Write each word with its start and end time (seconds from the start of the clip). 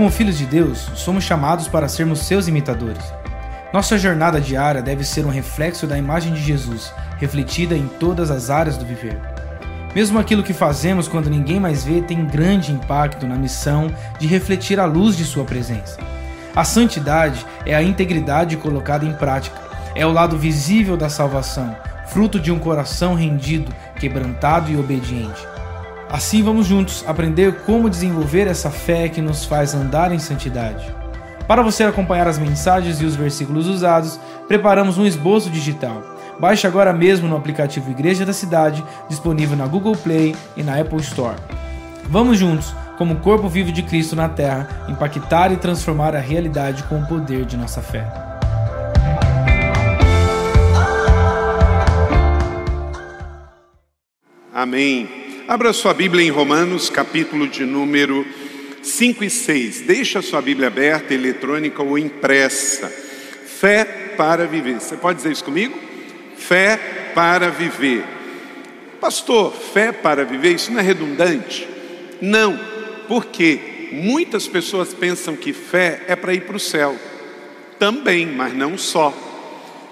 Como 0.00 0.10
filhos 0.10 0.38
de 0.38 0.46
Deus, 0.46 0.90
somos 0.94 1.24
chamados 1.24 1.68
para 1.68 1.86
sermos 1.86 2.20
seus 2.20 2.48
imitadores. 2.48 3.04
Nossa 3.70 3.98
jornada 3.98 4.40
diária 4.40 4.80
deve 4.80 5.04
ser 5.04 5.26
um 5.26 5.28
reflexo 5.28 5.86
da 5.86 5.98
imagem 5.98 6.32
de 6.32 6.42
Jesus, 6.42 6.90
refletida 7.18 7.76
em 7.76 7.86
todas 7.86 8.30
as 8.30 8.48
áreas 8.48 8.78
do 8.78 8.86
viver. 8.86 9.20
Mesmo 9.94 10.18
aquilo 10.18 10.42
que 10.42 10.54
fazemos 10.54 11.06
quando 11.06 11.28
ninguém 11.28 11.60
mais 11.60 11.84
vê 11.84 12.00
tem 12.00 12.24
grande 12.24 12.72
impacto 12.72 13.26
na 13.26 13.36
missão 13.36 13.94
de 14.18 14.26
refletir 14.26 14.80
a 14.80 14.86
luz 14.86 15.18
de 15.18 15.24
Sua 15.26 15.44
presença. 15.44 15.98
A 16.56 16.64
santidade 16.64 17.44
é 17.66 17.74
a 17.74 17.82
integridade 17.82 18.56
colocada 18.56 19.04
em 19.04 19.12
prática, 19.12 19.60
é 19.94 20.06
o 20.06 20.12
lado 20.12 20.38
visível 20.38 20.96
da 20.96 21.10
salvação, 21.10 21.76
fruto 22.06 22.40
de 22.40 22.50
um 22.50 22.58
coração 22.58 23.14
rendido, 23.14 23.70
quebrantado 23.96 24.72
e 24.72 24.78
obediente. 24.78 25.46
Assim 26.10 26.42
vamos 26.42 26.66
juntos 26.66 27.04
aprender 27.06 27.60
como 27.64 27.88
desenvolver 27.88 28.46
essa 28.46 28.70
fé 28.70 29.08
que 29.08 29.22
nos 29.22 29.44
faz 29.44 29.74
andar 29.74 30.12
em 30.12 30.18
santidade. 30.18 30.92
Para 31.46 31.62
você 31.62 31.84
acompanhar 31.84 32.26
as 32.26 32.38
mensagens 32.38 33.00
e 33.00 33.04
os 33.04 33.16
versículos 33.16 33.66
usados, 33.66 34.18
preparamos 34.48 34.98
um 34.98 35.06
esboço 35.06 35.48
digital 35.48 36.10
Baixe 36.40 36.66
agora 36.66 36.90
mesmo 36.94 37.28
no 37.28 37.36
aplicativo 37.36 37.90
Igreja 37.90 38.24
da 38.24 38.32
Cidade, 38.32 38.82
disponível 39.10 39.58
na 39.58 39.66
Google 39.66 39.94
Play 39.94 40.34
e 40.56 40.62
na 40.62 40.80
Apple 40.80 40.98
Store. 41.00 41.36
Vamos 42.04 42.38
juntos, 42.38 42.74
como 42.96 43.16
corpo 43.16 43.46
vivo 43.46 43.70
de 43.70 43.82
Cristo 43.82 44.16
na 44.16 44.26
Terra, 44.26 44.66
impactar 44.88 45.52
e 45.52 45.58
transformar 45.58 46.16
a 46.16 46.18
realidade 46.18 46.82
com 46.84 46.98
o 46.98 47.06
poder 47.06 47.44
de 47.44 47.58
nossa 47.58 47.82
fé. 47.82 48.10
Amém. 54.54 55.29
Abra 55.50 55.72
sua 55.72 55.92
Bíblia 55.92 56.24
em 56.24 56.30
Romanos, 56.30 56.88
capítulo 56.88 57.48
de 57.48 57.64
número 57.64 58.24
5 58.84 59.24
e 59.24 59.28
6. 59.28 59.80
Deixa 59.80 60.20
a 60.20 60.22
sua 60.22 60.40
Bíblia 60.40 60.68
aberta, 60.68 61.12
eletrônica 61.12 61.82
ou 61.82 61.98
impressa. 61.98 62.86
Fé 62.86 63.84
para 64.16 64.46
viver. 64.46 64.80
Você 64.80 64.96
pode 64.96 65.16
dizer 65.16 65.32
isso 65.32 65.42
comigo? 65.42 65.76
Fé 66.36 66.76
para 67.16 67.48
viver. 67.48 68.04
Pastor, 69.00 69.52
fé 69.52 69.90
para 69.90 70.24
viver, 70.24 70.54
isso 70.54 70.70
não 70.70 70.78
é 70.78 70.84
redundante? 70.84 71.66
Não, 72.20 72.56
porque 73.08 73.88
muitas 73.90 74.46
pessoas 74.46 74.94
pensam 74.94 75.34
que 75.34 75.52
fé 75.52 76.04
é 76.06 76.14
para 76.14 76.32
ir 76.32 76.42
para 76.42 76.58
o 76.58 76.60
céu. 76.60 76.94
Também, 77.76 78.24
mas 78.24 78.54
não 78.54 78.78
só. 78.78 79.12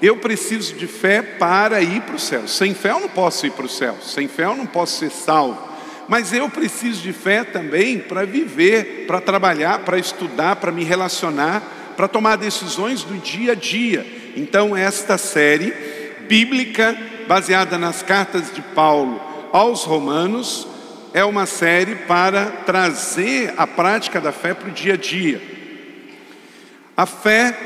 Eu 0.00 0.16
preciso 0.16 0.74
de 0.74 0.86
fé 0.86 1.22
para 1.22 1.80
ir 1.80 2.02
para 2.02 2.16
o 2.16 2.18
céu. 2.18 2.46
Sem 2.46 2.74
fé 2.74 2.90
eu 2.90 3.00
não 3.00 3.08
posso 3.08 3.46
ir 3.46 3.50
para 3.50 3.66
o 3.66 3.68
céu. 3.68 3.96
Sem 4.02 4.28
fé 4.28 4.44
eu 4.44 4.54
não 4.54 4.66
posso 4.66 4.98
ser 4.98 5.10
salvo. 5.10 5.68
Mas 6.08 6.32
eu 6.32 6.48
preciso 6.48 7.02
de 7.02 7.12
fé 7.12 7.44
também 7.44 7.98
para 7.98 8.24
viver, 8.24 9.04
para 9.06 9.20
trabalhar, 9.20 9.80
para 9.80 9.98
estudar, 9.98 10.56
para 10.56 10.72
me 10.72 10.84
relacionar, 10.84 11.62
para 11.96 12.08
tomar 12.08 12.36
decisões 12.36 13.02
do 13.02 13.18
dia 13.18 13.52
a 13.52 13.54
dia. 13.54 14.06
Então, 14.36 14.76
esta 14.76 15.18
série 15.18 15.74
bíblica 16.28 16.96
baseada 17.26 17.76
nas 17.76 18.02
cartas 18.02 18.54
de 18.54 18.62
Paulo 18.62 19.20
aos 19.52 19.84
Romanos 19.84 20.66
é 21.12 21.24
uma 21.24 21.46
série 21.46 21.94
para 21.94 22.46
trazer 22.64 23.52
a 23.56 23.66
prática 23.66 24.20
da 24.20 24.32
fé 24.32 24.54
para 24.54 24.68
o 24.68 24.72
dia 24.72 24.94
a 24.94 24.96
dia. 24.96 25.40
A 26.96 27.06
fé, 27.06 27.56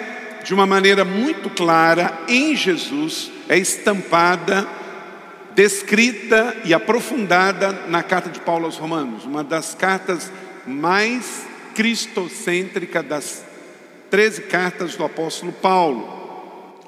de 0.43 0.53
uma 0.53 0.67
maneira 0.67 1.05
muito 1.05 1.49
clara, 1.51 2.25
em 2.29 2.57
Jesus, 2.57 3.31
é 3.49 3.57
estampada, 3.57 4.67
descrita 5.55 6.57
e 6.65 6.75
aprofundada 6.75 7.73
na 7.89 8.03
carta 8.03 8.31
de 8.31 8.41
Paulo 8.41 8.67
aos 8.67 8.77
Romanos, 8.77 9.25
uma 9.25 9.45
das 9.45 9.75
cartas 9.75 10.33
mais 10.67 11.47
cristocêntricas 11.75 13.05
das 13.05 13.45
13 14.11 14.43
cartas 14.43 14.97
do 14.97 15.05
apóstolo 15.05 15.53
Paulo. 15.53 16.21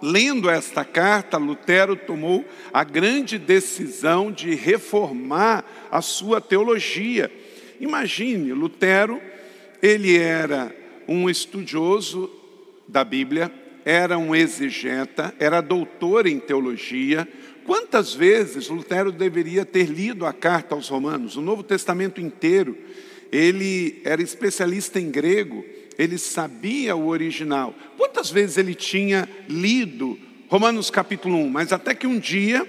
Lendo 0.02 0.50
esta 0.50 0.84
carta, 0.84 1.38
Lutero 1.38 1.96
tomou 1.96 2.44
a 2.72 2.84
grande 2.84 3.38
decisão 3.38 4.30
de 4.30 4.54
reformar 4.54 5.64
a 5.90 6.02
sua 6.02 6.40
teologia. 6.40 7.30
Imagine, 7.80 8.52
Lutero, 8.52 9.20
ele 9.80 10.18
era 10.18 10.74
um 11.08 11.30
estudioso 11.30 12.30
da 12.86 13.04
Bíblia, 13.04 13.52
era 13.84 14.16
um 14.16 14.34
exegeta, 14.34 15.34
era 15.38 15.60
doutor 15.60 16.26
em 16.26 16.38
teologia. 16.38 17.28
Quantas 17.64 18.14
vezes 18.14 18.68
Lutero 18.68 19.12
deveria 19.12 19.64
ter 19.64 19.86
lido 19.86 20.26
a 20.26 20.32
carta 20.32 20.74
aos 20.74 20.88
Romanos, 20.88 21.36
o 21.36 21.42
Novo 21.42 21.62
Testamento 21.62 22.20
inteiro? 22.20 22.76
Ele 23.30 24.00
era 24.04 24.22
especialista 24.22 25.00
em 25.00 25.10
grego, 25.10 25.64
ele 25.98 26.18
sabia 26.18 26.96
o 26.96 27.08
original. 27.08 27.74
Quantas 27.96 28.30
vezes 28.30 28.58
ele 28.58 28.74
tinha 28.74 29.28
lido 29.48 30.18
Romanos 30.48 30.90
capítulo 30.90 31.36
1? 31.36 31.48
Mas 31.48 31.72
até 31.72 31.94
que 31.94 32.06
um 32.06 32.18
dia 32.18 32.66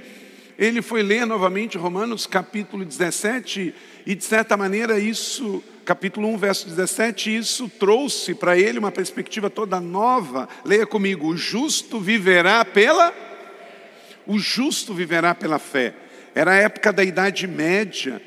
ele 0.58 0.81
foi 0.81 1.04
ler 1.04 1.25
novamente 1.25 1.78
Romanos 1.78 2.25
capítulo 2.25 2.86
17 2.86 3.74
e 4.06 4.16
de 4.16 4.24
certa 4.24 4.56
maneira 4.56 4.98
isso, 4.98 5.64
capítulo 5.85 6.28
1, 6.29 6.38
verso 6.38 6.68
17, 6.68 7.38
isso 7.38 7.69
trouxe 7.69 8.34
para 8.34 8.57
ele 8.57 8.79
uma 8.79 8.91
perspectiva 8.91 9.50
toda 9.50 9.79
nova. 9.79 10.50
Leia 10.66 10.85
comigo: 10.85 11.28
o 11.28 11.38
justo 11.38 12.00
viverá 12.00 12.66
pela 12.66 13.13
o 14.25 14.40
justo 14.40 14.94
viverá 14.94 15.35
pela 15.35 15.59
fé. 15.59 15.94
Era 16.34 16.51
a 16.51 16.56
época 16.56 16.91
da 16.91 17.03
Idade 17.03 17.47
Média. 17.47 18.19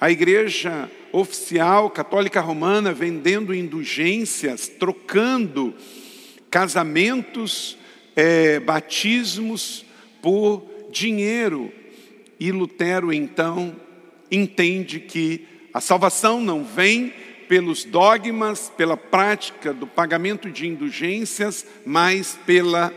A 0.00 0.10
igreja 0.10 0.90
oficial 1.12 1.90
católica 1.90 2.40
romana 2.40 2.92
vendendo 2.92 3.54
indulgências, 3.54 4.66
trocando 4.66 5.74
casamentos, 6.50 7.76
é, 8.16 8.58
batismos 8.58 9.84
por 10.22 10.66
dinheiro. 10.90 11.70
E 12.40 12.50
Lutero 12.50 13.12
então 13.12 13.76
entende 14.30 14.98
que 14.98 15.46
a 15.72 15.80
salvação 15.80 16.40
não 16.40 16.64
vem 16.64 17.12
pelos 17.48 17.84
dogmas, 17.84 18.72
pela 18.76 18.96
prática 18.96 19.72
do 19.72 19.86
pagamento 19.86 20.50
de 20.50 20.66
indulgências, 20.66 21.66
mas 21.84 22.38
pela 22.46 22.92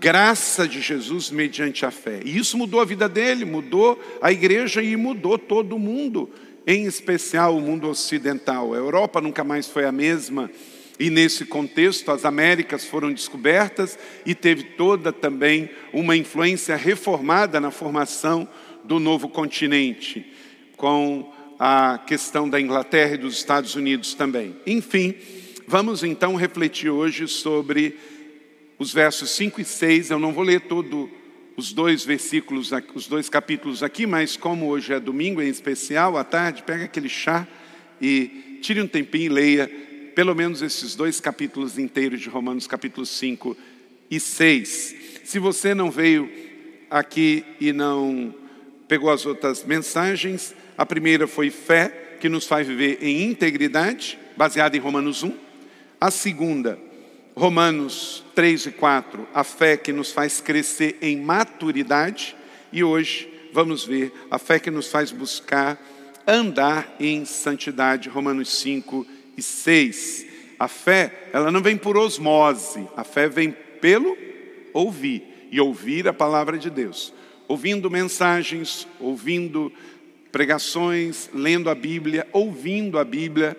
graça 0.00 0.66
de 0.66 0.80
Jesus 0.80 1.30
mediante 1.30 1.86
a 1.86 1.90
fé. 1.90 2.20
E 2.24 2.36
isso 2.36 2.56
mudou 2.56 2.80
a 2.80 2.84
vida 2.84 3.08
dele, 3.08 3.44
mudou 3.44 4.00
a 4.20 4.32
igreja 4.32 4.82
e 4.82 4.96
mudou 4.96 5.38
todo 5.38 5.76
o 5.76 5.78
mundo 5.78 6.30
em 6.66 6.84
especial 6.86 7.56
o 7.56 7.60
mundo 7.60 7.88
ocidental. 7.88 8.72
A 8.72 8.76
Europa 8.76 9.20
nunca 9.20 9.44
mais 9.44 9.66
foi 9.68 9.84
a 9.84 9.92
mesma, 9.92 10.50
e 10.98 11.10
nesse 11.10 11.44
contexto 11.44 12.10
as 12.10 12.24
Américas 12.24 12.84
foram 12.84 13.12
descobertas 13.12 13.98
e 14.24 14.34
teve 14.34 14.62
toda 14.62 15.12
também 15.12 15.70
uma 15.92 16.16
influência 16.16 16.76
reformada 16.76 17.60
na 17.60 17.70
formação 17.70 18.46
do 18.84 18.98
novo 18.98 19.28
continente, 19.28 20.26
com 20.76 21.32
a 21.64 21.96
questão 21.96 22.50
da 22.50 22.60
Inglaterra 22.60 23.14
e 23.14 23.18
dos 23.18 23.36
Estados 23.36 23.76
Unidos 23.76 24.14
também. 24.14 24.56
Enfim, 24.66 25.14
vamos 25.64 26.02
então 26.02 26.34
refletir 26.34 26.90
hoje 26.90 27.28
sobre 27.28 27.96
os 28.80 28.92
versos 28.92 29.30
5 29.30 29.60
e 29.60 29.64
6. 29.64 30.10
Eu 30.10 30.18
não 30.18 30.32
vou 30.32 30.42
ler 30.42 30.62
todo 30.62 31.08
os 31.56 31.72
dois 31.72 32.04
versículos, 32.04 32.72
os 32.96 33.06
dois 33.06 33.28
capítulos 33.28 33.80
aqui, 33.80 34.08
mas 34.08 34.36
como 34.36 34.66
hoje 34.66 34.92
é 34.92 34.98
domingo 34.98 35.40
em 35.40 35.48
especial, 35.48 36.16
à 36.16 36.24
tarde, 36.24 36.64
pega 36.64 36.86
aquele 36.86 37.08
chá 37.08 37.46
e 38.00 38.58
tire 38.60 38.82
um 38.82 38.88
tempinho 38.88 39.26
e 39.26 39.28
leia 39.28 39.70
pelo 40.16 40.34
menos 40.34 40.62
esses 40.62 40.96
dois 40.96 41.20
capítulos 41.20 41.78
inteiros 41.78 42.20
de 42.20 42.28
Romanos, 42.28 42.66
capítulos 42.66 43.08
5 43.10 43.56
e 44.10 44.18
6. 44.18 44.96
Se 45.22 45.38
você 45.38 45.76
não 45.76 45.92
veio 45.92 46.28
aqui 46.90 47.44
e 47.60 47.72
não 47.72 48.41
pegou 48.92 49.08
as 49.08 49.24
outras 49.24 49.64
mensagens, 49.64 50.54
a 50.76 50.84
primeira 50.84 51.26
foi 51.26 51.48
fé, 51.48 52.16
que 52.20 52.28
nos 52.28 52.46
faz 52.46 52.66
viver 52.66 52.98
em 53.00 53.22
integridade, 53.22 54.18
baseada 54.36 54.76
em 54.76 54.80
Romanos 54.80 55.22
1. 55.22 55.34
A 55.98 56.10
segunda, 56.10 56.78
Romanos 57.34 58.22
3 58.34 58.66
e 58.66 58.70
4, 58.72 59.26
a 59.32 59.42
fé 59.42 59.78
que 59.78 59.94
nos 59.94 60.12
faz 60.12 60.42
crescer 60.42 60.98
em 61.00 61.18
maturidade, 61.18 62.36
e 62.70 62.84
hoje 62.84 63.32
vamos 63.50 63.82
ver 63.82 64.12
a 64.30 64.38
fé 64.38 64.58
que 64.58 64.70
nos 64.70 64.88
faz 64.88 65.10
buscar 65.10 65.80
andar 66.26 66.94
em 67.00 67.24
santidade, 67.24 68.10
Romanos 68.10 68.52
5 68.58 69.06
e 69.38 69.40
6. 69.40 70.26
A 70.58 70.68
fé, 70.68 71.30
ela 71.32 71.50
não 71.50 71.62
vem 71.62 71.78
por 71.78 71.96
osmose, 71.96 72.86
a 72.94 73.04
fé 73.04 73.26
vem 73.26 73.56
pelo 73.80 74.14
ouvir, 74.74 75.48
e 75.50 75.58
ouvir 75.58 76.06
a 76.06 76.12
palavra 76.12 76.58
de 76.58 76.68
Deus. 76.68 77.14
Ouvindo 77.52 77.90
mensagens, 77.90 78.88
ouvindo 78.98 79.70
pregações, 80.32 81.28
lendo 81.34 81.68
a 81.68 81.74
Bíblia, 81.74 82.26
ouvindo 82.32 82.98
a 82.98 83.04
Bíblia, 83.04 83.54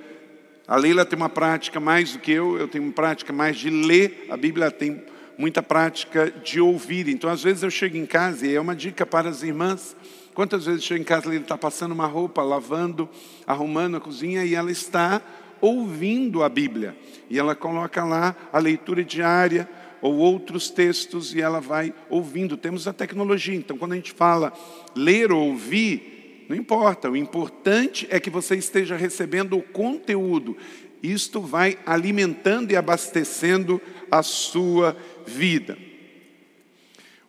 a 0.68 0.75
Leila 0.75 1.06
tem 1.06 1.16
uma 1.16 1.30
prática 1.30 1.80
mais 1.80 2.13
do 2.13 2.18
que 2.18 2.31
eu, 2.31 2.57
eu 2.57 2.68
tenho 2.68 2.86
uma 2.86 2.92
prática 2.92 3.31
mais 3.31 3.56
de 3.56 3.69
ler, 3.69 4.25
a 4.31 4.36
Bíblia 4.36 4.72
tem 4.72 5.00
muita 5.38 5.62
prática 5.62 6.34
de 6.44 6.60
ouvir. 6.60 7.07
Então, 7.07 7.30
às 7.30 7.44
vezes 7.44 7.62
eu 7.62 7.69
chego 7.69 7.95
em 7.95 8.07
casa, 8.07 8.48
e 8.48 8.56
é 8.56 8.60
uma 8.60 8.75
dica 8.75 9.06
para 9.06 9.30
as 9.30 9.44
irmãs. 9.44 9.95
Quantas 10.34 10.66
vezes 10.66 10.81
eu 10.81 10.88
chego 10.88 11.01
em 11.01 11.06
casa, 11.06 11.28
a 11.28 11.30
Leila 11.30 11.45
está 11.45 11.56
passando 11.56 11.92
uma 11.92 12.07
roupa, 12.07 12.42
lavando, 12.42 13.07
arrumando 13.45 13.98
a 13.98 14.01
cozinha, 14.01 14.44
e 14.44 14.56
ela 14.56 14.72
está 14.72 15.22
ouvindo 15.62 16.42
a 16.42 16.50
Bíblia. 16.50 16.98
E 17.30 17.38
ela 17.38 17.54
coloca 17.54 18.04
lá 18.04 18.36
a 18.51 18.57
leitura 18.57 19.04
diária 19.04 19.69
ou 20.03 20.17
outros 20.17 20.69
textos 20.69 21.33
e 21.33 21.41
ela 21.41 21.61
vai 21.61 21.94
ouvindo. 22.09 22.57
Temos 22.57 22.89
a 22.89 22.94
tecnologia, 22.94 23.55
então 23.55 23.77
quando 23.77 23.94
a 23.94 23.95
gente 23.95 24.11
fala 24.11 24.51
ler 24.94 25.31
ou 25.31 25.47
ouvir, 25.47 26.45
não 26.50 26.57
importa, 26.57 27.09
o 27.09 27.15
importante 27.15 28.05
é 28.09 28.19
que 28.19 28.29
você 28.29 28.57
esteja 28.57 28.97
recebendo 28.97 29.57
o 29.57 29.63
conteúdo. 29.63 30.57
Isto 31.01 31.39
vai 31.39 31.79
alimentando 31.85 32.73
e 32.73 32.75
abastecendo 32.75 33.81
a 34.11 34.21
sua 34.21 34.97
vida. 35.25 35.77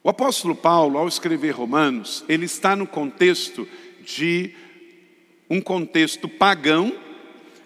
O 0.02 0.10
apóstolo 0.10 0.56
Paulo, 0.56 0.98
ao 0.98 1.06
escrever 1.06 1.52
Romanos, 1.52 2.24
ele 2.28 2.44
está 2.44 2.74
no 2.74 2.88
contexto 2.88 3.68
de 4.04 4.52
um 5.48 5.60
contexto 5.60 6.28
pagão. 6.28 6.92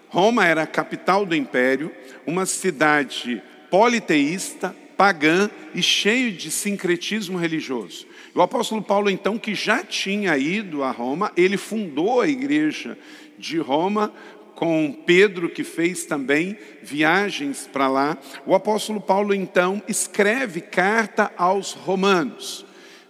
Roma 0.07 0.45
era 0.45 0.61
a 0.61 0.67
capital 0.67 1.25
do 1.25 1.35
império, 1.35 1.91
uma 2.27 2.45
cidade 2.45 3.41
politeísta, 3.71 4.75
pagã 4.99 5.49
e 5.73 5.81
cheio 5.81 6.29
de 6.29 6.51
sincretismo 6.51 7.37
religioso. 7.37 8.05
O 8.35 8.41
apóstolo 8.41 8.81
Paulo, 8.81 9.09
então, 9.09 9.37
que 9.37 9.55
já 9.55 9.81
tinha 9.81 10.37
ido 10.37 10.83
a 10.83 10.91
Roma, 10.91 11.31
ele 11.37 11.55
fundou 11.55 12.19
a 12.19 12.27
igreja 12.27 12.97
de 13.37 13.57
Roma 13.59 14.13
com 14.55 14.91
Pedro, 14.91 15.49
que 15.49 15.63
fez 15.63 16.03
também 16.03 16.57
viagens 16.83 17.65
para 17.71 17.87
lá. 17.87 18.17
O 18.45 18.53
apóstolo 18.53 18.99
Paulo, 18.99 19.33
então, 19.33 19.81
escreve 19.87 20.59
carta 20.59 21.31
aos 21.37 21.71
romanos. 21.71 22.65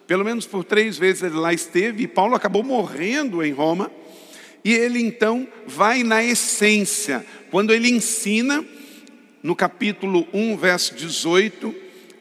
Pelo 0.06 0.24
menos 0.24 0.46
por 0.46 0.64
três 0.64 0.96
vezes 0.96 1.24
ele 1.24 1.38
lá 1.38 1.52
esteve, 1.54 2.04
e 2.04 2.08
Paulo 2.08 2.36
acabou 2.36 2.62
morrendo 2.62 3.44
em 3.44 3.52
Roma. 3.52 3.92
E 4.64 4.74
ele 4.76 5.02
então 5.02 5.48
vai 5.66 6.04
na 6.04 6.24
essência, 6.24 7.26
quando 7.50 7.74
ele 7.74 7.90
ensina, 7.90 8.64
no 9.42 9.56
capítulo 9.56 10.28
1, 10.34 10.58
verso 10.58 10.96
18, 10.96 11.74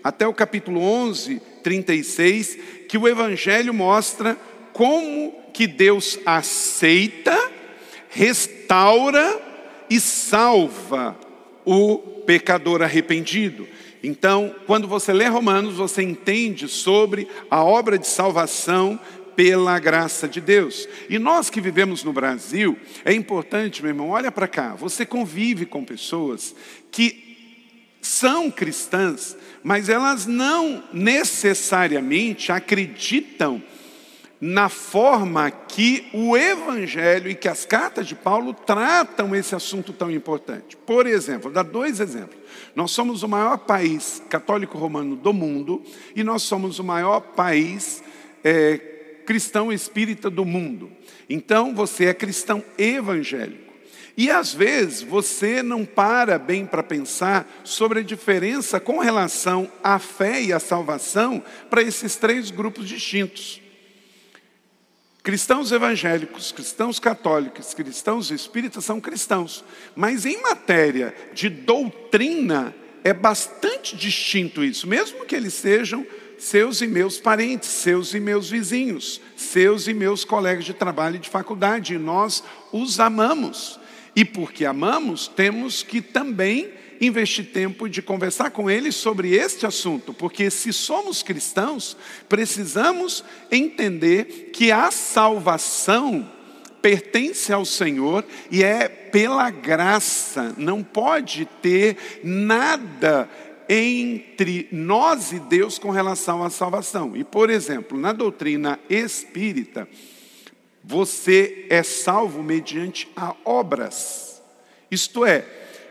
até 0.02 0.26
o 0.26 0.34
capítulo 0.34 0.80
11, 0.80 1.40
36, 1.62 2.58
que 2.88 2.96
o 2.96 3.08
Evangelho 3.08 3.74
mostra 3.74 4.36
como 4.72 5.34
que 5.52 5.66
Deus 5.66 6.18
aceita 6.24 7.36
restaura 8.08 9.40
e 9.90 10.00
salva 10.00 11.16
o 11.64 11.98
pecador 12.26 12.82
arrependido. 12.82 13.68
Então, 14.02 14.54
quando 14.66 14.86
você 14.86 15.12
lê 15.12 15.26
Romanos, 15.26 15.76
você 15.76 16.02
entende 16.02 16.68
sobre 16.68 17.28
a 17.50 17.62
obra 17.62 17.98
de 17.98 18.06
salvação 18.06 18.98
pela 19.38 19.78
graça 19.78 20.26
de 20.26 20.40
Deus. 20.40 20.88
E 21.08 21.16
nós 21.16 21.48
que 21.48 21.60
vivemos 21.60 22.02
no 22.02 22.12
Brasil, 22.12 22.76
é 23.04 23.12
importante, 23.12 23.80
meu 23.80 23.90
irmão, 23.90 24.10
olha 24.10 24.32
para 24.32 24.48
cá, 24.48 24.74
você 24.74 25.06
convive 25.06 25.64
com 25.64 25.84
pessoas 25.84 26.56
que 26.90 27.94
são 28.02 28.50
cristãs, 28.50 29.36
mas 29.62 29.88
elas 29.88 30.26
não 30.26 30.82
necessariamente 30.92 32.50
acreditam 32.50 33.62
na 34.40 34.68
forma 34.68 35.52
que 35.52 36.08
o 36.12 36.36
Evangelho 36.36 37.30
e 37.30 37.34
que 37.36 37.46
as 37.46 37.64
cartas 37.64 38.08
de 38.08 38.16
Paulo 38.16 38.52
tratam 38.52 39.36
esse 39.36 39.54
assunto 39.54 39.92
tão 39.92 40.10
importante. 40.10 40.76
Por 40.76 41.06
exemplo, 41.06 41.42
vou 41.42 41.52
dar 41.52 41.62
dois 41.62 42.00
exemplos. 42.00 42.40
Nós 42.74 42.90
somos 42.90 43.22
o 43.22 43.28
maior 43.28 43.58
país 43.58 44.20
católico 44.28 44.76
romano 44.76 45.14
do 45.14 45.32
mundo 45.32 45.80
e 46.16 46.24
nós 46.24 46.42
somos 46.42 46.80
o 46.80 46.84
maior 46.84 47.20
país 47.20 48.02
é, 48.42 48.97
cristão 49.28 49.70
espírita 49.70 50.30
do 50.30 50.42
mundo. 50.42 50.90
Então, 51.28 51.74
você 51.74 52.06
é 52.06 52.14
cristão 52.14 52.64
evangélico. 52.78 53.74
E 54.16 54.30
às 54.30 54.54
vezes 54.54 55.02
você 55.02 55.62
não 55.62 55.84
para 55.84 56.38
bem 56.38 56.64
para 56.64 56.82
pensar 56.82 57.46
sobre 57.62 57.98
a 57.98 58.02
diferença 58.02 58.80
com 58.80 58.98
relação 58.98 59.70
à 59.84 59.98
fé 59.98 60.40
e 60.40 60.50
à 60.50 60.58
salvação 60.58 61.44
para 61.68 61.82
esses 61.82 62.16
três 62.16 62.50
grupos 62.50 62.88
distintos. 62.88 63.60
Cristãos 65.22 65.72
evangélicos, 65.72 66.50
cristãos 66.50 66.98
católicos, 66.98 67.74
cristãos 67.74 68.30
espíritas 68.30 68.86
são 68.86 68.98
cristãos, 68.98 69.62
mas 69.94 70.24
em 70.24 70.40
matéria 70.40 71.14
de 71.34 71.50
doutrina 71.50 72.74
é 73.04 73.12
bastante 73.12 73.94
distinto 73.94 74.64
isso, 74.64 74.86
mesmo 74.86 75.26
que 75.26 75.36
eles 75.36 75.52
sejam 75.52 76.06
seus 76.38 76.80
e 76.80 76.86
meus 76.86 77.18
parentes, 77.18 77.68
seus 77.68 78.14
e 78.14 78.20
meus 78.20 78.48
vizinhos, 78.48 79.20
seus 79.36 79.88
e 79.88 79.92
meus 79.92 80.24
colegas 80.24 80.64
de 80.64 80.72
trabalho 80.72 81.16
e 81.16 81.20
de 81.20 81.28
faculdade, 81.28 81.94
e 81.94 81.98
nós 81.98 82.42
os 82.72 83.00
amamos. 83.00 83.78
E 84.14 84.24
porque 84.24 84.64
amamos, 84.64 85.28
temos 85.28 85.82
que 85.82 86.00
também 86.00 86.70
investir 87.00 87.46
tempo 87.52 87.88
de 87.88 88.02
conversar 88.02 88.50
com 88.50 88.70
eles 88.70 88.94
sobre 88.94 89.34
este 89.34 89.66
assunto, 89.66 90.12
porque 90.12 90.50
se 90.50 90.72
somos 90.72 91.22
cristãos, 91.22 91.96
precisamos 92.28 93.24
entender 93.50 94.50
que 94.52 94.72
a 94.72 94.90
salvação 94.90 96.28
pertence 96.82 97.52
ao 97.52 97.64
Senhor 97.64 98.24
e 98.50 98.62
é 98.62 98.88
pela 98.88 99.50
graça, 99.50 100.54
não 100.56 100.82
pode 100.82 101.46
ter 101.60 102.20
nada 102.22 103.28
entre 103.68 104.68
nós 104.72 105.32
e 105.32 105.38
Deus 105.38 105.78
com 105.78 105.90
relação 105.90 106.42
à 106.42 106.50
salvação. 106.50 107.16
E, 107.16 107.22
por 107.22 107.50
exemplo, 107.50 107.98
na 107.98 108.12
doutrina 108.12 108.78
espírita, 108.88 109.88
você 110.82 111.66
é 111.68 111.82
salvo 111.82 112.42
mediante 112.42 113.10
a 113.14 113.34
obras. 113.44 114.40
Isto 114.90 115.26
é, 115.26 115.44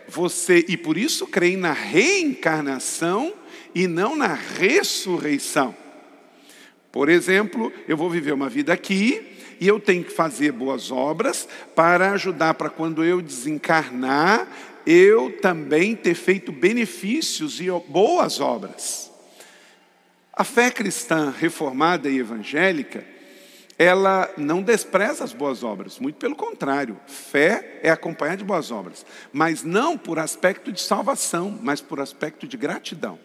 você, 0.08 0.66
e 0.68 0.76
por 0.76 0.98
isso 0.98 1.28
creem 1.28 1.58
na 1.58 1.72
reencarnação 1.72 3.34
e 3.76 3.86
não 3.86 4.16
na 4.16 4.34
ressurreição. 4.34 5.76
Por 6.92 7.10
exemplo, 7.10 7.72
eu 7.88 7.96
vou 7.96 8.10
viver 8.10 8.34
uma 8.34 8.50
vida 8.50 8.74
aqui 8.74 9.38
e 9.60 9.68
eu 9.68 9.80
tenho 9.80 10.04
que 10.04 10.12
fazer 10.12 10.52
boas 10.52 10.92
obras 10.92 11.48
para 11.76 12.12
ajudar 12.14 12.56
para 12.56 12.70
quando 12.70 13.04
eu 13.04 13.22
desencarnar, 13.22 14.48
eu 14.89 15.38
também 15.42 15.98
ter 15.98 16.16
feito 16.16 16.50
benefícios 16.50 17.60
e 17.60 17.68
boas 17.89 18.39
obras. 18.39 19.12
A 20.31 20.45
fé 20.45 20.72
cristã 20.72 21.34
reformada 21.38 22.10
e 22.10 22.18
evangélica 22.18 23.04
ela 23.78 24.34
não 24.38 24.63
despreza 24.63 25.24
as 25.24 25.34
boas 25.34 25.62
obras, 25.62 26.00
muito 26.00 26.16
pelo 26.16 26.36
contrário, 26.36 27.00
fé 27.06 27.80
é 27.83 27.92
acompanhada 27.92 28.38
de 28.38 28.44
boas 28.44 28.71
obras, 28.71 29.06
mas 29.31 29.64
não 29.64 29.95
por 29.95 30.18
aspecto 30.18 30.71
de 30.71 30.81
salvação, 30.81 31.59
mas 31.62 31.80
por 31.80 32.00
aspecto 32.00 32.47
de 32.47 32.57
gratidão. 32.57 33.19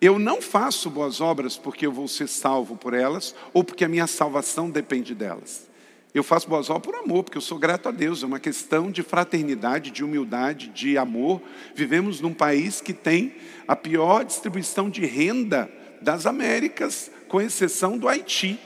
Eu 0.00 0.18
não 0.18 0.42
faço 0.42 0.90
boas 0.90 1.20
obras 1.20 1.56
porque 1.56 1.86
eu 1.86 1.92
vou 1.92 2.08
ser 2.08 2.26
salvo 2.26 2.76
por 2.76 2.92
elas 2.92 3.34
ou 3.52 3.62
porque 3.62 3.84
a 3.84 3.88
minha 3.88 4.06
salvação 4.08 4.68
depende 4.68 5.14
delas. 5.14 5.68
Eu 6.14 6.22
faço 6.22 6.48
boas 6.48 6.70
obras 6.70 6.84
por 6.84 6.94
amor, 6.94 7.24
porque 7.24 7.36
eu 7.36 7.42
sou 7.42 7.58
grato 7.58 7.88
a 7.88 7.92
Deus. 7.92 8.22
É 8.22 8.26
uma 8.26 8.38
questão 8.38 8.88
de 8.88 9.02
fraternidade, 9.02 9.90
de 9.90 10.04
humildade, 10.04 10.68
de 10.68 10.96
amor. 10.96 11.42
Vivemos 11.74 12.20
num 12.20 12.32
país 12.32 12.80
que 12.80 12.92
tem 12.92 13.34
a 13.66 13.74
pior 13.74 14.24
distribuição 14.24 14.88
de 14.88 15.04
renda 15.04 15.68
das 16.00 16.24
Américas, 16.24 17.10
com 17.26 17.40
exceção 17.40 17.98
do 17.98 18.06
Haiti. 18.06 18.60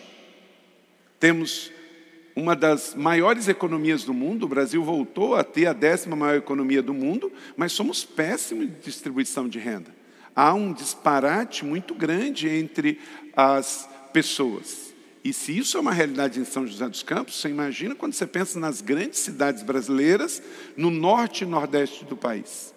Temos 1.18 1.72
uma 2.36 2.54
das 2.54 2.94
maiores 2.94 3.48
economias 3.48 4.04
do 4.04 4.12
mundo, 4.12 4.44
o 4.44 4.48
Brasil 4.48 4.84
voltou 4.84 5.34
a 5.34 5.42
ter 5.42 5.66
a 5.66 5.72
décima 5.72 6.14
maior 6.14 6.36
economia 6.36 6.82
do 6.82 6.94
mundo, 6.94 7.32
mas 7.56 7.72
somos 7.72 8.04
péssimos 8.04 8.66
de 8.66 8.74
distribuição 8.74 9.48
de 9.48 9.58
renda. 9.58 9.92
Há 10.36 10.54
um 10.54 10.72
disparate 10.72 11.64
muito 11.64 11.94
grande 11.94 12.48
entre 12.48 13.00
as 13.34 13.88
pessoas. 14.12 14.88
E 15.25 15.32
se 15.32 15.56
isso 15.56 15.76
é 15.76 15.80
uma 15.80 15.92
realidade 15.92 16.38
em 16.40 16.44
São 16.44 16.66
José 16.66 16.88
dos 16.88 17.02
Campos, 17.02 17.40
você 17.40 17.48
imagina 17.48 17.94
quando 17.94 18.12
você 18.12 18.26
pensa 18.26 18.58
nas 18.58 18.80
grandes 18.80 19.18
cidades 19.18 19.62
brasileiras, 19.62 20.42
no 20.76 20.90
norte 20.90 21.44
e 21.44 21.46
nordeste 21.46 22.04
do 22.04 22.16
país. 22.16 22.75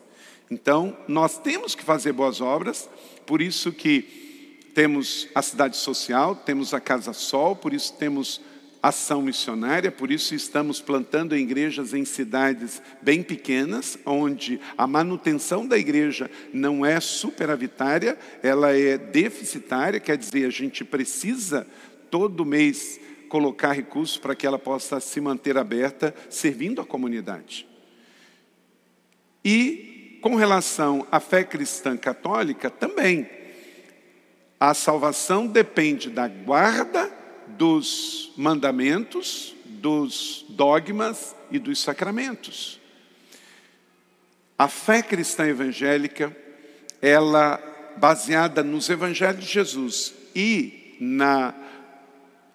Então, 0.49 0.97
nós 1.07 1.37
temos 1.37 1.75
que 1.75 1.83
fazer 1.83 2.11
boas 2.11 2.41
obras, 2.41 2.89
por 3.25 3.41
isso 3.41 3.71
que 3.71 4.59
temos 4.73 5.27
a 5.33 5.41
cidade 5.41 5.77
social, 5.77 6.35
temos 6.35 6.73
a 6.73 6.79
Casa 6.79 7.13
Sol, 7.13 7.55
por 7.55 7.73
isso 7.73 7.93
temos 7.93 8.41
ação 8.81 9.21
missionária, 9.21 9.91
por 9.91 10.11
isso 10.11 10.33
estamos 10.33 10.81
plantando 10.81 11.35
igrejas 11.37 11.93
em 11.93 12.03
cidades 12.03 12.81
bem 13.01 13.21
pequenas, 13.21 13.97
onde 14.05 14.59
a 14.75 14.87
manutenção 14.87 15.67
da 15.67 15.77
igreja 15.77 16.31
não 16.51 16.85
é 16.85 16.99
superavitária, 16.99 18.17
ela 18.41 18.75
é 18.75 18.97
deficitária, 18.97 19.99
quer 19.99 20.17
dizer, 20.17 20.45
a 20.45 20.49
gente 20.49 20.83
precisa 20.83 21.67
todo 22.11 22.45
mês 22.45 22.99
colocar 23.29 23.71
recursos 23.71 24.17
para 24.17 24.35
que 24.35 24.45
ela 24.45 24.59
possa 24.59 24.99
se 24.99 25.21
manter 25.21 25.57
aberta, 25.57 26.13
servindo 26.29 26.81
a 26.81 26.85
comunidade. 26.85 27.65
E 29.43 30.19
com 30.21 30.35
relação 30.35 31.07
à 31.09 31.19
fé 31.19 31.43
cristã 31.43 31.95
católica, 31.97 32.69
também 32.69 33.27
a 34.59 34.73
salvação 34.73 35.47
depende 35.47 36.09
da 36.09 36.27
guarda 36.27 37.11
dos 37.47 38.31
mandamentos, 38.37 39.55
dos 39.65 40.45
dogmas 40.49 41.35
e 41.49 41.57
dos 41.57 41.81
sacramentos. 41.81 42.79
A 44.57 44.67
fé 44.67 45.01
cristã 45.01 45.47
evangélica, 45.47 46.35
ela 47.01 47.59
baseada 47.97 48.61
nos 48.61 48.89
evangelhos 48.89 49.43
de 49.43 49.51
Jesus 49.51 50.13
e 50.35 50.97
na 50.99 51.55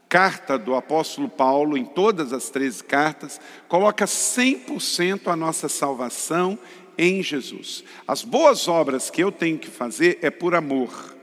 carta 0.09 0.57
do 0.59 0.75
apóstolo 0.75 1.29
Paulo, 1.29 1.77
em 1.77 1.85
todas 1.85 2.33
as 2.33 2.51
13 2.51 2.85
cartas, 2.85 3.41
coloca 3.69 4.05
100% 4.05 5.29
a 5.29 5.37
nossa 5.37 5.69
salvação 5.69 6.59
em 6.97 7.23
Jesus. 7.23 7.85
As 8.07 8.23
boas 8.23 8.69
obras 8.69 9.11
que 9.11 9.23
eu 9.23 9.31
tenho 9.31 9.59
que 9.59 9.69
fazer 9.69 10.19
é 10.23 10.31
por 10.31 10.55
amor. 10.55 11.17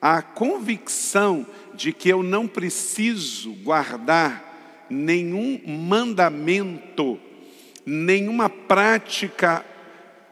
A 0.00 0.22
convicção 0.22 1.46
de 1.74 1.92
que 1.92 2.08
eu 2.08 2.22
não 2.22 2.46
preciso 2.46 3.52
guardar 3.52 4.86
nenhum 4.88 5.60
mandamento, 5.66 7.18
nenhuma 7.84 8.48
prática 8.48 9.64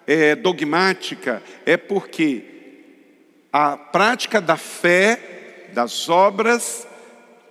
é, 0.07 0.35
dogmática, 0.35 1.42
é 1.66 1.76
porque 1.76 2.45
a 3.52 3.76
prática 3.76 4.40
da 4.40 4.57
fé, 4.57 5.68
das 5.73 6.09
obras, 6.09 6.88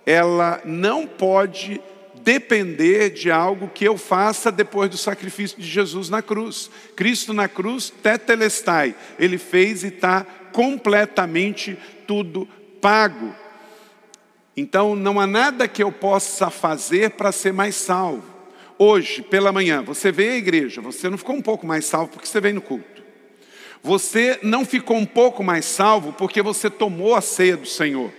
ela 0.08 0.62
não 0.64 1.06
pode 1.06 1.78
depender 2.22 3.10
de 3.10 3.30
algo 3.30 3.68
que 3.68 3.84
eu 3.84 3.98
faça 3.98 4.50
depois 4.50 4.88
do 4.88 4.96
sacrifício 4.96 5.60
de 5.60 5.68
Jesus 5.68 6.08
na 6.08 6.22
cruz. 6.22 6.70
Cristo 6.96 7.34
na 7.34 7.46
cruz, 7.46 7.90
tetelestai, 7.90 8.94
ele 9.18 9.36
fez 9.36 9.84
e 9.84 9.88
está 9.88 10.24
completamente 10.50 11.76
tudo 12.06 12.48
pago. 12.80 13.34
Então 14.56 14.96
não 14.96 15.20
há 15.20 15.26
nada 15.26 15.68
que 15.68 15.82
eu 15.82 15.92
possa 15.92 16.48
fazer 16.48 17.10
para 17.10 17.30
ser 17.30 17.52
mais 17.52 17.74
salvo. 17.74 18.24
Hoje, 18.78 19.20
pela 19.20 19.52
manhã, 19.52 19.82
você 19.82 20.10
veio 20.10 20.32
à 20.32 20.36
igreja, 20.36 20.80
você 20.80 21.10
não 21.10 21.18
ficou 21.18 21.36
um 21.36 21.42
pouco 21.42 21.66
mais 21.66 21.84
salvo 21.84 22.12
porque 22.12 22.26
você 22.26 22.40
veio 22.40 22.54
no 22.54 22.62
culto. 22.62 23.02
Você 23.82 24.38
não 24.42 24.64
ficou 24.64 24.96
um 24.96 25.04
pouco 25.04 25.44
mais 25.44 25.66
salvo 25.66 26.14
porque 26.14 26.40
você 26.40 26.70
tomou 26.70 27.14
a 27.14 27.20
ceia 27.20 27.58
do 27.58 27.68
Senhor. 27.68 28.10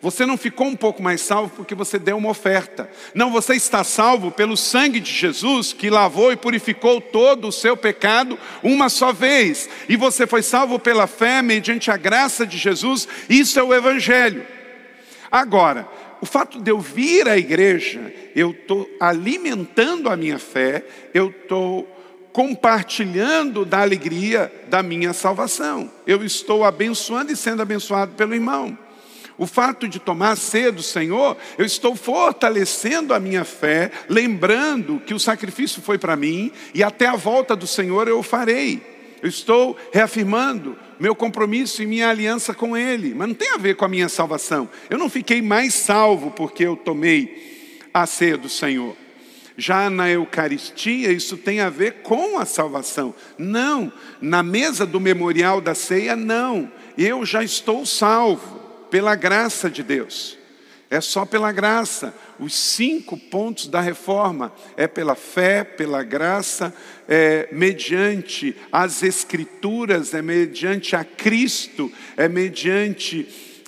Você 0.00 0.26
não 0.26 0.36
ficou 0.36 0.66
um 0.66 0.76
pouco 0.76 1.02
mais 1.02 1.20
salvo 1.20 1.52
porque 1.56 1.74
você 1.74 1.98
deu 1.98 2.16
uma 2.16 2.30
oferta. 2.30 2.90
Não, 3.14 3.30
você 3.30 3.54
está 3.54 3.82
salvo 3.82 4.30
pelo 4.30 4.56
sangue 4.56 5.00
de 5.00 5.12
Jesus 5.12 5.72
que 5.72 5.90
lavou 5.90 6.32
e 6.32 6.36
purificou 6.36 7.00
todo 7.00 7.48
o 7.48 7.52
seu 7.52 7.76
pecado 7.76 8.38
uma 8.62 8.88
só 8.88 9.12
vez. 9.12 9.68
E 9.88 9.96
você 9.96 10.26
foi 10.26 10.42
salvo 10.42 10.78
pela 10.78 11.06
fé, 11.06 11.42
mediante 11.42 11.90
a 11.90 11.96
graça 11.96 12.46
de 12.46 12.58
Jesus. 12.58 13.08
Isso 13.28 13.58
é 13.58 13.62
o 13.62 13.74
Evangelho. 13.74 14.46
Agora, 15.30 15.88
o 16.20 16.26
fato 16.26 16.60
de 16.60 16.70
eu 16.70 16.78
vir 16.78 17.28
à 17.28 17.36
igreja, 17.36 18.12
eu 18.34 18.52
estou 18.52 18.88
alimentando 19.00 20.08
a 20.08 20.16
minha 20.16 20.38
fé, 20.38 20.84
eu 21.12 21.28
estou 21.28 21.86
compartilhando 22.32 23.64
da 23.64 23.80
alegria 23.80 24.52
da 24.68 24.82
minha 24.82 25.12
salvação. 25.12 25.90
Eu 26.06 26.24
estou 26.24 26.64
abençoando 26.64 27.30
e 27.30 27.36
sendo 27.36 27.62
abençoado 27.62 28.14
pelo 28.14 28.34
irmão. 28.34 28.76
O 29.36 29.46
fato 29.46 29.88
de 29.88 29.98
tomar 29.98 30.36
ceia 30.36 30.70
do 30.70 30.82
Senhor, 30.82 31.36
eu 31.58 31.64
estou 31.64 31.96
fortalecendo 31.96 33.12
a 33.12 33.18
minha 33.18 33.44
fé, 33.44 33.90
lembrando 34.08 35.00
que 35.04 35.14
o 35.14 35.18
sacrifício 35.18 35.82
foi 35.82 35.98
para 35.98 36.14
mim 36.14 36.52
e 36.72 36.82
até 36.82 37.06
a 37.06 37.16
volta 37.16 37.56
do 37.56 37.66
Senhor 37.66 38.06
eu 38.06 38.18
o 38.18 38.22
farei. 38.22 38.94
Eu 39.20 39.28
estou 39.28 39.76
reafirmando 39.92 40.76
meu 41.00 41.14
compromisso 41.14 41.82
e 41.82 41.86
minha 41.86 42.10
aliança 42.10 42.54
com 42.54 42.76
Ele, 42.76 43.14
mas 43.14 43.26
não 43.26 43.34
tem 43.34 43.52
a 43.52 43.56
ver 43.56 43.74
com 43.74 43.84
a 43.84 43.88
minha 43.88 44.08
salvação. 44.08 44.68
Eu 44.88 44.98
não 44.98 45.08
fiquei 45.08 45.42
mais 45.42 45.74
salvo 45.74 46.30
porque 46.30 46.64
eu 46.64 46.76
tomei 46.76 47.80
a 47.92 48.06
ceia 48.06 48.36
do 48.36 48.48
Senhor. 48.48 48.94
Já 49.56 49.88
na 49.88 50.10
Eucaristia, 50.10 51.12
isso 51.12 51.36
tem 51.36 51.60
a 51.60 51.70
ver 51.70 52.02
com 52.02 52.38
a 52.38 52.44
salvação. 52.44 53.14
Não, 53.38 53.92
na 54.20 54.42
mesa 54.42 54.84
do 54.84 55.00
memorial 55.00 55.60
da 55.60 55.74
ceia, 55.74 56.14
não. 56.14 56.70
Eu 56.98 57.24
já 57.24 57.42
estou 57.42 57.86
salvo 57.86 58.53
pela 58.94 59.16
graça 59.16 59.68
de 59.68 59.82
Deus. 59.82 60.38
É 60.88 61.00
só 61.00 61.26
pela 61.26 61.50
graça. 61.50 62.14
Os 62.38 62.54
cinco 62.54 63.16
pontos 63.16 63.66
da 63.66 63.80
reforma 63.80 64.52
é 64.76 64.86
pela 64.86 65.16
fé, 65.16 65.64
pela 65.64 66.04
graça, 66.04 66.72
é 67.08 67.48
mediante 67.50 68.54
as 68.70 69.02
Escrituras, 69.02 70.14
é 70.14 70.22
mediante 70.22 70.94
a 70.94 71.02
Cristo, 71.02 71.90
é 72.16 72.28
mediante 72.28 73.26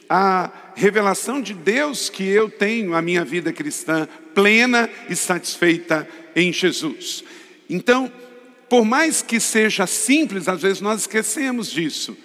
a 0.08 0.48
revelação 0.76 1.42
de 1.42 1.54
Deus 1.54 2.08
que 2.08 2.22
eu 2.22 2.48
tenho 2.48 2.94
a 2.94 3.02
minha 3.02 3.24
vida 3.24 3.52
cristã 3.52 4.06
plena 4.32 4.88
e 5.08 5.16
satisfeita 5.16 6.08
em 6.36 6.52
Jesus. 6.52 7.24
Então, 7.68 8.12
por 8.68 8.84
mais 8.84 9.22
que 9.22 9.40
seja 9.40 9.88
simples, 9.88 10.46
às 10.46 10.62
vezes 10.62 10.80
nós 10.80 11.00
esquecemos 11.00 11.68
disso. 11.68 12.16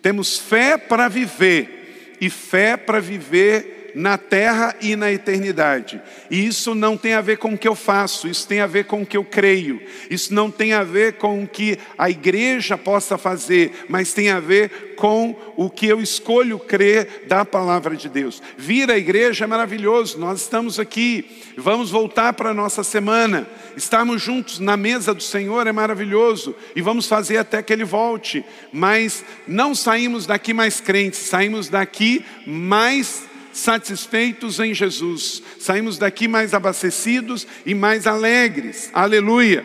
Temos 0.00 0.38
fé 0.38 0.78
para 0.78 1.06
viver 1.06 1.75
e 2.20 2.30
fé 2.30 2.76
para 2.76 3.00
viver 3.00 3.75
na 3.96 4.18
terra 4.18 4.76
e 4.78 4.94
na 4.94 5.10
eternidade. 5.10 6.02
E 6.30 6.46
isso 6.46 6.74
não 6.74 6.98
tem 6.98 7.14
a 7.14 7.22
ver 7.22 7.38
com 7.38 7.54
o 7.54 7.58
que 7.58 7.66
eu 7.66 7.74
faço, 7.74 8.28
isso 8.28 8.46
tem 8.46 8.60
a 8.60 8.66
ver 8.66 8.84
com 8.84 9.00
o 9.00 9.06
que 9.06 9.16
eu 9.16 9.24
creio. 9.24 9.80
Isso 10.10 10.34
não 10.34 10.50
tem 10.50 10.74
a 10.74 10.84
ver 10.84 11.14
com 11.14 11.42
o 11.42 11.48
que 11.48 11.78
a 11.96 12.10
igreja 12.10 12.76
possa 12.76 13.16
fazer, 13.16 13.86
mas 13.88 14.12
tem 14.12 14.28
a 14.28 14.38
ver 14.38 14.94
com 14.96 15.34
o 15.56 15.70
que 15.70 15.86
eu 15.86 15.98
escolho 16.02 16.58
crer 16.58 17.24
da 17.26 17.42
palavra 17.42 17.96
de 17.96 18.10
Deus. 18.10 18.42
Vir 18.58 18.90
à 18.90 18.98
igreja 18.98 19.44
é 19.44 19.46
maravilhoso, 19.46 20.18
nós 20.18 20.42
estamos 20.42 20.78
aqui, 20.78 21.24
vamos 21.56 21.90
voltar 21.90 22.34
para 22.34 22.50
a 22.50 22.54
nossa 22.54 22.84
semana. 22.84 23.48
Estarmos 23.78 24.20
juntos 24.20 24.58
na 24.58 24.76
mesa 24.76 25.14
do 25.14 25.22
Senhor 25.22 25.66
é 25.66 25.72
maravilhoso 25.72 26.54
e 26.74 26.82
vamos 26.82 27.06
fazer 27.06 27.38
até 27.38 27.62
que 27.62 27.72
Ele 27.72 27.84
volte, 27.84 28.44
mas 28.70 29.24
não 29.48 29.74
saímos 29.74 30.26
daqui 30.26 30.52
mais 30.52 30.82
crentes, 30.82 31.20
saímos 31.20 31.70
daqui 31.70 32.22
mais 32.46 33.24
satisfeitos 33.56 34.60
em 34.60 34.74
Jesus. 34.74 35.42
Saímos 35.58 35.96
daqui 35.96 36.28
mais 36.28 36.52
abastecidos 36.52 37.46
e 37.64 37.74
mais 37.74 38.06
alegres. 38.06 38.90
Aleluia. 38.92 39.64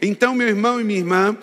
Então, 0.00 0.34
meu 0.34 0.46
irmão 0.46 0.80
e 0.80 0.84
minha 0.84 1.00
irmã, 1.00 1.36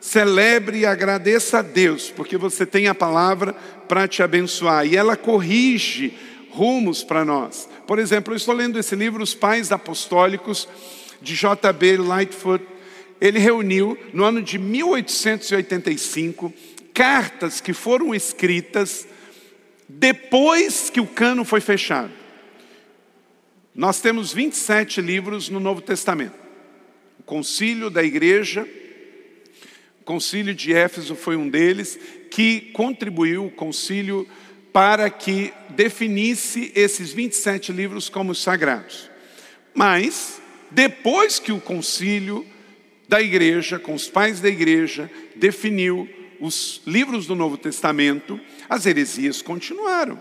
celebre 0.00 0.78
e 0.78 0.86
agradeça 0.86 1.58
a 1.58 1.62
Deus, 1.62 2.10
porque 2.10 2.38
você 2.38 2.64
tem 2.64 2.88
a 2.88 2.94
palavra 2.94 3.52
para 3.86 4.08
te 4.08 4.22
abençoar 4.22 4.86
e 4.86 4.96
ela 4.96 5.14
corrige 5.14 6.16
rumos 6.50 7.04
para 7.04 7.22
nós. 7.22 7.68
Por 7.86 7.98
exemplo, 7.98 8.32
eu 8.32 8.38
estou 8.38 8.54
lendo 8.54 8.78
esse 8.78 8.96
livro, 8.96 9.22
Os 9.22 9.34
Pais 9.34 9.70
Apostólicos, 9.70 10.66
de 11.20 11.34
J.B. 11.34 11.98
Lightfoot. 11.98 12.64
Ele 13.20 13.38
reuniu, 13.38 13.98
no 14.14 14.24
ano 14.24 14.40
de 14.40 14.58
1885, 14.58 16.50
cartas 16.94 17.60
que 17.60 17.74
foram 17.74 18.14
escritas 18.14 19.06
depois 20.00 20.88
que 20.88 20.98
o 20.98 21.06
cano 21.06 21.44
foi 21.44 21.60
fechado. 21.60 22.10
Nós 23.74 24.00
temos 24.00 24.32
27 24.32 24.98
livros 25.02 25.50
no 25.50 25.60
Novo 25.60 25.82
Testamento. 25.82 26.38
O 27.18 27.22
concílio 27.22 27.90
da 27.90 28.02
igreja, 28.02 28.66
o 30.00 30.04
concílio 30.04 30.54
de 30.54 30.72
Éfeso 30.72 31.14
foi 31.14 31.36
um 31.36 31.50
deles, 31.50 32.00
que 32.30 32.70
contribuiu 32.72 33.44
o 33.44 33.50
concílio 33.50 34.26
para 34.72 35.10
que 35.10 35.52
definisse 35.68 36.72
esses 36.74 37.12
27 37.12 37.70
livros 37.70 38.08
como 38.08 38.34
sagrados. 38.34 39.10
Mas, 39.74 40.40
depois 40.70 41.38
que 41.38 41.52
o 41.52 41.60
concílio 41.60 42.46
da 43.06 43.20
igreja, 43.20 43.78
com 43.78 43.92
os 43.92 44.08
pais 44.08 44.40
da 44.40 44.48
igreja, 44.48 45.10
definiu 45.36 46.08
os 46.40 46.80
livros 46.86 47.26
do 47.26 47.34
Novo 47.34 47.56
Testamento, 47.56 48.40
as 48.68 48.86
heresias 48.86 49.42
continuaram. 49.42 50.18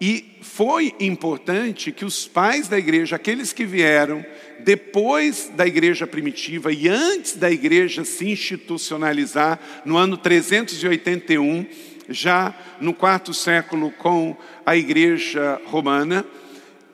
E 0.00 0.38
foi 0.40 0.94
importante 0.98 1.92
que 1.92 2.06
os 2.06 2.26
pais 2.26 2.68
da 2.68 2.78
igreja, 2.78 3.16
aqueles 3.16 3.52
que 3.52 3.66
vieram 3.66 4.24
depois 4.60 5.50
da 5.54 5.66
igreja 5.66 6.06
primitiva 6.06 6.72
e 6.72 6.88
antes 6.88 7.36
da 7.36 7.50
igreja 7.50 8.02
se 8.02 8.30
institucionalizar, 8.30 9.60
no 9.84 9.98
ano 9.98 10.16
381, 10.16 11.66
já 12.08 12.54
no 12.80 12.94
quarto 12.94 13.34
século 13.34 13.90
com 13.90 14.34
a 14.64 14.74
igreja 14.74 15.60
romana, 15.66 16.24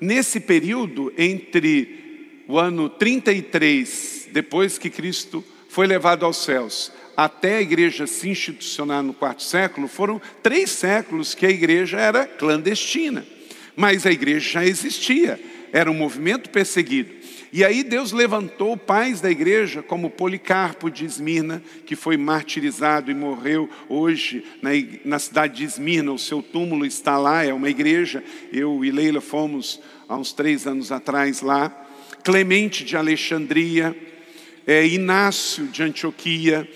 nesse 0.00 0.40
período 0.40 1.12
entre 1.16 2.44
o 2.48 2.58
ano 2.58 2.88
33, 2.88 4.28
depois 4.32 4.78
que 4.78 4.90
Cristo 4.90 5.44
foi 5.68 5.86
levado 5.86 6.24
aos 6.24 6.38
céus, 6.38 6.92
até 7.16 7.56
a 7.56 7.62
igreja 7.62 8.06
se 8.06 8.28
institucionar 8.28 9.02
no 9.02 9.14
quarto 9.14 9.42
século, 9.42 9.88
foram 9.88 10.20
três 10.42 10.70
séculos 10.70 11.34
que 11.34 11.46
a 11.46 11.50
igreja 11.50 11.98
era 11.98 12.26
clandestina. 12.26 13.26
Mas 13.74 14.06
a 14.06 14.10
igreja 14.10 14.50
já 14.52 14.66
existia, 14.66 15.40
era 15.72 15.90
um 15.90 15.94
movimento 15.94 16.50
perseguido. 16.50 17.10
E 17.52 17.64
aí 17.64 17.82
Deus 17.82 18.12
levantou 18.12 18.76
pais 18.76 19.20
da 19.20 19.30
igreja, 19.30 19.82
como 19.82 20.10
Policarpo 20.10 20.90
de 20.90 21.04
Esmirna, 21.04 21.62
que 21.86 21.96
foi 21.96 22.16
martirizado 22.16 23.10
e 23.10 23.14
morreu 23.14 23.70
hoje 23.88 24.44
na, 24.60 24.70
na 25.04 25.18
cidade 25.18 25.56
de 25.56 25.64
Esmirna. 25.64 26.12
O 26.12 26.18
seu 26.18 26.42
túmulo 26.42 26.84
está 26.84 27.16
lá, 27.16 27.44
é 27.44 27.54
uma 27.54 27.70
igreja. 27.70 28.22
Eu 28.52 28.84
e 28.84 28.90
Leila 28.90 29.20
fomos 29.20 29.80
há 30.08 30.16
uns 30.16 30.32
três 30.32 30.66
anos 30.66 30.92
atrás 30.92 31.40
lá. 31.40 31.70
Clemente 32.22 32.84
de 32.84 32.96
Alexandria, 32.96 33.96
é, 34.66 34.86
Inácio 34.86 35.66
de 35.66 35.82
Antioquia, 35.82 36.68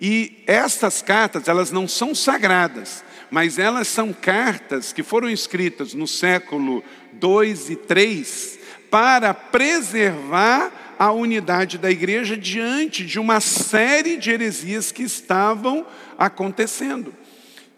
E 0.00 0.42
estas 0.46 1.00
cartas, 1.00 1.48
elas 1.48 1.70
não 1.70 1.88
são 1.88 2.14
sagradas, 2.14 3.04
mas 3.30 3.58
elas 3.58 3.88
são 3.88 4.12
cartas 4.12 4.92
que 4.92 5.02
foram 5.02 5.28
escritas 5.30 5.94
no 5.94 6.06
século 6.06 6.84
2 7.14 7.70
e 7.70 7.76
3 7.76 8.58
para 8.90 9.32
preservar 9.34 10.94
a 10.98 11.12
unidade 11.12 11.78
da 11.78 11.90
igreja 11.90 12.36
diante 12.36 13.04
de 13.04 13.18
uma 13.18 13.40
série 13.40 14.16
de 14.16 14.30
heresias 14.30 14.92
que 14.92 15.02
estavam 15.02 15.86
acontecendo. 16.16 17.14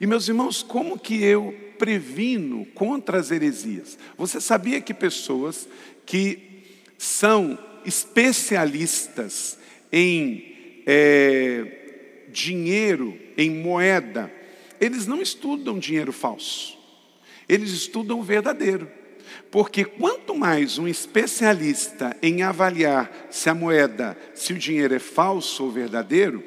E 0.00 0.06
meus 0.06 0.28
irmãos, 0.28 0.62
como 0.62 0.98
que 0.98 1.22
eu 1.22 1.54
previno 1.78 2.64
contra 2.66 3.18
as 3.18 3.30
heresias? 3.30 3.98
Você 4.16 4.40
sabia 4.40 4.80
que 4.80 4.94
pessoas 4.94 5.68
que 6.06 6.64
são 6.96 7.58
especialistas 7.84 9.58
em 9.90 10.82
é, 10.86 11.77
dinheiro, 12.32 13.18
em 13.36 13.50
moeda, 13.50 14.32
eles 14.80 15.06
não 15.06 15.20
estudam 15.20 15.78
dinheiro 15.78 16.12
falso, 16.12 16.78
eles 17.48 17.70
estudam 17.70 18.20
o 18.20 18.22
verdadeiro. 18.22 18.90
Porque 19.50 19.84
quanto 19.84 20.34
mais 20.34 20.78
um 20.78 20.86
especialista 20.86 22.16
em 22.22 22.42
avaliar 22.42 23.28
se 23.30 23.48
a 23.48 23.54
moeda, 23.54 24.16
se 24.34 24.52
o 24.52 24.58
dinheiro 24.58 24.94
é 24.94 24.98
falso 24.98 25.64
ou 25.64 25.70
verdadeiro, 25.70 26.42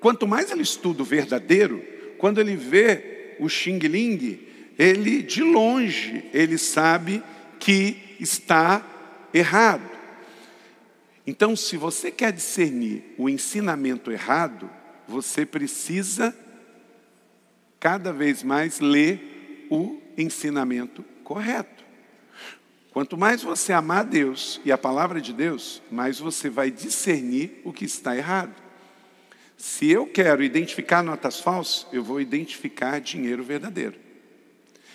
quanto 0.00 0.26
mais 0.26 0.50
ele 0.50 0.62
estuda 0.62 1.02
o 1.02 1.06
verdadeiro, 1.06 1.82
quando 2.18 2.40
ele 2.40 2.56
vê 2.56 3.34
o 3.38 3.48
Xing 3.48 3.78
Ling, 3.78 4.40
ele 4.78 5.22
de 5.22 5.42
longe 5.42 6.24
ele 6.32 6.56
sabe 6.56 7.22
que 7.58 8.16
está 8.18 8.84
errado. 9.32 9.90
Então, 11.26 11.54
se 11.54 11.76
você 11.76 12.10
quer 12.10 12.32
discernir 12.32 13.14
o 13.16 13.28
ensinamento 13.28 14.10
errado, 14.10 14.68
você 15.12 15.44
precisa 15.44 16.34
cada 17.78 18.12
vez 18.12 18.42
mais 18.42 18.80
ler 18.80 19.66
o 19.70 20.00
ensinamento 20.16 21.04
correto. 21.22 21.84
Quanto 22.92 23.16
mais 23.16 23.42
você 23.42 23.72
amar 23.72 24.04
Deus 24.04 24.60
e 24.64 24.72
a 24.72 24.78
palavra 24.78 25.20
de 25.20 25.32
Deus, 25.32 25.82
mais 25.90 26.18
você 26.18 26.48
vai 26.48 26.70
discernir 26.70 27.60
o 27.62 27.72
que 27.72 27.84
está 27.84 28.16
errado. 28.16 28.54
Se 29.56 29.90
eu 29.90 30.06
quero 30.06 30.42
identificar 30.42 31.02
notas 31.02 31.40
falsas, 31.40 31.86
eu 31.92 32.02
vou 32.02 32.20
identificar 32.20 32.98
dinheiro 32.98 33.42
verdadeiro. 33.42 33.96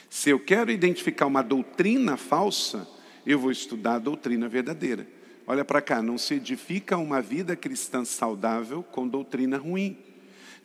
Se 0.09 0.31
eu 0.31 0.39
quero 0.39 0.71
identificar 0.71 1.27
uma 1.27 1.43
doutrina 1.43 2.17
falsa, 2.17 2.87
eu 3.25 3.37
vou 3.37 3.51
estudar 3.51 3.95
a 3.95 3.99
doutrina 3.99 4.47
verdadeira. 4.47 5.07
Olha 5.45 5.63
para 5.63 5.81
cá, 5.81 6.01
não 6.01 6.17
se 6.17 6.33
edifica 6.33 6.97
uma 6.97 7.21
vida 7.21 7.55
cristã 7.55 8.03
saudável 8.03 8.83
com 8.83 9.07
doutrina 9.07 9.57
ruim. 9.57 10.06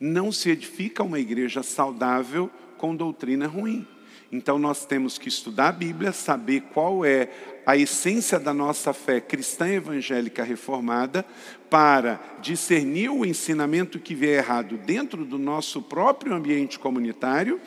Não 0.05 0.33
se 0.33 0.49
edifica 0.49 1.01
uma 1.01 1.17
igreja 1.17 1.63
saudável 1.63 2.51
com 2.77 2.93
doutrina 2.93 3.47
ruim. 3.47 3.87
Então 4.29 4.59
nós 4.59 4.85
temos 4.85 5.17
que 5.17 5.29
estudar 5.29 5.69
a 5.69 5.71
Bíblia, 5.71 6.11
saber 6.11 6.63
qual 6.73 7.05
é 7.05 7.29
a 7.65 7.77
essência 7.77 8.37
da 8.37 8.53
nossa 8.53 8.91
fé 8.91 9.21
cristã 9.21 9.65
evangélica 9.65 10.43
reformada, 10.43 11.25
para 11.69 12.19
discernir 12.41 13.11
o 13.11 13.23
ensinamento 13.23 13.97
que 13.97 14.13
vier 14.13 14.39
errado 14.39 14.75
dentro 14.75 15.23
do 15.23 15.37
nosso 15.37 15.81
próprio 15.81 16.33
ambiente 16.33 16.77
comunitário 16.77 17.61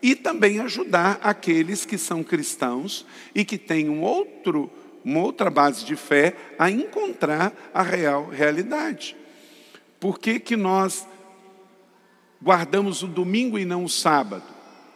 e 0.00 0.16
também 0.16 0.60
ajudar 0.60 1.20
aqueles 1.22 1.84
que 1.84 1.98
são 1.98 2.24
cristãos 2.24 3.04
e 3.34 3.44
que 3.44 3.58
têm 3.58 3.90
um 3.90 4.00
outro, 4.00 4.70
uma 5.04 5.20
outra 5.20 5.50
base 5.50 5.84
de 5.84 5.94
fé 5.94 6.34
a 6.58 6.70
encontrar 6.70 7.52
a 7.74 7.82
real 7.82 8.30
realidade. 8.30 9.14
Por 10.00 10.18
que, 10.18 10.40
que 10.40 10.56
nós 10.56 11.06
guardamos 12.42 13.02
o 13.02 13.06
domingo 13.06 13.58
e 13.58 13.64
não 13.64 13.84
o 13.84 13.88
sábado. 13.88 14.44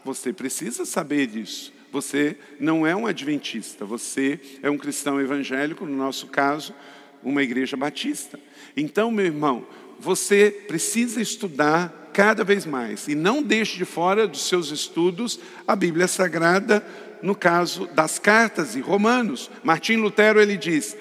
Você 0.04 0.32
precisa 0.32 0.84
saber 0.84 1.26
disso. 1.26 1.72
Você 1.92 2.36
não 2.60 2.86
é 2.86 2.94
um 2.94 3.06
adventista, 3.06 3.84
você 3.84 4.40
é 4.62 4.68
um 4.68 4.76
cristão 4.76 5.20
evangélico, 5.20 5.86
no 5.86 5.96
nosso 5.96 6.26
caso, 6.26 6.74
uma 7.22 7.42
igreja 7.42 7.76
batista. 7.76 8.38
Então, 8.76 9.10
meu 9.10 9.24
irmão, 9.24 9.66
você 9.98 10.64
precisa 10.66 11.20
estudar 11.20 12.10
cada 12.12 12.44
vez 12.44 12.66
mais 12.66 13.08
e 13.08 13.14
não 13.14 13.42
deixe 13.42 13.76
de 13.76 13.84
fora 13.84 14.26
dos 14.26 14.48
seus 14.48 14.70
estudos 14.70 15.38
a 15.66 15.76
Bíblia 15.76 16.08
Sagrada, 16.08 16.84
no 17.22 17.34
caso 17.34 17.86
das 17.94 18.18
cartas 18.18 18.74
e 18.74 18.80
Romanos. 18.80 19.50
Martim 19.62 19.96
Lutero 19.96 20.40
ele 20.40 20.56
diz: 20.56 20.96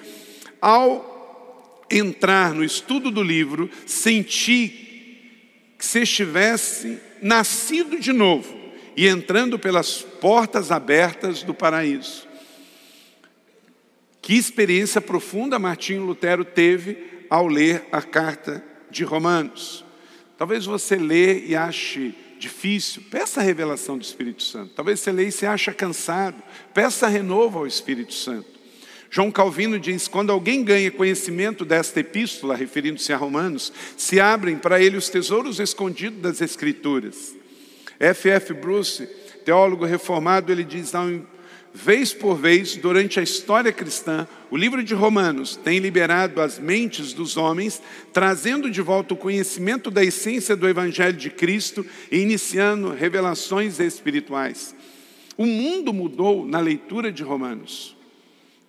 ao 0.60 1.84
entrar 1.90 2.54
no 2.54 2.64
estudo 2.64 3.10
do 3.10 3.22
livro, 3.22 3.68
senti 3.84 4.85
que 5.78 5.84
se 5.84 6.02
estivesse 6.02 7.00
nascido 7.20 7.98
de 7.98 8.12
novo 8.12 8.56
e 8.96 9.06
entrando 9.06 9.58
pelas 9.58 9.98
portas 9.98 10.70
abertas 10.70 11.42
do 11.42 11.52
paraíso. 11.52 12.26
Que 14.22 14.34
experiência 14.34 15.00
profunda 15.00 15.58
Martinho 15.58 16.04
Lutero 16.04 16.44
teve 16.44 17.26
ao 17.28 17.46
ler 17.46 17.86
a 17.92 18.02
carta 18.02 18.64
de 18.90 19.04
Romanos. 19.04 19.84
Talvez 20.38 20.64
você 20.64 20.96
lê 20.96 21.46
e 21.46 21.54
ache 21.54 22.14
difícil, 22.38 23.02
peça 23.10 23.40
a 23.40 23.42
revelação 23.42 23.96
do 23.96 24.02
Espírito 24.02 24.42
Santo. 24.42 24.74
Talvez 24.74 25.00
você 25.00 25.12
lê 25.12 25.28
e 25.28 25.32
se 25.32 25.46
acha 25.46 25.72
cansado, 25.72 26.42
peça 26.74 27.06
renovo 27.06 27.58
ao 27.58 27.66
Espírito 27.66 28.14
Santo. 28.14 28.55
João 29.16 29.30
Calvino 29.30 29.80
diz: 29.80 30.06
quando 30.06 30.30
alguém 30.30 30.62
ganha 30.62 30.90
conhecimento 30.90 31.64
desta 31.64 32.00
epístola, 32.00 32.54
referindo-se 32.54 33.14
a 33.14 33.16
Romanos, 33.16 33.72
se 33.96 34.20
abrem 34.20 34.58
para 34.58 34.78
ele 34.78 34.98
os 34.98 35.08
tesouros 35.08 35.58
escondidos 35.58 36.20
das 36.20 36.42
Escrituras. 36.42 37.34
F. 37.98 38.28
F. 38.28 38.52
Bruce, 38.52 39.06
teólogo 39.42 39.86
reformado, 39.86 40.52
ele 40.52 40.62
diz: 40.62 40.92
vez 41.72 42.12
por 42.12 42.36
vez, 42.36 42.76
durante 42.76 43.18
a 43.18 43.22
história 43.22 43.72
cristã, 43.72 44.28
o 44.50 44.56
livro 44.56 44.84
de 44.84 44.92
Romanos 44.92 45.56
tem 45.56 45.78
liberado 45.78 46.42
as 46.42 46.58
mentes 46.58 47.14
dos 47.14 47.38
homens, 47.38 47.80
trazendo 48.12 48.70
de 48.70 48.82
volta 48.82 49.14
o 49.14 49.16
conhecimento 49.16 49.90
da 49.90 50.04
essência 50.04 50.54
do 50.54 50.68
Evangelho 50.68 51.16
de 51.16 51.30
Cristo 51.30 51.86
e 52.12 52.18
iniciando 52.18 52.92
revelações 52.92 53.80
espirituais. 53.80 54.76
O 55.38 55.46
mundo 55.46 55.90
mudou 55.90 56.46
na 56.46 56.60
leitura 56.60 57.10
de 57.10 57.22
Romanos. 57.22 57.95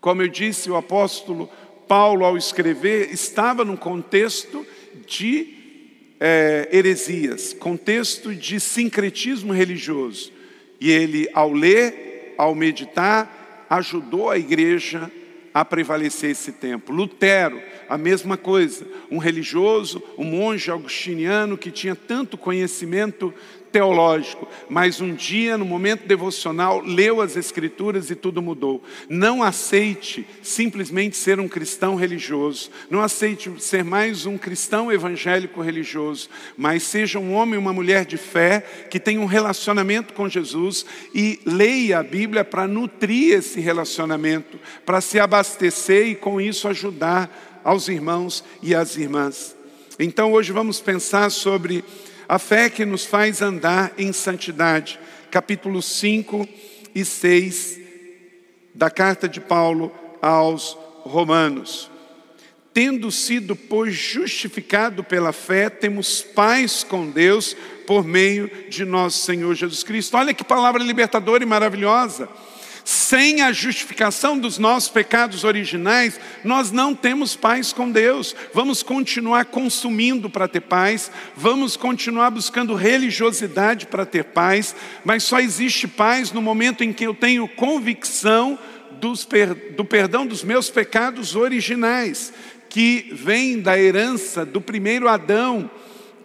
Como 0.08 0.22
eu 0.22 0.30
disse, 0.30 0.72
o 0.72 0.78
apóstolo 0.78 1.50
Paulo, 1.86 2.24
ao 2.24 2.38
escrever, 2.38 3.12
estava 3.12 3.66
num 3.66 3.76
contexto 3.76 4.66
de 5.06 5.54
é, 6.18 6.70
heresias, 6.72 7.52
contexto 7.52 8.34
de 8.34 8.58
sincretismo 8.58 9.52
religioso. 9.52 10.32
E 10.80 10.90
ele, 10.90 11.30
ao 11.34 11.52
ler, 11.52 12.36
ao 12.38 12.56
meditar, 12.56 13.66
ajudou 13.70 14.30
a 14.30 14.38
igreja 14.38 15.12
a 15.54 15.66
prevalecer 15.66 16.32
esse 16.32 16.54
tempo. 16.54 16.94
Lutero, 16.94 17.62
a 17.90 17.98
mesma 17.98 18.38
coisa, 18.38 18.88
um 19.12 19.18
religioso, 19.18 20.02
um 20.18 20.24
monge 20.24 20.72
augustiniano 20.72 21.58
que 21.58 21.70
tinha 21.70 21.98
tanto 21.98 22.38
conhecimento 22.38 23.34
teológico, 23.72 24.48
mas 24.70 25.02
um 25.02 25.14
dia, 25.14 25.58
no 25.58 25.66
momento 25.66 26.08
devocional, 26.08 26.82
leu 26.82 27.22
as 27.22 27.36
Escrituras 27.36 28.10
e 28.10 28.16
tudo 28.16 28.42
mudou. 28.42 28.84
Não 29.10 29.44
aceite 29.44 30.28
simplesmente 30.42 31.18
ser 31.18 31.40
um 31.40 31.48
cristão 31.48 31.96
religioso, 31.96 32.70
não 32.90 33.02
aceite 33.02 33.52
ser 33.60 33.84
mais 33.84 34.26
um 34.26 34.38
cristão 34.38 34.92
evangélico 34.92 35.62
religioso, 35.62 36.30
mas 36.58 36.84
seja 36.84 37.20
um 37.20 37.34
homem 37.34 37.56
e 37.56 37.58
uma 37.58 37.74
mulher 37.74 38.06
de 38.06 38.18
fé 38.18 38.62
que 38.90 39.00
tenha 39.00 39.22
um 39.22 39.26
relacionamento 39.26 40.14
com 40.14 40.30
Jesus 40.30 40.86
e 41.14 41.40
leia 41.46 42.00
a 42.00 42.04
Bíblia 42.04 42.44
para 42.44 42.68
nutrir 42.68 43.38
esse 43.38 43.60
relacionamento, 43.60 44.60
para 44.86 45.02
se 45.02 45.20
abastecer 45.20 46.08
e 46.08 46.16
com 46.16 46.40
isso 46.42 46.68
ajudar 46.68 47.62
aos 47.64 47.88
irmãos 47.88 48.44
e 48.62 48.74
às 48.74 48.96
irmãs. 48.98 49.56
Então 50.00 50.32
hoje 50.32 50.52
vamos 50.52 50.80
pensar 50.80 51.30
sobre 51.32 51.84
a 52.28 52.38
fé 52.38 52.70
que 52.70 52.86
nos 52.86 53.06
faz 53.06 53.42
andar 53.42 53.94
em 53.98 54.12
santidade. 54.12 55.00
Capítulo 55.32 55.82
5 55.82 56.48
e 56.94 57.06
6 57.06 57.80
da 58.74 58.90
carta 58.90 59.28
de 59.28 59.40
Paulo 59.40 59.92
aos 60.22 60.78
Romanos. 61.04 61.90
Tendo 62.74 63.12
sido, 63.12 63.56
pois, 63.56 63.96
justificado 63.96 65.04
pela 65.04 65.32
fé, 65.32 65.70
temos 65.70 66.22
paz 66.22 66.84
com 66.84 67.10
Deus 67.10 67.56
por 67.88 68.04
meio 68.04 68.52
de 68.70 68.86
nosso 68.86 69.26
Senhor 69.26 69.56
Jesus 69.56 69.84
Cristo. 69.84 70.16
Olha 70.16 70.34
que 70.34 70.44
palavra 70.44 70.84
libertadora 70.84 71.44
e 71.44 71.48
maravilhosa. 71.48 72.30
Sem 72.90 73.42
a 73.42 73.52
justificação 73.52 74.40
dos 74.40 74.58
nossos 74.58 74.88
pecados 74.88 75.44
originais, 75.44 76.18
nós 76.42 76.72
não 76.72 76.96
temos 76.96 77.36
paz 77.36 77.74
com 77.74 77.92
Deus. 77.92 78.34
Vamos 78.54 78.82
continuar 78.82 79.44
consumindo 79.44 80.30
para 80.30 80.48
ter 80.48 80.62
paz, 80.62 81.12
vamos 81.36 81.76
continuar 81.76 82.30
buscando 82.30 82.74
religiosidade 82.76 83.88
para 83.88 84.06
ter 84.06 84.24
paz, 84.24 84.74
mas 85.04 85.24
só 85.24 85.42
existe 85.42 85.86
paz 85.86 86.32
no 86.32 86.42
momento 86.42 86.82
em 86.82 86.94
que 86.94 87.06
eu 87.06 87.14
tenho 87.14 87.46
convicção 87.46 88.58
do 89.76 89.84
perdão 89.84 90.26
dos 90.26 90.42
meus 90.42 90.70
pecados 90.70 91.36
originais, 91.36 92.32
que 92.70 93.10
vem 93.12 93.60
da 93.60 93.78
herança 93.78 94.46
do 94.46 94.62
primeiro 94.62 95.10
Adão 95.10 95.70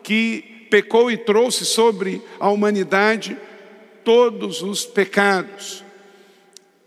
que 0.00 0.68
pecou 0.70 1.10
e 1.10 1.16
trouxe 1.16 1.66
sobre 1.66 2.22
a 2.38 2.48
humanidade 2.48 3.36
todos 4.04 4.62
os 4.62 4.84
pecados. 4.84 5.82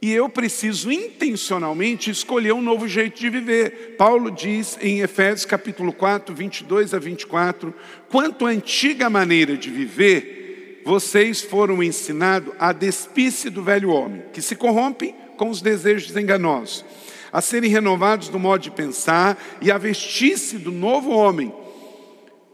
E 0.05 0.13
eu 0.13 0.29
preciso 0.29 0.91
intencionalmente 0.91 2.11
escolher 2.11 2.53
um 2.53 2.61
novo 2.61 2.87
jeito 2.87 3.19
de 3.19 3.27
viver. 3.27 3.95
Paulo 3.97 4.29
diz 4.29 4.77
em 4.79 4.99
Efésios 4.99 5.45
capítulo 5.45 5.91
4, 5.91 6.35
22 6.35 6.93
a 6.93 6.99
24: 6.99 7.73
quanto 8.07 8.45
à 8.45 8.49
antiga 8.49 9.09
maneira 9.09 9.57
de 9.57 9.71
viver, 9.71 10.83
vocês 10.85 11.41
foram 11.41 11.81
ensinados 11.81 12.53
a 12.59 12.71
despir-se 12.71 13.49
do 13.49 13.63
velho 13.63 13.89
homem, 13.89 14.21
que 14.31 14.43
se 14.43 14.55
corrompe 14.55 15.15
com 15.37 15.49
os 15.49 15.59
desejos 15.59 16.15
enganosos, 16.15 16.85
a 17.33 17.41
serem 17.41 17.71
renovados 17.71 18.29
no 18.29 18.37
modo 18.37 18.61
de 18.61 18.69
pensar 18.69 19.43
e 19.59 19.71
a 19.71 19.77
vestir-se 19.79 20.59
do 20.59 20.69
novo 20.71 21.09
homem, 21.09 21.51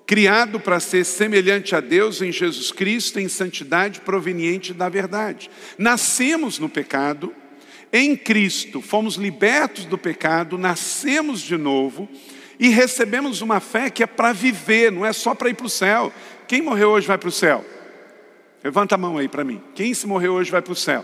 criado 0.06 0.58
para 0.58 0.80
ser 0.80 1.04
semelhante 1.04 1.76
a 1.76 1.82
Deus 1.82 2.22
em 2.22 2.32
Jesus 2.32 2.72
Cristo, 2.72 3.20
em 3.20 3.28
santidade 3.28 4.00
proveniente 4.00 4.74
da 4.74 4.88
verdade. 4.88 5.52
Nascemos 5.78 6.58
no 6.58 6.70
pecado, 6.70 7.36
em 7.92 8.16
Cristo 8.16 8.82
fomos 8.82 9.16
libertos 9.16 9.86
do 9.86 9.98
pecado, 9.98 10.58
nascemos 10.58 11.42
de 11.42 11.58
novo 11.58 12.08
e 12.60 12.70
recebemos 12.70 13.42
uma 13.42 13.60
fé 13.60 13.90
que 13.90 14.04
é 14.04 14.08
para 14.08 14.32
viver, 14.32 14.92
não 14.92 15.06
é 15.06 15.12
só 15.12 15.34
para 15.36 15.50
ir 15.50 15.56
para 15.56 15.66
o 15.66 15.70
céu. 15.70 16.14
Quem 16.48 16.62
morreu 16.62 16.92
hoje 16.92 17.08
vai 17.08 17.18
para 17.18 17.30
o 17.30 17.32
céu? 17.32 17.66
Levanta 18.64 18.96
a 18.96 18.98
mão 18.98 19.18
aí 19.18 19.28
para 19.28 19.44
mim. 19.44 19.62
Quem 19.74 19.94
se 19.94 20.06
morreu 20.06 20.34
hoje 20.34 20.52
vai 20.52 20.62
para 20.62 20.74
o 20.74 20.76
céu? 20.76 21.04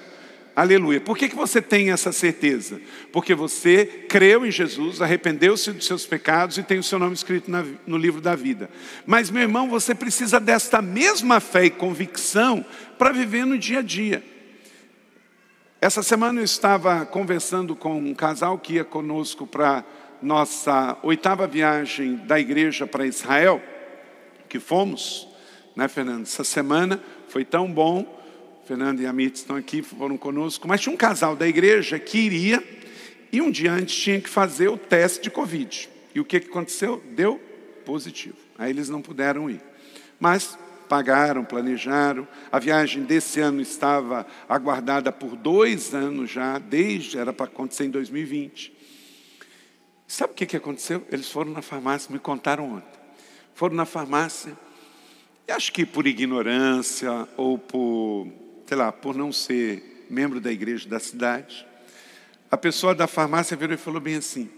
Aleluia. 0.55 0.99
Por 0.99 1.17
que, 1.17 1.29
que 1.29 1.35
você 1.35 1.61
tem 1.61 1.91
essa 1.91 2.11
certeza? 2.11 2.81
Porque 3.11 3.35
você 3.35 3.85
creu 3.85 4.45
em 4.45 4.49
Jesus, 4.49 5.01
arrependeu-se 5.01 5.71
dos 5.71 5.85
seus 5.85 6.05
pecados 6.05 6.57
e 6.57 6.63
tem 6.63 6.79
o 6.79 6.83
seu 6.83 6.97
nome 6.97 7.13
escrito 7.13 7.51
na, 7.51 7.63
no 7.85 7.97
livro 7.97 8.21
da 8.21 8.35
vida. 8.35 8.69
Mas, 9.05 9.29
meu 9.29 9.43
irmão, 9.43 9.69
você 9.69 9.93
precisa 9.93 10.39
desta 10.39 10.81
mesma 10.81 11.39
fé 11.39 11.65
e 11.65 11.69
convicção 11.69 12.65
para 12.97 13.11
viver 13.11 13.45
no 13.45 13.57
dia 13.57 13.79
a 13.79 13.81
dia. 13.83 14.23
Essa 15.87 16.03
semana 16.03 16.41
eu 16.41 16.43
estava 16.43 17.05
conversando 17.05 17.73
com 17.73 17.97
um 17.97 18.13
casal 18.13 18.59
que 18.59 18.73
ia 18.73 18.83
conosco 18.83 19.47
para 19.47 19.85
nossa 20.21 20.97
oitava 21.01 21.47
viagem 21.47 22.17
da 22.17 22.37
igreja 22.37 22.85
para 22.85 23.05
Israel, 23.05 23.63
que 24.49 24.59
fomos, 24.59 25.29
né, 25.77 25.87
Fernando? 25.87 26.23
Essa 26.23 26.43
semana 26.43 27.01
foi 27.29 27.45
tão 27.45 27.71
bom. 27.71 28.05
Fernando 28.65 28.99
e 28.99 29.05
a 29.05 29.11
Amit 29.11 29.37
estão 29.37 29.55
aqui, 29.55 29.81
foram 29.81 30.17
conosco. 30.17 30.67
Mas 30.67 30.81
tinha 30.81 30.93
um 30.93 30.97
casal 30.97 31.37
da 31.37 31.47
igreja 31.47 31.97
que 31.97 32.17
iria 32.17 32.61
e 33.31 33.41
um 33.41 33.49
dia 33.49 33.71
antes 33.71 33.95
tinha 33.95 34.19
que 34.19 34.29
fazer 34.29 34.67
o 34.67 34.77
teste 34.77 35.21
de 35.21 35.31
Covid. 35.31 35.87
E 36.13 36.19
o 36.19 36.25
que, 36.25 36.35
aconteceu? 36.35 37.01
Deu 37.11 37.39
positivo. 37.85 38.35
Aí 38.57 38.71
eles 38.71 38.89
não 38.89 39.01
puderam 39.01 39.49
ir. 39.49 39.61
Mas 40.19 40.59
pagaram, 40.87 41.43
planejaram. 41.43 42.27
A 42.51 42.59
viagem 42.59 43.03
desse 43.03 43.39
ano 43.39 43.61
estava 43.61 44.25
aguardada 44.47 45.11
por 45.11 45.35
dois 45.35 45.93
anos 45.93 46.31
já, 46.31 46.57
desde, 46.57 47.17
era 47.17 47.31
para 47.31 47.45
acontecer 47.45 47.85
em 47.85 47.89
2020. 47.89 48.75
Sabe 50.07 50.33
o 50.33 50.35
que, 50.35 50.45
que 50.45 50.57
aconteceu? 50.57 51.05
Eles 51.11 51.29
foram 51.29 51.51
na 51.51 51.61
farmácia, 51.61 52.11
me 52.11 52.19
contaram 52.19 52.75
ontem. 52.75 52.99
Foram 53.53 53.75
na 53.75 53.85
farmácia, 53.85 54.55
e 55.47 55.51
acho 55.51 55.71
que 55.71 55.85
por 55.85 56.05
ignorância 56.05 57.27
ou 57.37 57.57
por, 57.57 58.27
sei 58.65 58.77
lá, 58.77 58.91
por 58.91 59.15
não 59.15 59.31
ser 59.31 60.05
membro 60.09 60.41
da 60.41 60.51
igreja 60.51 60.89
da 60.89 60.99
cidade, 60.99 61.65
a 62.51 62.57
pessoa 62.57 62.93
da 62.93 63.07
farmácia 63.07 63.55
virou 63.55 63.73
e 63.73 63.77
falou 63.77 64.01
bem 64.01 64.15
assim: 64.15 64.49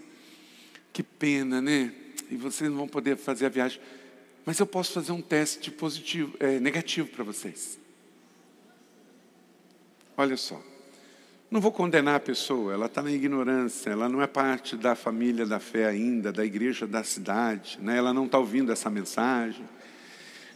que 0.92 1.02
pena, 1.02 1.60
né? 1.60 1.92
E 2.28 2.36
vocês 2.36 2.68
não 2.68 2.76
vão 2.76 2.88
poder 2.88 3.16
fazer 3.16 3.46
a 3.46 3.48
viagem. 3.48 3.80
Mas 4.44 4.58
eu 4.58 4.66
posso 4.66 4.92
fazer 4.92 5.12
um 5.12 5.20
teste 5.20 5.70
positivo, 5.70 6.36
é, 6.40 6.58
negativo 6.58 7.08
para 7.08 7.24
vocês. 7.24 7.78
Olha 10.16 10.36
só. 10.36 10.60
Não 11.50 11.60
vou 11.60 11.72
condenar 11.72 12.14
a 12.14 12.20
pessoa, 12.20 12.72
ela 12.72 12.86
está 12.86 13.02
na 13.02 13.10
ignorância, 13.10 13.90
ela 13.90 14.08
não 14.08 14.22
é 14.22 14.26
parte 14.28 14.76
da 14.76 14.94
família 14.94 15.44
da 15.44 15.58
fé 15.58 15.86
ainda, 15.86 16.32
da 16.32 16.44
igreja 16.44 16.86
da 16.86 17.02
cidade, 17.02 17.76
né? 17.82 17.96
ela 17.96 18.14
não 18.14 18.26
está 18.26 18.38
ouvindo 18.38 18.70
essa 18.70 18.88
mensagem. 18.88 19.68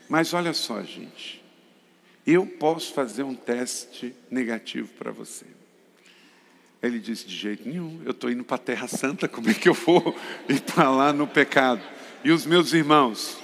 Mas 0.09 0.33
olha 0.33 0.53
só, 0.53 0.81
gente, 0.85 1.42
eu 2.25 2.47
posso 2.47 2.92
fazer 2.92 3.25
um 3.25 3.35
teste 3.35 4.14
negativo 4.31 4.88
para 4.97 5.11
você. 5.11 5.47
Ele 6.81 7.01
disse: 7.01 7.27
de 7.27 7.35
jeito 7.35 7.68
nenhum, 7.68 8.01
eu 8.05 8.12
estou 8.12 8.31
indo 8.31 8.44
para 8.44 8.57
a 8.57 8.59
Terra 8.59 8.87
Santa, 8.87 9.27
como 9.27 9.51
é 9.51 9.55
que 9.55 9.68
eu 9.68 9.75
vou 9.75 10.14
ir 10.49 10.61
para 10.61 10.90
lá 10.90 11.12
no 11.12 11.27
pecado? 11.27 11.83
E 12.23 12.31
os 12.31 12.47
meus 12.47 12.73
irmãos? 12.73 13.43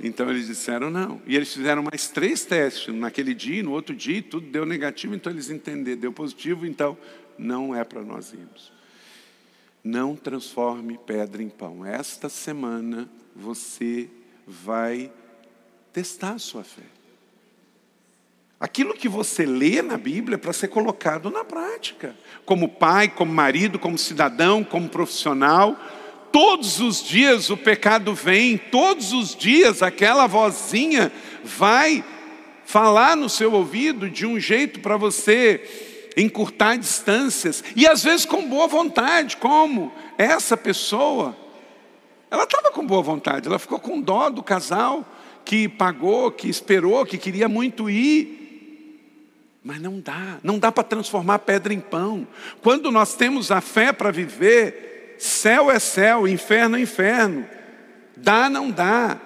Então 0.00 0.28
eles 0.28 0.46
disseram 0.46 0.90
não. 0.90 1.20
E 1.26 1.36
eles 1.36 1.52
fizeram 1.52 1.82
mais 1.82 2.08
três 2.08 2.44
testes 2.44 2.94
naquele 2.94 3.34
dia, 3.34 3.62
no 3.62 3.72
outro 3.72 3.94
dia, 3.94 4.22
tudo 4.22 4.46
deu 4.46 4.66
negativo, 4.66 5.14
então 5.14 5.32
eles 5.32 5.50
entenderam, 5.50 6.00
deu 6.00 6.12
positivo, 6.12 6.66
então 6.66 6.96
não 7.38 7.74
é 7.74 7.84
para 7.84 8.02
nós 8.02 8.32
irmos. 8.32 8.72
Não 9.82 10.16
transforme 10.16 10.98
pedra 10.98 11.42
em 11.42 11.48
pão. 11.48 11.84
Esta 11.84 12.28
semana 12.28 13.08
você 13.34 14.08
vai 14.46 15.12
testar 15.92 16.32
a 16.32 16.38
sua 16.38 16.64
fé. 16.64 16.82
Aquilo 18.58 18.94
que 18.94 19.08
você 19.08 19.44
lê 19.44 19.82
na 19.82 19.98
Bíblia 19.98 20.36
é 20.36 20.38
para 20.38 20.52
ser 20.52 20.68
colocado 20.68 21.28
na 21.28 21.44
prática, 21.44 22.16
como 22.46 22.68
pai, 22.68 23.08
como 23.08 23.32
marido, 23.32 23.78
como 23.78 23.98
cidadão, 23.98 24.64
como 24.64 24.88
profissional 24.88 25.78
todos 26.34 26.80
os 26.80 27.00
dias 27.00 27.48
o 27.48 27.56
pecado 27.56 28.12
vem, 28.12 28.58
todos 28.58 29.12
os 29.12 29.36
dias 29.36 29.84
aquela 29.84 30.26
vozinha 30.26 31.12
vai 31.44 32.04
falar 32.64 33.16
no 33.16 33.28
seu 33.28 33.52
ouvido 33.52 34.10
de 34.10 34.26
um 34.26 34.40
jeito 34.40 34.80
para 34.80 34.96
você 34.96 36.10
encurtar 36.16 36.74
distâncias, 36.74 37.62
e 37.76 37.86
às 37.86 38.02
vezes 38.02 38.26
com 38.26 38.48
boa 38.48 38.66
vontade, 38.66 39.36
como 39.36 39.92
essa 40.18 40.56
pessoa, 40.56 41.36
ela 42.28 42.42
estava 42.42 42.72
com 42.72 42.84
boa 42.84 43.02
vontade, 43.02 43.46
ela 43.46 43.60
ficou 43.60 43.78
com 43.78 44.00
dó 44.00 44.28
do 44.28 44.42
casal 44.42 45.06
que 45.44 45.68
pagou, 45.68 46.32
que 46.32 46.48
esperou, 46.48 47.06
que 47.06 47.16
queria 47.16 47.48
muito 47.48 47.88
ir, 47.88 49.60
mas 49.62 49.80
não 49.80 50.00
dá, 50.00 50.40
não 50.42 50.58
dá 50.58 50.72
para 50.72 50.82
transformar 50.82 51.38
pedra 51.38 51.72
em 51.72 51.78
pão. 51.78 52.26
Quando 52.60 52.90
nós 52.90 53.14
temos 53.14 53.52
a 53.52 53.60
fé 53.60 53.92
para 53.92 54.10
viver, 54.10 54.93
Céu 55.18 55.70
é 55.70 55.78
céu, 55.78 56.26
inferno 56.26 56.76
é 56.76 56.80
inferno. 56.80 57.46
Dá, 58.16 58.48
não 58.48 58.70
dá. 58.70 59.18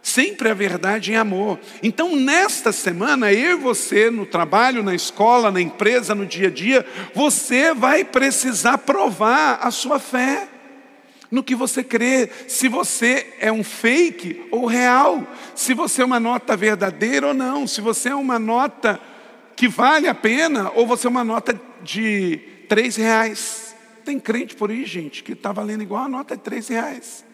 Sempre 0.00 0.48
a 0.48 0.54
verdade 0.54 1.12
em 1.12 1.16
amor. 1.16 1.58
Então, 1.82 2.16
nesta 2.16 2.72
semana, 2.72 3.32
eu 3.32 3.58
e 3.58 3.60
você, 3.60 4.10
no 4.10 4.24
trabalho, 4.24 4.82
na 4.82 4.94
escola, 4.94 5.50
na 5.50 5.60
empresa, 5.60 6.14
no 6.14 6.24
dia 6.24 6.48
a 6.48 6.50
dia, 6.50 6.86
você 7.14 7.74
vai 7.74 8.04
precisar 8.04 8.78
provar 8.78 9.58
a 9.60 9.70
sua 9.70 9.98
fé 9.98 10.48
no 11.30 11.42
que 11.42 11.54
você 11.54 11.84
crê, 11.84 12.30
se 12.46 12.68
você 12.68 13.34
é 13.38 13.52
um 13.52 13.62
fake 13.62 14.46
ou 14.50 14.66
real, 14.66 15.26
se 15.54 15.74
você 15.74 16.02
é 16.02 16.04
uma 16.04 16.18
nota 16.18 16.56
verdadeira 16.56 17.28
ou 17.28 17.34
não, 17.34 17.66
se 17.66 17.80
você 17.80 18.08
é 18.08 18.14
uma 18.14 18.38
nota 18.38 18.98
que 19.54 19.68
vale 19.68 20.08
a 20.08 20.14
pena 20.14 20.70
ou 20.74 20.86
você 20.86 21.06
é 21.06 21.10
uma 21.10 21.24
nota 21.24 21.60
de 21.82 22.40
três 22.68 22.96
reais. 22.96 23.67
Tem 24.08 24.18
crente 24.18 24.56
por 24.56 24.70
aí, 24.70 24.86
gente, 24.86 25.22
que 25.22 25.32
está 25.32 25.52
valendo 25.52 25.82
igual 25.82 26.04
a 26.04 26.08
nota 26.08 26.34
de 26.34 26.42
três 26.42 26.68
reais. 26.68 27.26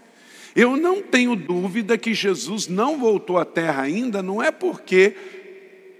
Eu 0.56 0.76
não 0.76 1.00
tenho 1.00 1.36
dúvida 1.36 1.96
que 1.96 2.12
Jesus 2.12 2.66
não 2.66 2.98
voltou 2.98 3.38
à 3.38 3.44
terra 3.44 3.82
ainda, 3.82 4.20
não 4.24 4.42
é 4.42 4.50
porque 4.50 5.14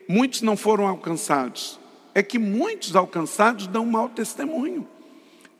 muitos 0.09 0.43
não 0.43 0.57
foram 0.57 0.89
alcançados, 0.89 1.79
é 2.13 2.25
que 2.25 2.41
muitos 2.41 2.97
alcançados 2.97 3.69
dão 3.69 3.87
mau 3.87 4.09
testemunho. 4.09 4.85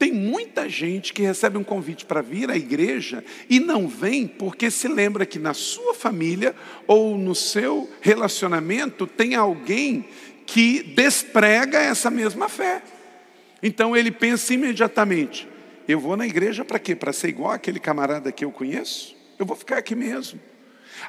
Tem 0.01 0.11
muita 0.11 0.69
gente 0.69 1.13
que 1.13 1.23
recebe 1.23 1.57
um 1.57 1.63
convite 1.63 2.05
para 2.05 2.21
vir 2.21 2.51
à 2.51 2.57
igreja 2.57 3.25
e 3.49 3.61
não 3.61 3.87
vem 3.87 4.27
porque 4.27 4.69
se 4.69 4.89
lembra 4.89 5.25
que 5.25 5.39
na 5.39 5.55
sua 5.55 5.95
família 5.95 6.57
ou 6.89 7.17
no 7.17 7.37
seu 7.37 7.89
relacionamento 8.01 9.07
tem 9.07 9.37
alguém 9.37 10.07
que 10.45 10.83
desprega 10.83 11.79
essa 11.79 12.11
mesma 12.11 12.49
fé. 12.49 12.83
Então 13.65 13.97
ele 13.97 14.11
pensa 14.11 14.53
imediatamente: 14.53 15.49
eu 15.89 15.99
vou 15.99 16.19
na 16.19 16.27
igreja 16.27 16.65
para 16.65 16.79
quê? 16.79 16.95
Para 16.95 17.15
ser 17.15 17.29
igual 17.29 17.53
aquele 17.53 17.81
camarada 17.81 18.31
que 18.31 18.45
eu 18.45 18.53
conheço? 18.53 19.17
Eu 19.39 19.47
vou 19.47 19.57
ficar 19.57 19.79
aqui 19.79 19.95
mesmo. 19.95 20.39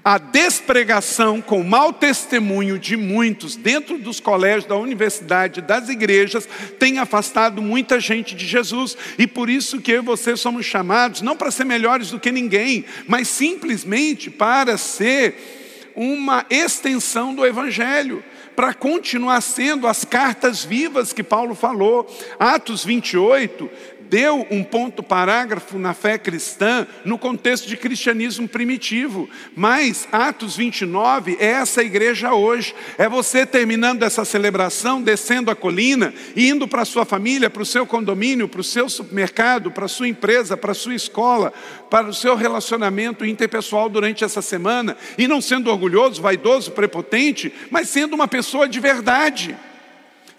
A 0.03 0.17
despregação 0.17 1.41
com 1.41 1.63
mau 1.63 1.93
testemunho 1.93 2.79
de 2.79 2.97
muitos 2.97 3.55
dentro 3.55 3.97
dos 3.97 4.19
colégios, 4.19 4.65
da 4.65 4.75
universidade, 4.75 5.61
das 5.61 5.89
igrejas, 5.89 6.49
tem 6.79 6.97
afastado 6.97 7.61
muita 7.61 7.99
gente 7.99 8.35
de 8.35 8.45
Jesus. 8.45 8.97
E 9.17 9.27
por 9.27 9.49
isso 9.49 9.79
que 9.81 9.91
eu 9.91 10.01
e 10.01 10.05
você 10.05 10.35
somos 10.35 10.65
chamados, 10.65 11.21
não 11.21 11.37
para 11.37 11.51
ser 11.51 11.65
melhores 11.65 12.09
do 12.09 12.19
que 12.19 12.31
ninguém, 12.31 12.83
mas 13.07 13.27
simplesmente 13.27 14.29
para 14.29 14.77
ser 14.77 15.91
uma 15.95 16.45
extensão 16.49 17.33
do 17.33 17.45
Evangelho 17.45 18.23
para 18.55 18.73
continuar 18.73 19.41
sendo 19.41 19.87
as 19.87 20.05
cartas 20.05 20.63
vivas 20.63 21.11
que 21.11 21.23
Paulo 21.23 21.53
falou. 21.53 22.07
Atos 22.39 22.85
28, 22.85 23.69
deu 24.09 24.45
um 24.49 24.63
ponto 24.63 25.03
parágrafo 25.03 25.77
na 25.77 25.93
fé 25.93 26.17
cristã 26.17 26.87
no 27.03 27.17
contexto 27.17 27.67
de 27.67 27.77
cristianismo 27.77 28.47
primitivo. 28.47 29.29
Mas 29.55 30.07
Atos 30.11 30.55
29 30.55 31.37
é 31.39 31.51
essa 31.51 31.83
igreja 31.83 32.33
hoje. 32.33 32.73
É 32.97 33.07
você 33.07 33.45
terminando 33.45 34.03
essa 34.03 34.25
celebração, 34.25 35.01
descendo 35.01 35.51
a 35.51 35.55
colina 35.55 36.13
e 36.35 36.49
indo 36.49 36.67
para 36.67 36.81
a 36.81 36.85
sua 36.85 37.05
família, 37.05 37.49
para 37.49 37.63
o 37.63 37.65
seu 37.65 37.85
condomínio, 37.85 38.47
para 38.47 38.61
o 38.61 38.63
seu 38.63 38.89
supermercado, 38.89 39.71
para 39.71 39.85
a 39.85 39.89
sua 39.89 40.07
empresa, 40.07 40.57
para 40.57 40.71
a 40.71 40.75
sua 40.75 40.95
escola, 40.95 41.53
para 41.89 42.07
o 42.07 42.13
seu 42.13 42.35
relacionamento 42.35 43.25
interpessoal 43.25 43.89
durante 43.89 44.23
essa 44.23 44.41
semana 44.41 44.97
e 45.17 45.27
não 45.27 45.41
sendo 45.41 45.69
orgulhoso, 45.69 46.21
vaidoso, 46.21 46.71
prepotente, 46.71 47.53
mas 47.69 47.89
sendo 47.89 48.13
uma 48.13 48.27
pessoa 48.27 48.67
de 48.67 48.79
verdade 48.79 49.55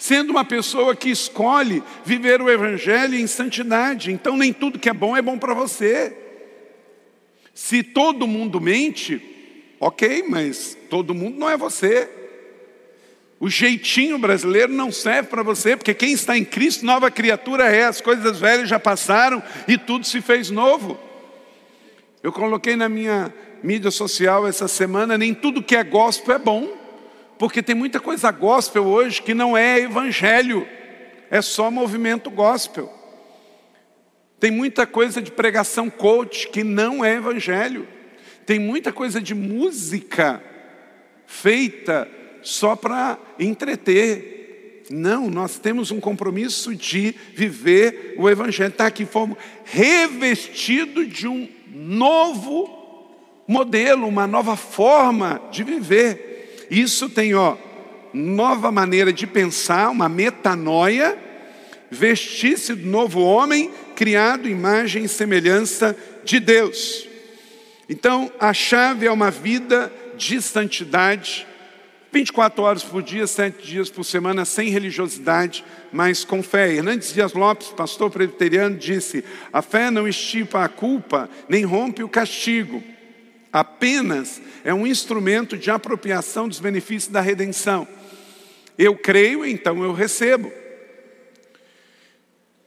sendo 0.07 0.31
uma 0.31 0.45
pessoa 0.45 0.95
que 0.95 1.11
escolhe 1.11 1.83
viver 2.05 2.40
o 2.40 2.49
Evangelho 2.49 3.19
em 3.19 3.27
santidade. 3.27 4.12
Então, 4.12 4.37
nem 4.37 4.53
tudo 4.53 4.79
que 4.79 4.88
é 4.88 4.95
bom 4.95 5.16
é 5.16 5.21
bom 5.21 5.37
para 5.37 5.53
você. 5.53 6.16
Se 7.53 7.83
todo 7.83 8.25
mundo 8.25 8.61
mente, 8.61 9.21
ok, 9.81 10.25
mas 10.29 10.79
todo 10.88 11.12
mundo 11.12 11.37
não 11.37 11.51
é 11.51 11.57
você. 11.57 12.09
O 13.40 13.51
jeitinho 13.51 14.16
brasileiro 14.16 14.73
não 14.73 14.92
serve 14.92 15.29
para 15.29 15.42
você, 15.42 15.77
porque 15.77 15.92
quem 15.92 16.12
está 16.12 16.38
em 16.38 16.45
Cristo, 16.45 16.87
nova 16.87 17.11
criatura 17.11 17.64
é, 17.64 17.85
as 17.85 18.01
coisas 18.01 18.38
velhas 18.38 18.69
já 18.69 18.79
passaram 18.79 19.42
e 19.66 19.77
tudo 19.77 20.07
se 20.07 20.21
fez 20.21 20.51
novo. 20.51 20.97
Eu 22.23 22.31
coloquei 22.31 22.77
na 22.77 22.88
minha 22.88 23.35
mídia 23.61 23.90
social 23.90 24.47
essa 24.47 24.69
semana: 24.69 25.19
nem 25.19 25.35
tudo 25.35 25.62
que 25.62 25.75
é 25.75 25.83
gospel 25.83 26.37
é 26.37 26.38
bom. 26.38 26.86
Porque 27.38 27.62
tem 27.62 27.75
muita 27.75 28.01
coisa 28.01 28.31
gospel 28.31 28.85
hoje 28.85 29.20
que 29.20 29.35
não 29.35 29.57
é 29.57 29.81
evangelho, 29.81 30.66
é 31.31 31.42
só 31.42 31.70
movimento 31.70 32.31
gospel. 32.31 32.92
Tem 34.38 34.51
muita 34.51 34.87
coisa 34.87 35.20
de 35.20 35.31
pregação 35.31 35.88
coach 35.88 36.49
que 36.49 36.62
não 36.62 37.05
é 37.05 37.14
evangelho. 37.14 37.88
Tem 38.44 38.59
muita 38.59 38.92
coisa 38.92 39.20
de 39.20 39.35
música 39.35 40.42
feita 41.27 42.09
só 42.42 42.77
para 42.77 43.18
entreter. 43.38 44.85
Não, 44.88 45.29
nós 45.29 45.59
temos 45.59 45.90
um 45.90 45.99
compromisso 45.99 46.75
de 46.75 47.14
viver 47.35 48.14
o 48.16 48.31
Evangelho. 48.31 48.68
Está 48.68 48.87
aqui, 48.87 49.05
fomos 49.05 49.37
revestido 49.64 51.05
de 51.05 51.27
um 51.27 51.49
novo 51.68 53.11
modelo, 53.49 54.07
uma 54.07 54.29
nova 54.29 54.55
forma 54.55 55.40
de 55.51 55.64
viver. 55.64 56.36
Isso 56.70 57.09
tem, 57.09 57.35
ó, 57.35 57.57
nova 58.12 58.72
maneira 58.72 59.12
de 59.12 59.26
pensar, 59.26 59.90
uma 59.90 60.09
metanoia, 60.09 61.16
vestir-se 61.90 62.74
do 62.74 62.87
novo 62.87 63.20
homem, 63.20 63.70
criado 63.94 64.48
imagem 64.48 65.05
e 65.05 65.09
semelhança 65.09 65.96
de 66.24 66.40
Deus. 66.40 67.07
Então, 67.88 68.33
a 68.40 68.52
chave 68.52 69.07
é 69.07 69.11
uma 69.11 69.31
vida 69.31 69.92
de 70.16 70.40
santidade, 70.42 71.46
24 72.12 72.62
horas 72.62 72.83
por 72.83 73.02
dia, 73.02 73.26
7 73.26 73.64
dias 73.64 73.90
por 73.90 74.02
semana, 74.02 74.44
sem 74.44 74.70
religiosidade, 74.70 75.64
mas 75.92 76.24
com 76.24 76.42
fé. 76.42 76.72
Hernandes 76.72 77.12
Dias 77.12 77.35
Lopes, 77.35 77.68
pastor 77.68 78.11
presbiteriano, 78.11 78.76
disse: 78.76 79.22
a 79.52 79.61
fé 79.61 79.90
não 79.90 80.09
estipa 80.09 80.64
a 80.64 80.68
culpa, 80.68 81.29
nem 81.48 81.64
rompe 81.64 82.02
o 82.02 82.09
castigo 82.09 82.83
apenas 83.57 84.40
é 84.62 84.75
um 84.75 84.87
instrumento 84.87 85.57
de 85.57 85.71
apropriação 85.71 86.47
dos 86.47 86.61
benefícios 86.61 87.11
da 87.11 87.21
redenção. 87.23 87.88
Eu 88.77 88.97
creio, 88.97 89.47
então 89.47 89.83
eu 89.83 89.92
recebo. 89.92 90.53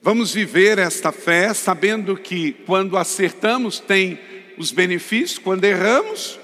Vamos 0.01 0.33
viver 0.33 0.79
esta 0.79 1.11
fé 1.11 1.53
sabendo 1.53 2.17
que 2.17 2.53
quando 2.65 2.97
acertamos 2.97 3.79
tem 3.79 4.19
os 4.57 4.71
benefícios, 4.71 5.37
quando 5.37 5.63
erramos, 5.63 6.39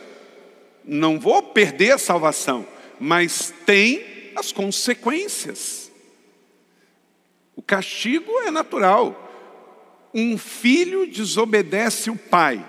não 0.83 1.19
vou 1.19 1.41
perder 1.41 1.93
a 1.93 1.97
salvação, 1.97 2.67
mas 2.99 3.51
tem 3.65 4.31
as 4.35 4.51
consequências. 4.51 5.91
O 7.55 7.63
castigo 7.63 8.31
é 8.41 8.51
natural. 8.51 9.21
Um 10.13 10.37
filho 10.37 11.07
desobedece 11.07 12.11
o 12.11 12.15
pai 12.15 12.63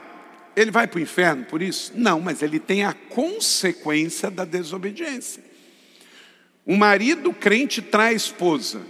ele 0.57 0.71
vai 0.71 0.89
para 0.89 0.99
o 0.99 1.03
inferno 1.03 1.45
por 1.45 1.61
isso? 1.61 1.93
Não, 1.95 2.19
mas 2.19 2.43
ele 2.43 2.59
tem 2.59 2.83
a 2.83 2.95
consequência 2.95 4.31
da 4.31 4.45
desobediência. 4.45 5.45
Um 6.67 6.77
marido 6.77 7.33
crente 7.33 7.83
trai 7.83 8.15
a 8.15 8.17
esposa. 8.17 8.81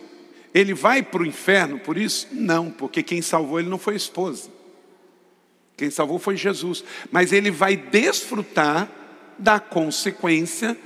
Ele 0.54 0.72
vai 0.72 1.02
para 1.02 1.22
o 1.22 1.26
inferno 1.26 1.78
por 1.80 1.98
isso? 1.98 2.28
Não, 2.30 2.70
porque 2.70 3.02
quem 3.02 3.20
salvou 3.20 3.58
ele 3.58 3.68
não 3.68 3.78
foi 3.78 3.94
a 3.94 3.98
esposa. 3.98 4.48
Quem 5.76 5.90
salvou 5.90 6.18
foi 6.18 6.36
Jesus. 6.36 6.84
Mas 7.10 7.32
ele 7.32 7.50
vai 7.50 7.76
desfrutar 7.76 8.88
da 9.38 9.60
consequência 9.60 10.78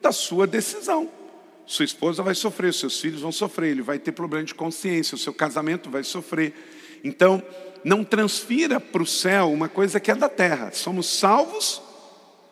da 0.00 0.12
sua 0.12 0.46
decisão. 0.46 1.10
Sua 1.66 1.84
esposa 1.84 2.22
vai 2.22 2.34
sofrer, 2.34 2.74
seus 2.74 3.00
filhos 3.00 3.22
vão 3.22 3.32
sofrer, 3.32 3.70
ele 3.70 3.82
vai 3.82 3.98
ter 3.98 4.12
problema 4.12 4.44
de 4.44 4.54
consciência, 4.54 5.14
o 5.14 5.18
seu 5.18 5.32
casamento 5.32 5.88
vai 5.88 6.04
sofrer. 6.04 6.52
Então, 7.04 7.42
não 7.84 8.02
transfira 8.02 8.80
para 8.80 9.02
o 9.02 9.06
céu 9.06 9.52
uma 9.52 9.68
coisa 9.68 10.00
que 10.00 10.10
é 10.10 10.14
da 10.14 10.28
terra. 10.28 10.70
Somos 10.72 11.06
salvos 11.06 11.82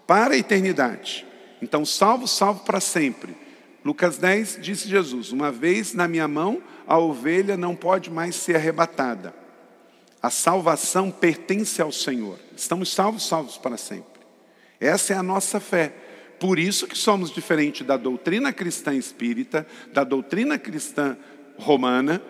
para 0.06 0.34
a 0.34 0.36
eternidade. 0.36 1.26
Então, 1.62 1.86
salvo, 1.86 2.28
salvo 2.28 2.60
para 2.60 2.78
sempre. 2.78 3.34
Lucas 3.82 4.18
10 4.18 4.58
disse 4.60 4.88
Jesus: 4.88 5.32
Uma 5.32 5.50
vez 5.50 5.94
na 5.94 6.06
minha 6.06 6.28
mão, 6.28 6.62
a 6.86 6.98
ovelha 6.98 7.56
não 7.56 7.74
pode 7.74 8.10
mais 8.10 8.36
ser 8.36 8.56
arrebatada. 8.56 9.34
A 10.22 10.30
salvação 10.30 11.10
pertence 11.10 11.80
ao 11.80 11.90
Senhor. 11.90 12.38
Estamos 12.54 12.92
salvos, 12.92 13.26
salvos 13.26 13.56
para 13.56 13.76
sempre. 13.76 14.20
Essa 14.78 15.14
é 15.14 15.16
a 15.16 15.22
nossa 15.22 15.58
fé. 15.58 15.94
Por 16.38 16.58
isso 16.58 16.86
que 16.86 16.98
somos 16.98 17.30
diferentes 17.32 17.86
da 17.86 17.96
doutrina 17.96 18.52
cristã 18.52 18.94
espírita, 18.94 19.66
da 19.92 20.04
doutrina 20.04 20.58
cristã 20.58 21.16
romana, 21.56 22.20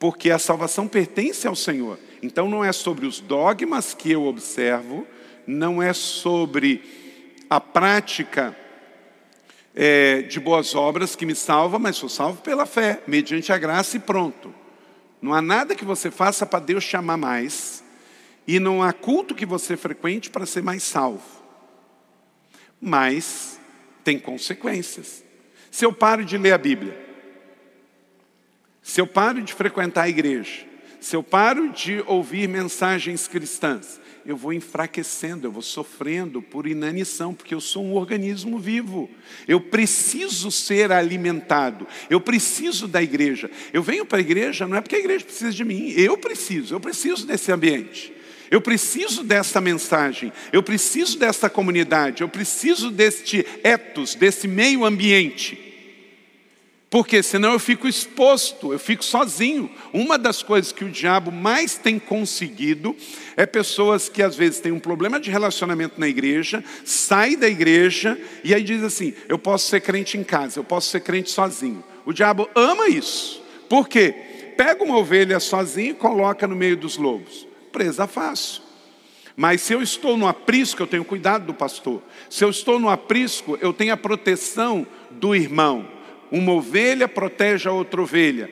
porque 0.00 0.30
a 0.30 0.38
salvação 0.38 0.88
pertence 0.88 1.46
ao 1.46 1.54
Senhor. 1.54 1.98
Então 2.22 2.48
não 2.48 2.64
é 2.64 2.72
sobre 2.72 3.06
os 3.06 3.20
dogmas 3.20 3.92
que 3.92 4.10
eu 4.10 4.24
observo, 4.24 5.06
não 5.46 5.82
é 5.82 5.92
sobre 5.92 6.82
a 7.50 7.60
prática 7.60 8.56
é, 9.74 10.22
de 10.22 10.40
boas 10.40 10.74
obras 10.74 11.14
que 11.14 11.26
me 11.26 11.34
salva, 11.34 11.78
mas 11.78 11.96
sou 11.96 12.08
salvo 12.08 12.40
pela 12.40 12.64
fé, 12.64 13.02
mediante 13.06 13.52
a 13.52 13.58
graça 13.58 13.98
e 13.98 14.00
pronto. 14.00 14.54
Não 15.20 15.34
há 15.34 15.42
nada 15.42 15.74
que 15.74 15.84
você 15.84 16.10
faça 16.10 16.46
para 16.46 16.60
Deus 16.60 16.82
chamar 16.82 17.18
mais, 17.18 17.84
e 18.46 18.58
não 18.58 18.82
há 18.82 18.94
culto 18.94 19.34
que 19.34 19.44
você 19.44 19.76
frequente 19.76 20.30
para 20.30 20.46
ser 20.46 20.62
mais 20.62 20.82
salvo. 20.82 21.22
Mas 22.80 23.60
tem 24.02 24.18
consequências. 24.18 25.22
Se 25.70 25.84
eu 25.84 25.92
paro 25.92 26.24
de 26.24 26.38
ler 26.38 26.52
a 26.52 26.58
Bíblia, 26.58 27.09
se 28.90 29.00
eu 29.00 29.06
paro 29.06 29.40
de 29.40 29.54
frequentar 29.54 30.02
a 30.02 30.08
igreja, 30.08 30.66
se 30.98 31.14
eu 31.14 31.22
paro 31.22 31.68
de 31.68 32.02
ouvir 32.08 32.48
mensagens 32.48 33.28
cristãs, 33.28 34.00
eu 34.26 34.36
vou 34.36 34.52
enfraquecendo, 34.52 35.46
eu 35.46 35.52
vou 35.52 35.62
sofrendo 35.62 36.42
por 36.42 36.66
inanição, 36.66 37.32
porque 37.32 37.54
eu 37.54 37.60
sou 37.60 37.84
um 37.84 37.94
organismo 37.94 38.58
vivo. 38.58 39.08
Eu 39.46 39.60
preciso 39.60 40.50
ser 40.50 40.90
alimentado, 40.90 41.86
eu 42.10 42.20
preciso 42.20 42.88
da 42.88 43.00
igreja. 43.00 43.48
Eu 43.72 43.80
venho 43.80 44.04
para 44.04 44.18
a 44.18 44.22
igreja 44.22 44.66
não 44.66 44.76
é 44.76 44.80
porque 44.80 44.96
a 44.96 44.98
igreja 44.98 45.24
precisa 45.24 45.52
de 45.52 45.64
mim, 45.64 45.90
eu 45.90 46.18
preciso, 46.18 46.74
eu 46.74 46.80
preciso 46.80 47.24
desse 47.24 47.52
ambiente. 47.52 48.12
Eu 48.50 48.60
preciso 48.60 49.22
dessa 49.22 49.60
mensagem, 49.60 50.32
eu 50.52 50.64
preciso 50.64 51.16
dessa 51.16 51.48
comunidade, 51.48 52.22
eu 52.22 52.28
preciso 52.28 52.90
deste 52.90 53.46
etos, 53.62 54.16
desse 54.16 54.48
meio 54.48 54.84
ambiente. 54.84 55.69
Porque 56.90 57.22
senão 57.22 57.52
eu 57.52 57.60
fico 57.60 57.86
exposto, 57.86 58.72
eu 58.72 58.78
fico 58.78 59.04
sozinho. 59.04 59.70
Uma 59.92 60.18
das 60.18 60.42
coisas 60.42 60.72
que 60.72 60.84
o 60.84 60.90
diabo 60.90 61.30
mais 61.30 61.76
tem 61.76 62.00
conseguido 62.00 62.96
é 63.36 63.46
pessoas 63.46 64.08
que 64.08 64.20
às 64.20 64.34
vezes 64.34 64.58
têm 64.58 64.72
um 64.72 64.80
problema 64.80 65.20
de 65.20 65.30
relacionamento 65.30 66.00
na 66.00 66.08
igreja, 66.08 66.64
sai 66.84 67.36
da 67.36 67.48
igreja 67.48 68.20
e 68.42 68.52
aí 68.52 68.64
diz 68.64 68.82
assim: 68.82 69.14
eu 69.28 69.38
posso 69.38 69.68
ser 69.68 69.80
crente 69.80 70.18
em 70.18 70.24
casa, 70.24 70.58
eu 70.58 70.64
posso 70.64 70.90
ser 70.90 70.98
crente 70.98 71.30
sozinho. 71.30 71.84
O 72.04 72.12
diabo 72.12 72.50
ama 72.56 72.88
isso. 72.88 73.40
Por 73.68 73.88
quê? 73.88 74.12
Pega 74.56 74.82
uma 74.82 74.98
ovelha 74.98 75.38
sozinho 75.38 75.92
e 75.92 75.94
coloca 75.94 76.44
no 76.48 76.56
meio 76.56 76.76
dos 76.76 76.96
lobos. 76.96 77.46
Presa 77.70 78.08
fácil. 78.08 78.62
Mas 79.36 79.60
se 79.60 79.72
eu 79.72 79.80
estou 79.80 80.16
no 80.16 80.26
aprisco, 80.26 80.82
eu 80.82 80.88
tenho 80.88 81.04
cuidado 81.04 81.46
do 81.46 81.54
pastor. 81.54 82.02
Se 82.28 82.44
eu 82.44 82.50
estou 82.50 82.80
no 82.80 82.88
aprisco, 82.88 83.56
eu 83.60 83.72
tenho 83.72 83.94
a 83.94 83.96
proteção 83.96 84.84
do 85.08 85.36
irmão. 85.36 85.99
Uma 86.30 86.52
ovelha 86.52 87.08
protege 87.08 87.68
a 87.68 87.72
outra 87.72 88.00
ovelha. 88.00 88.50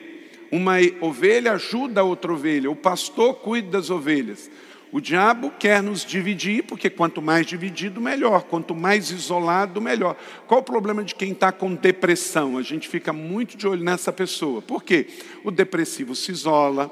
Uma 0.51 0.75
ovelha 1.01 1.53
ajuda 1.53 2.01
a 2.01 2.03
outra 2.03 2.33
ovelha. 2.33 2.69
O 2.69 2.75
pastor 2.75 3.35
cuida 3.35 3.71
das 3.71 3.89
ovelhas. 3.89 4.49
O 4.91 4.99
diabo 4.99 5.51
quer 5.59 5.83
nos 5.83 6.03
dividir, 6.03 6.63
porque 6.63 6.89
quanto 6.89 7.21
mais 7.21 7.45
dividido, 7.45 8.01
melhor. 8.01 8.43
Quanto 8.43 8.73
mais 8.73 9.11
isolado, 9.11 9.79
melhor. 9.79 10.15
Qual 10.47 10.61
o 10.61 10.63
problema 10.63 11.03
de 11.03 11.13
quem 11.13 11.31
está 11.31 11.51
com 11.51 11.75
depressão? 11.75 12.57
A 12.57 12.63
gente 12.63 12.87
fica 12.87 13.13
muito 13.13 13.55
de 13.55 13.67
olho 13.67 13.83
nessa 13.83 14.11
pessoa. 14.11 14.63
Por 14.63 14.83
quê? 14.83 15.05
O 15.43 15.51
depressivo 15.51 16.15
se 16.15 16.31
isola, 16.31 16.89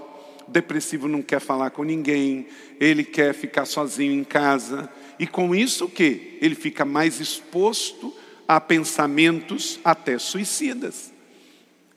o 0.48 0.52
depressivo 0.52 1.08
não 1.08 1.24
quer 1.24 1.40
falar 1.40 1.72
com 1.72 1.84
ninguém, 1.84 2.46
ele 2.80 3.04
quer 3.04 3.34
ficar 3.34 3.66
sozinho 3.66 4.14
em 4.14 4.24
casa. 4.24 4.88
E 5.20 5.26
com 5.26 5.56
isso 5.56 5.86
o 5.86 5.90
quê? 5.90 6.38
Ele 6.40 6.54
fica 6.54 6.86
mais 6.86 7.20
exposto 7.20 8.14
a 8.48 8.62
pensamentos 8.62 9.80
até 9.84 10.18
suicidas. 10.18 11.14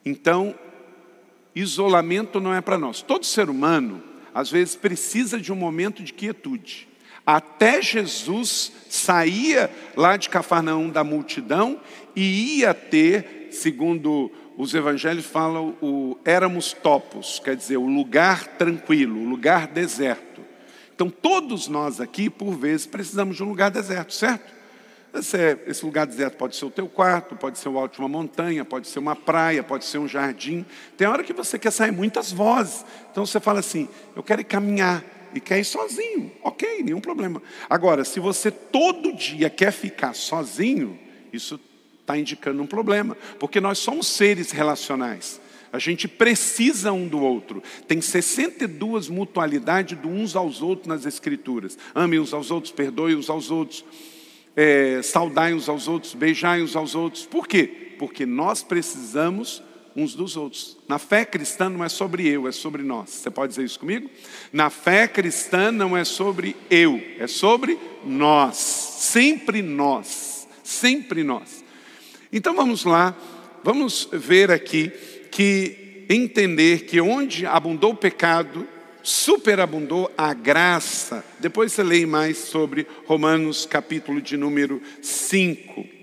Então, 0.04 0.54
isolamento 1.54 2.40
não 2.40 2.54
é 2.54 2.60
para 2.60 2.78
nós. 2.78 3.02
Todo 3.02 3.24
ser 3.24 3.48
humano 3.48 4.02
às 4.34 4.50
vezes 4.50 4.76
precisa 4.76 5.38
de 5.38 5.52
um 5.52 5.56
momento 5.56 6.02
de 6.02 6.12
quietude. 6.12 6.88
Até 7.26 7.82
Jesus 7.82 8.72
saía 8.88 9.70
lá 9.96 10.16
de 10.16 10.28
Cafarnaum 10.28 10.88
da 10.88 11.04
multidão 11.04 11.80
e 12.16 12.58
ia 12.58 12.74
ter, 12.74 13.48
segundo 13.50 14.32
os 14.56 14.74
evangelhos 14.74 15.26
falam, 15.26 15.76
o 15.80 16.18
éramos 16.24 16.72
topos, 16.72 17.40
quer 17.42 17.56
dizer, 17.56 17.76
o 17.76 17.86
lugar 17.86 18.46
tranquilo, 18.46 19.20
o 19.20 19.28
lugar 19.28 19.66
deserto. 19.68 20.42
Então 20.94 21.08
todos 21.08 21.68
nós 21.68 22.00
aqui, 22.00 22.28
por 22.28 22.54
vezes, 22.56 22.86
precisamos 22.86 23.36
de 23.36 23.42
um 23.42 23.48
lugar 23.48 23.70
deserto, 23.70 24.12
certo? 24.12 24.59
Esse 25.12 25.84
lugar 25.84 26.06
deserto 26.06 26.36
pode 26.36 26.54
ser 26.54 26.64
o 26.64 26.70
teu 26.70 26.88
quarto, 26.88 27.34
pode 27.34 27.58
ser 27.58 27.68
o 27.68 27.78
alto 27.78 27.94
de 27.94 27.98
uma 27.98 28.08
montanha, 28.08 28.64
pode 28.64 28.86
ser 28.86 29.00
uma 29.00 29.16
praia, 29.16 29.62
pode 29.62 29.84
ser 29.84 29.98
um 29.98 30.06
jardim. 30.06 30.64
Tem 30.96 31.08
hora 31.08 31.24
que 31.24 31.32
você 31.32 31.58
quer 31.58 31.72
sair 31.72 31.90
muitas 31.90 32.30
vozes. 32.30 32.84
Então 33.10 33.26
você 33.26 33.40
fala 33.40 33.58
assim: 33.58 33.88
eu 34.14 34.22
quero 34.22 34.40
ir 34.40 34.44
caminhar 34.44 35.04
e 35.34 35.40
quer 35.40 35.58
ir 35.58 35.64
sozinho. 35.64 36.30
Ok, 36.42 36.82
nenhum 36.84 37.00
problema. 37.00 37.42
Agora, 37.68 38.04
se 38.04 38.20
você 38.20 38.52
todo 38.52 39.12
dia 39.12 39.50
quer 39.50 39.72
ficar 39.72 40.14
sozinho, 40.14 40.96
isso 41.32 41.58
está 42.00 42.16
indicando 42.16 42.62
um 42.62 42.66
problema, 42.66 43.16
porque 43.38 43.60
nós 43.60 43.78
somos 43.78 44.06
seres 44.06 44.52
relacionais. 44.52 45.40
A 45.72 45.78
gente 45.78 46.08
precisa 46.08 46.92
um 46.92 47.06
do 47.06 47.20
outro. 47.20 47.62
Tem 47.86 48.00
62 48.00 49.08
mutualidades 49.08 50.00
de 50.00 50.06
uns 50.06 50.34
aos 50.34 50.62
outros 50.62 50.88
nas 50.88 51.06
Escrituras. 51.06 51.78
Ame 51.94 52.18
uns 52.18 52.32
aos 52.32 52.50
outros, 52.50 52.72
perdoe 52.72 53.14
uns 53.14 53.30
aos 53.30 53.50
outros 53.50 53.84
é, 54.62 55.00
saudai 55.02 55.54
uns 55.54 55.70
aos 55.70 55.88
outros, 55.88 56.12
beijai 56.12 56.62
uns 56.62 56.76
aos 56.76 56.94
outros. 56.94 57.24
Por 57.24 57.48
quê? 57.48 57.94
Porque 57.98 58.26
nós 58.26 58.62
precisamos 58.62 59.62
uns 59.96 60.14
dos 60.14 60.36
outros. 60.36 60.76
Na 60.86 60.98
fé 60.98 61.24
cristã 61.24 61.70
não 61.70 61.82
é 61.82 61.88
sobre 61.88 62.28
eu, 62.28 62.46
é 62.46 62.52
sobre 62.52 62.82
nós. 62.82 63.08
Você 63.08 63.30
pode 63.30 63.52
dizer 63.52 63.64
isso 63.64 63.80
comigo? 63.80 64.10
Na 64.52 64.68
fé 64.68 65.08
cristã 65.08 65.72
não 65.72 65.96
é 65.96 66.04
sobre 66.04 66.54
eu, 66.68 67.00
é 67.18 67.26
sobre 67.26 67.78
nós. 68.04 68.56
Sempre 68.56 69.62
nós. 69.62 70.46
Sempre 70.62 71.24
nós. 71.24 71.64
Então 72.30 72.54
vamos 72.54 72.84
lá, 72.84 73.16
vamos 73.64 74.10
ver 74.12 74.50
aqui 74.50 74.92
que 75.32 76.04
entender 76.10 76.84
que 76.84 77.00
onde 77.00 77.46
abundou 77.46 77.92
o 77.92 77.96
pecado, 77.96 78.68
superabundou 79.02 80.10
a 80.16 80.32
graça. 80.34 81.24
Depois 81.38 81.72
você 81.72 81.82
lê 81.82 82.06
mais 82.06 82.38
sobre 82.38 82.86
Romanos, 83.06 83.66
capítulo 83.66 84.20
de 84.20 84.36
número 84.36 84.80
5. 85.02 86.00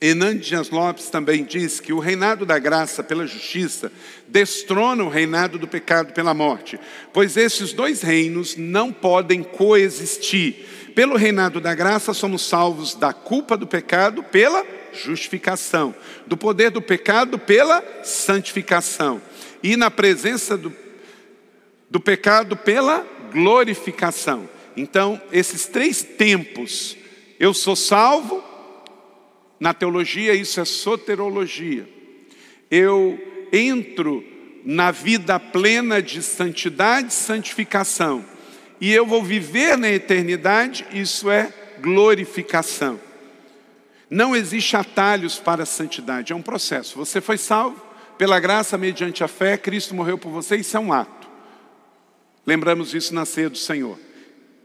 Hernandes 0.00 0.46
Dias 0.46 0.70
Lopes 0.70 1.10
também 1.10 1.42
diz 1.44 1.80
que 1.80 1.92
o 1.92 1.98
reinado 1.98 2.46
da 2.46 2.56
graça 2.58 3.02
pela 3.02 3.26
justiça 3.26 3.90
destrona 4.28 5.02
o 5.02 5.08
reinado 5.08 5.58
do 5.58 5.66
pecado 5.66 6.12
pela 6.12 6.32
morte, 6.32 6.78
pois 7.12 7.36
esses 7.36 7.72
dois 7.72 8.00
reinos 8.00 8.56
não 8.56 8.92
podem 8.92 9.42
coexistir. 9.42 10.92
Pelo 10.94 11.16
reinado 11.16 11.60
da 11.60 11.74
graça 11.74 12.14
somos 12.14 12.42
salvos 12.42 12.94
da 12.94 13.12
culpa 13.12 13.56
do 13.56 13.66
pecado 13.66 14.22
pela 14.22 14.64
justificação, 14.92 15.92
do 16.28 16.36
poder 16.36 16.70
do 16.70 16.80
pecado 16.80 17.36
pela 17.36 17.82
santificação. 18.04 19.20
E 19.62 19.76
na 19.76 19.90
presença 19.90 20.56
do 20.56 20.70
do 21.90 22.00
pecado 22.00 22.56
pela 22.56 23.06
glorificação. 23.32 24.48
Então, 24.76 25.20
esses 25.32 25.66
três 25.66 26.02
tempos, 26.02 26.96
eu 27.38 27.52
sou 27.52 27.74
salvo, 27.74 28.42
na 29.58 29.74
teologia 29.74 30.34
isso 30.34 30.60
é 30.60 30.64
soterologia. 30.64 31.88
Eu 32.70 33.18
entro 33.52 34.24
na 34.64 34.90
vida 34.90 35.40
plena 35.40 36.02
de 36.02 36.22
santidade 36.22 37.12
santificação, 37.12 38.24
e 38.80 38.92
eu 38.92 39.06
vou 39.06 39.22
viver 39.22 39.76
na 39.76 39.90
eternidade, 39.90 40.86
isso 40.92 41.30
é 41.30 41.52
glorificação. 41.80 43.00
Não 44.10 44.36
existe 44.36 44.76
atalhos 44.76 45.38
para 45.38 45.64
a 45.64 45.66
santidade, 45.66 46.32
é 46.32 46.36
um 46.36 46.42
processo. 46.42 46.96
Você 46.96 47.20
foi 47.20 47.36
salvo 47.36 47.80
pela 48.16 48.38
graça 48.38 48.78
mediante 48.78 49.24
a 49.24 49.28
fé, 49.28 49.56
Cristo 49.56 49.94
morreu 49.94 50.18
por 50.18 50.30
você, 50.30 50.56
isso 50.56 50.76
é 50.76 50.80
um 50.80 50.92
ato. 50.92 51.17
Lembramos 52.48 52.94
isso 52.94 53.14
na 53.14 53.26
ceia 53.26 53.50
do 53.50 53.58
Senhor. 53.58 53.98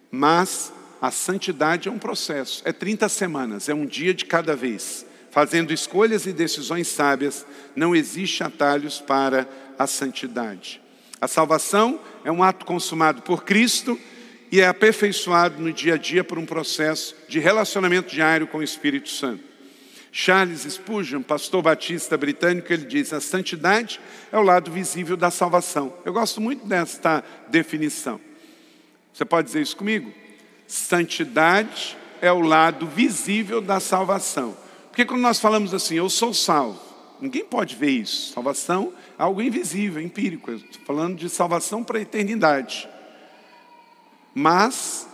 Mas 0.10 0.72
a 1.02 1.12
santidade 1.12 1.90
é 1.90 1.92
um 1.92 2.00
processo, 2.00 2.62
é 2.64 2.72
30 2.72 3.10
semanas, 3.10 3.68
é 3.68 3.74
um 3.74 3.86
dia 3.86 4.14
de 4.14 4.24
cada 4.24 4.56
vez. 4.56 5.06
Fazendo 5.30 5.74
escolhas 5.74 6.26
e 6.26 6.32
decisões 6.32 6.88
sábias, 6.88 7.46
não 7.76 7.94
existe 7.94 8.42
atalhos 8.42 9.02
para 9.02 9.46
a 9.78 9.86
santidade. 9.86 10.82
A 11.20 11.28
salvação 11.28 12.00
é 12.24 12.32
um 12.32 12.42
ato 12.42 12.66
consumado 12.66 13.22
por 13.22 13.44
Cristo 13.44 14.00
e 14.50 14.62
é 14.62 14.68
aperfeiçoado 14.68 15.62
no 15.62 15.74
dia 15.74 15.96
a 15.96 15.98
dia 15.98 16.24
por 16.24 16.40
um 16.40 16.46
processo 16.46 17.14
de 17.28 17.38
relacionamento 17.38 18.10
diário 18.10 18.48
com 18.48 18.60
o 18.60 18.64
Espírito 18.64 19.10
Santo. 19.10 19.44
Charles 20.16 20.62
Spurgeon, 20.72 21.24
pastor 21.24 21.64
batista 21.64 22.16
britânico, 22.16 22.72
ele 22.72 22.86
diz: 22.86 23.12
a 23.12 23.20
santidade 23.20 24.00
é 24.32 24.38
o 24.38 24.44
lado 24.44 24.72
visível 24.72 25.18
da 25.18 25.32
salvação. 25.32 25.92
Eu 26.06 26.14
gosto 26.14 26.40
muito 26.40 26.68
desta 26.68 27.24
definição. 27.48 28.22
Você 29.12 29.26
pode 29.26 29.48
dizer 29.48 29.64
isso 29.64 29.76
comigo? 29.76 30.14
Santidade 30.68 31.98
é 32.22 32.32
o 32.32 32.42
lado 32.42 32.86
visível 32.86 33.60
da 33.60 33.80
salvação. 33.80 34.56
Porque 34.90 35.04
quando 35.04 35.22
nós 35.22 35.40
falamos 35.40 35.74
assim, 35.74 35.96
eu 35.96 36.08
sou 36.12 36.32
salvo, 36.32 36.80
ninguém 37.20 37.44
pode 37.44 37.76
ver 37.76 37.90
isso. 37.90 38.34
Salvação 38.34 38.94
é 39.18 39.24
algo 39.24 39.42
invisível, 39.42 40.00
empírico. 40.00 40.52
Eu 40.52 40.58
estou 40.58 40.82
falando 40.86 41.16
de 41.16 41.28
salvação 41.28 41.84
para 41.84 41.98
a 41.98 42.02
eternidade. 42.02 42.88
Mas 44.36 45.08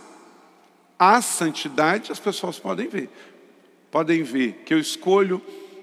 a 0.98 1.22
santidade 1.22 2.12
as 2.12 2.20
pessoas 2.20 2.58
podem 2.58 2.86
ver 2.86 3.08
podem 3.90 4.22
ver 4.22 4.62
que 4.64 4.72
eu 4.72 4.78
escolho 4.78 5.42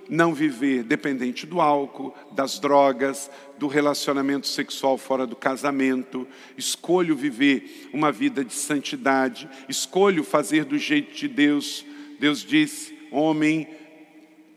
não 0.10 0.34
viver 0.34 0.84
dependente 0.84 1.46
do 1.46 1.60
álcool, 1.60 2.16
das 2.32 2.60
drogas, 2.60 3.30
do 3.58 3.68
relacionamento 3.68 4.48
sexual 4.48 4.98
fora 4.98 5.28
do 5.28 5.36
casamento, 5.36 6.28
escolho 6.58 7.16
viver 7.16 7.90
uma 7.92 8.12
vida 8.12 8.44
de 8.44 8.54
santidade, 8.54 9.50
escolho 9.68 10.24
fazer 10.24 10.64
do 10.64 10.78
jeito 10.78 11.14
de 11.14 11.28
Deus. 11.28 11.86
Deus 12.20 12.44
disse: 12.44 12.98
homem 13.12 13.68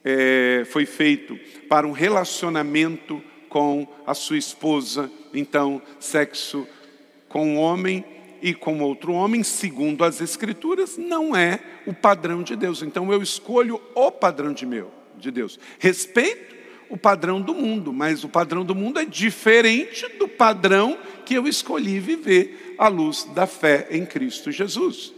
é, 0.04 0.64
foi 0.70 0.86
feito 0.86 1.38
para 1.68 1.86
um 1.86 1.92
relacionamento 1.92 3.22
com 3.48 3.86
a 4.06 4.14
sua 4.14 4.38
esposa, 4.38 5.10
então, 5.34 5.82
sexo 5.98 6.66
com 7.28 7.56
o 7.56 7.60
homem 7.60 8.04
e 8.42 8.54
com 8.54 8.80
outro 8.80 9.12
homem, 9.12 9.42
segundo 9.42 10.04
as 10.04 10.20
Escrituras, 10.20 10.96
não 10.96 11.34
é 11.34 11.60
o 11.86 11.92
padrão 11.92 12.42
de 12.42 12.56
Deus. 12.56 12.82
Então 12.82 13.12
eu 13.12 13.22
escolho 13.22 13.80
o 13.94 14.10
padrão 14.10 14.52
de 14.52 14.66
meu, 14.66 14.90
de 15.16 15.30
Deus. 15.30 15.58
Respeito 15.78 16.56
o 16.88 16.96
padrão 16.96 17.40
do 17.40 17.54
mundo, 17.54 17.92
mas 17.92 18.24
o 18.24 18.28
padrão 18.28 18.64
do 18.64 18.74
mundo 18.74 18.98
é 18.98 19.04
diferente 19.04 20.08
do 20.18 20.26
padrão 20.26 20.98
que 21.24 21.34
eu 21.34 21.46
escolhi 21.46 22.00
viver 22.00 22.74
à 22.76 22.88
luz 22.88 23.24
da 23.32 23.46
fé 23.46 23.86
em 23.90 24.04
Cristo 24.04 24.50
Jesus. 24.50 25.14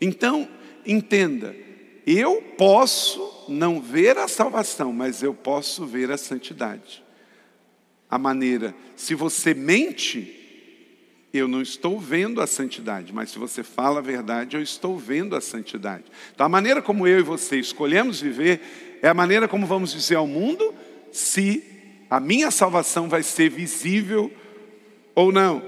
Então, 0.00 0.48
entenda, 0.84 1.54
eu 2.04 2.42
posso 2.58 3.46
não 3.48 3.80
ver 3.80 4.18
a 4.18 4.26
salvação, 4.26 4.92
mas 4.92 5.22
eu 5.22 5.32
posso 5.32 5.86
ver 5.86 6.10
a 6.10 6.16
santidade. 6.16 7.04
A 8.10 8.18
maneira, 8.18 8.74
se 8.96 9.14
você 9.14 9.54
mente, 9.54 10.45
eu 11.36 11.48
não 11.48 11.62
estou 11.62 11.98
vendo 11.98 12.40
a 12.40 12.46
santidade, 12.46 13.12
mas 13.12 13.30
se 13.30 13.38
você 13.38 13.62
fala 13.62 13.98
a 13.98 14.02
verdade, 14.02 14.56
eu 14.56 14.62
estou 14.62 14.98
vendo 14.98 15.36
a 15.36 15.40
santidade. 15.40 16.04
Então, 16.34 16.46
a 16.46 16.48
maneira 16.48 16.82
como 16.82 17.06
eu 17.06 17.18
e 17.18 17.22
você 17.22 17.58
escolhemos 17.58 18.20
viver 18.20 18.98
é 19.02 19.08
a 19.08 19.14
maneira 19.14 19.46
como 19.46 19.66
vamos 19.66 19.92
dizer 19.92 20.16
ao 20.16 20.26
mundo 20.26 20.74
se 21.12 21.62
a 22.10 22.20
minha 22.20 22.50
salvação 22.50 23.08
vai 23.08 23.22
ser 23.22 23.50
visível 23.50 24.32
ou 25.14 25.32
não. 25.32 25.62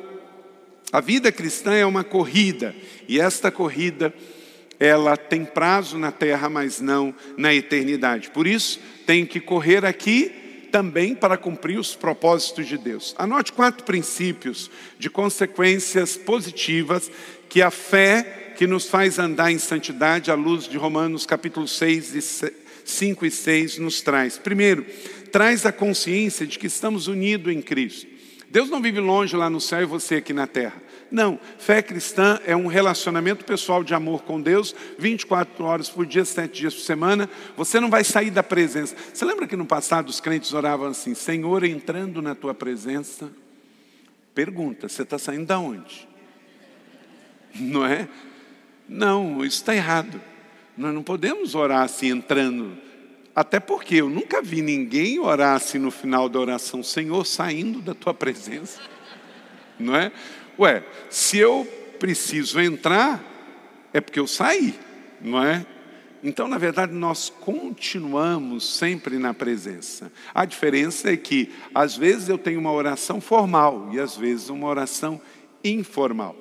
A 0.93 1.01
vida 1.01 1.31
cristã 1.31 1.75
é 1.75 1.85
uma 1.85 2.05
corrida, 2.05 2.75
e 3.07 3.21
esta 3.21 3.51
corrida 3.51 4.15
ela 4.81 5.17
tem 5.17 5.45
prazo 5.45 5.99
na 5.99 6.13
terra, 6.13 6.49
mas 6.49 6.81
não 6.81 7.15
na 7.37 7.53
eternidade. 7.53 8.31
Por 8.31 8.47
isso, 8.47 8.81
tem 9.05 9.27
que 9.27 9.41
correr 9.41 9.85
aqui 9.85 10.48
também 10.71 11.15
para 11.15 11.37
cumprir 11.37 11.79
os 11.79 11.95
propósitos 11.95 12.67
de 12.67 12.79
Deus. 12.79 13.15
Anote 13.19 13.53
quatro 13.53 13.85
princípios 13.85 14.71
de 14.99 15.11
consequências 15.11 16.17
positivas 16.17 17.11
que 17.49 17.63
a 17.63 17.71
fé 17.71 18.55
que 18.57 18.67
nos 18.67 18.89
faz 18.89 19.19
andar 19.19 19.53
em 19.53 19.59
santidade 19.59 20.31
à 20.31 20.35
luz 20.35 20.69
de 20.69 20.77
Romanos 20.77 21.25
capítulo 21.25 21.69
6 21.69 22.15
e 22.15 22.53
5 22.85 23.27
e 23.27 23.31
6 23.31 23.79
nos 23.79 24.01
traz. 24.01 24.37
Primeiro, 24.39 24.85
traz 25.31 25.65
a 25.65 25.73
consciência 25.73 26.47
de 26.47 26.59
que 26.59 26.67
estamos 26.67 27.07
unidos 27.07 27.53
em 27.53 27.63
Cristo. 27.63 28.07
Deus 28.51 28.71
não 28.71 28.81
vive 28.81 28.99
longe 28.99 29.37
lá 29.37 29.51
no 29.51 29.61
céu 29.61 29.83
e 29.83 29.87
você 29.87 30.17
aqui 30.17 30.33
na 30.33 30.47
terra. 30.47 30.83
Não, 31.11 31.41
fé 31.59 31.81
cristã 31.81 32.39
é 32.45 32.55
um 32.55 32.67
relacionamento 32.67 33.45
pessoal 33.45 33.83
de 33.83 33.95
amor 33.95 34.25
com 34.25 34.41
Deus, 34.41 34.75
24 34.99 35.65
horas 35.65 35.89
por 35.89 36.05
dia, 36.05 36.25
7 36.25 36.61
dias 36.61 36.75
por 36.75 36.83
semana. 36.83 37.31
Você 37.57 37.81
não 37.81 37.89
vai 37.89 38.05
sair 38.05 38.31
da 38.31 38.43
presença. 38.43 38.95
Você 39.13 39.25
lembra 39.25 39.47
que 39.47 39.57
no 39.57 39.65
passado 39.65 40.09
os 40.09 40.21
crentes 40.21 40.53
oravam 40.53 40.89
assim: 40.89 41.15
Senhor, 41.15 41.65
entrando 41.65 42.21
na 42.21 42.35
tua 42.35 42.53
presença. 42.53 43.31
Pergunta: 44.35 44.89
você 44.89 45.03
está 45.03 45.19
saindo 45.19 45.47
da 45.47 45.59
onde? 45.59 46.07
Não 47.55 47.87
é? 47.87 48.07
Não, 48.87 49.45
isso 49.45 49.57
está 49.57 49.75
errado. 49.75 50.21
Nós 50.77 50.95
não 50.95 51.03
podemos 51.03 51.55
orar 51.55 51.83
assim, 51.83 52.09
entrando. 52.09 52.77
Até 53.35 53.59
porque 53.59 53.97
eu 53.97 54.11
nunca 54.11 54.43
vi 54.43 54.61
ninguém 54.61 55.19
orar 55.19 55.57
assim 55.57 55.79
no 55.79 55.91
final 55.91 56.29
da 56.29 56.39
oração: 56.39 56.83
Senhor, 56.83 57.25
saindo 57.25 57.81
da 57.81 57.95
tua 57.95 58.13
presença. 58.13 58.81
Não 59.79 59.95
é? 59.95 60.13
Ué, 60.59 60.83
se 61.09 61.39
eu 61.39 61.67
preciso 61.99 62.61
entrar, 62.61 63.23
é 63.93 64.01
porque 64.01 64.19
eu 64.19 64.27
saí, 64.27 64.75
não 65.21 65.43
é? 65.43 65.65
Então, 66.23 66.49
na 66.49 66.59
verdade, 66.59 66.93
nós 66.93 67.31
continuamos 67.31 68.77
sempre 68.77 69.19
na 69.19 69.33
presença. 69.33 70.11
A 70.35 70.45
diferença 70.45 71.13
é 71.13 71.17
que, 71.17 71.51
às 71.73 71.97
vezes, 71.97 72.29
eu 72.29 72.37
tenho 72.37 72.59
uma 72.59 72.73
oração 72.73 73.21
formal 73.21 73.89
e, 73.93 74.01
às 74.01 74.17
vezes, 74.17 74.49
uma 74.49 74.67
oração 74.67 75.21
informal. 75.63 76.35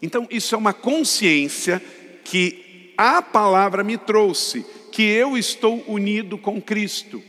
Então, 0.00 0.26
isso 0.30 0.54
é 0.54 0.58
uma 0.58 0.72
consciência 0.72 1.82
que 2.24 2.94
a 2.96 3.20
palavra 3.20 3.84
me 3.84 3.98
trouxe, 3.98 4.64
que 4.90 5.02
eu 5.02 5.36
estou 5.36 5.84
unido 5.86 6.38
com 6.38 6.60
Cristo. 6.60 7.22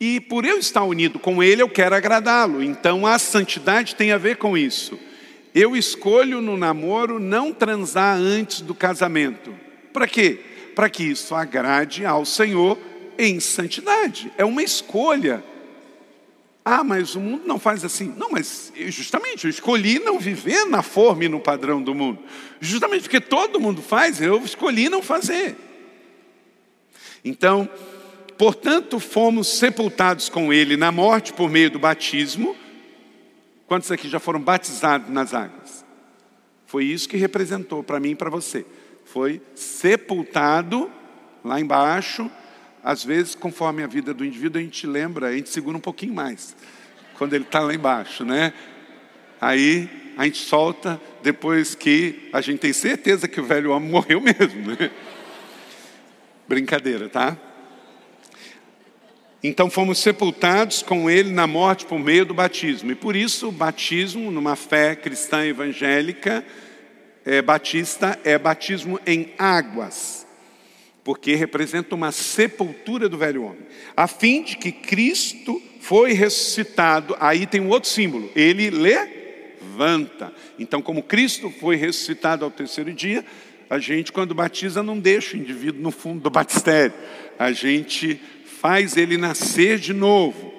E 0.00 0.20
por 0.20 0.44
eu 0.44 0.58
estar 0.58 0.82
unido 0.82 1.18
com 1.18 1.42
Ele, 1.42 1.62
eu 1.62 1.68
quero 1.68 1.94
agradá-lo. 1.94 2.62
Então, 2.62 3.06
a 3.06 3.18
santidade 3.18 3.94
tem 3.94 4.10
a 4.10 4.18
ver 4.18 4.36
com 4.36 4.58
isso. 4.58 4.98
Eu 5.56 5.74
escolho 5.74 6.42
no 6.42 6.54
namoro 6.54 7.18
não 7.18 7.50
transar 7.50 8.18
antes 8.18 8.60
do 8.60 8.74
casamento. 8.74 9.54
Para 9.90 10.06
quê? 10.06 10.38
Para 10.74 10.90
que 10.90 11.02
isso 11.02 11.34
agrade 11.34 12.04
ao 12.04 12.26
Senhor 12.26 12.78
em 13.16 13.40
santidade. 13.40 14.30
É 14.36 14.44
uma 14.44 14.62
escolha. 14.62 15.42
Ah, 16.62 16.84
mas 16.84 17.14
o 17.14 17.20
mundo 17.20 17.44
não 17.46 17.58
faz 17.58 17.86
assim. 17.86 18.12
Não, 18.18 18.28
mas 18.32 18.70
justamente 18.88 19.44
eu 19.46 19.50
escolhi 19.50 19.98
não 19.98 20.18
viver 20.18 20.66
na 20.66 20.82
forma 20.82 21.24
e 21.24 21.28
no 21.30 21.40
padrão 21.40 21.80
do 21.80 21.94
mundo. 21.94 22.18
Justamente 22.60 23.04
porque 23.04 23.18
todo 23.18 23.58
mundo 23.58 23.80
faz, 23.80 24.20
eu 24.20 24.36
escolhi 24.44 24.90
não 24.90 25.00
fazer. 25.00 25.56
Então, 27.24 27.66
portanto, 28.36 29.00
fomos 29.00 29.48
sepultados 29.56 30.28
com 30.28 30.52
ele 30.52 30.76
na 30.76 30.92
morte 30.92 31.32
por 31.32 31.48
meio 31.48 31.70
do 31.70 31.78
batismo 31.78 32.54
Quantos 33.66 33.90
aqui 33.90 34.08
já 34.08 34.20
foram 34.20 34.40
batizados 34.40 35.08
nas 35.10 35.34
águas? 35.34 35.84
Foi 36.66 36.84
isso 36.84 37.08
que 37.08 37.16
representou 37.16 37.82
para 37.82 37.98
mim 37.98 38.10
e 38.10 38.14
para 38.14 38.30
você. 38.30 38.64
Foi 39.04 39.40
sepultado 39.54 40.90
lá 41.44 41.60
embaixo. 41.60 42.30
Às 42.82 43.04
vezes, 43.04 43.34
conforme 43.34 43.82
a 43.82 43.86
vida 43.86 44.14
do 44.14 44.24
indivíduo, 44.24 44.60
a 44.60 44.64
gente 44.64 44.86
lembra, 44.86 45.28
a 45.28 45.32
gente 45.32 45.48
segura 45.48 45.76
um 45.76 45.80
pouquinho 45.80 46.14
mais. 46.14 46.56
Quando 47.18 47.34
ele 47.34 47.44
está 47.44 47.60
lá 47.60 47.74
embaixo, 47.74 48.24
né? 48.24 48.52
Aí 49.40 49.88
a 50.16 50.24
gente 50.24 50.38
solta 50.38 51.00
depois 51.22 51.74
que 51.74 52.28
a 52.32 52.40
gente 52.40 52.60
tem 52.60 52.72
certeza 52.72 53.28
que 53.28 53.40
o 53.40 53.44
velho 53.44 53.72
homem 53.72 53.90
morreu 53.90 54.20
mesmo. 54.20 54.70
Né? 54.70 54.90
Brincadeira, 56.48 57.08
tá? 57.08 57.36
Então 59.42 59.70
fomos 59.70 59.98
sepultados 59.98 60.82
com 60.82 61.10
ele 61.10 61.30
na 61.30 61.46
morte 61.46 61.84
por 61.84 61.98
meio 61.98 62.24
do 62.24 62.34
batismo. 62.34 62.90
E 62.90 62.94
por 62.94 63.14
isso 63.14 63.48
o 63.48 63.52
batismo, 63.52 64.30
numa 64.30 64.56
fé 64.56 64.96
cristã 64.96 65.44
evangélica, 65.44 66.44
é, 67.24 67.42
batista, 67.42 68.18
é 68.24 68.38
batismo 68.38 69.00
em 69.04 69.32
águas, 69.36 70.24
porque 71.02 71.34
representa 71.34 71.94
uma 71.94 72.12
sepultura 72.12 73.08
do 73.08 73.18
velho 73.18 73.42
homem, 73.42 73.66
a 73.96 74.06
fim 74.06 74.44
de 74.44 74.56
que 74.56 74.70
Cristo 74.70 75.60
foi 75.80 76.12
ressuscitado. 76.12 77.16
Aí 77.18 77.46
tem 77.46 77.60
um 77.60 77.68
outro 77.68 77.90
símbolo, 77.90 78.30
ele 78.34 78.70
levanta. 78.70 80.32
Então, 80.58 80.80
como 80.80 81.02
Cristo 81.02 81.50
foi 81.50 81.76
ressuscitado 81.76 82.44
ao 82.44 82.50
terceiro 82.50 82.92
dia, 82.92 83.24
a 83.68 83.80
gente, 83.80 84.12
quando 84.12 84.34
batiza, 84.34 84.82
não 84.82 84.98
deixa 84.98 85.36
o 85.36 85.40
indivíduo 85.40 85.82
no 85.82 85.90
fundo 85.90 86.20
do 86.20 86.30
batistério. 86.30 86.94
A 87.36 87.50
gente 87.50 88.20
faz 88.66 88.96
ele 88.96 89.16
nascer 89.16 89.78
de 89.78 89.92
novo. 89.92 90.52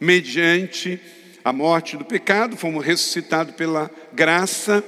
Mediante 0.00 0.98
a 1.44 1.52
morte 1.52 1.94
do 1.94 2.06
pecado, 2.06 2.56
fomos 2.56 2.82
ressuscitados 2.82 3.54
pela 3.54 3.90
graça 4.14 4.82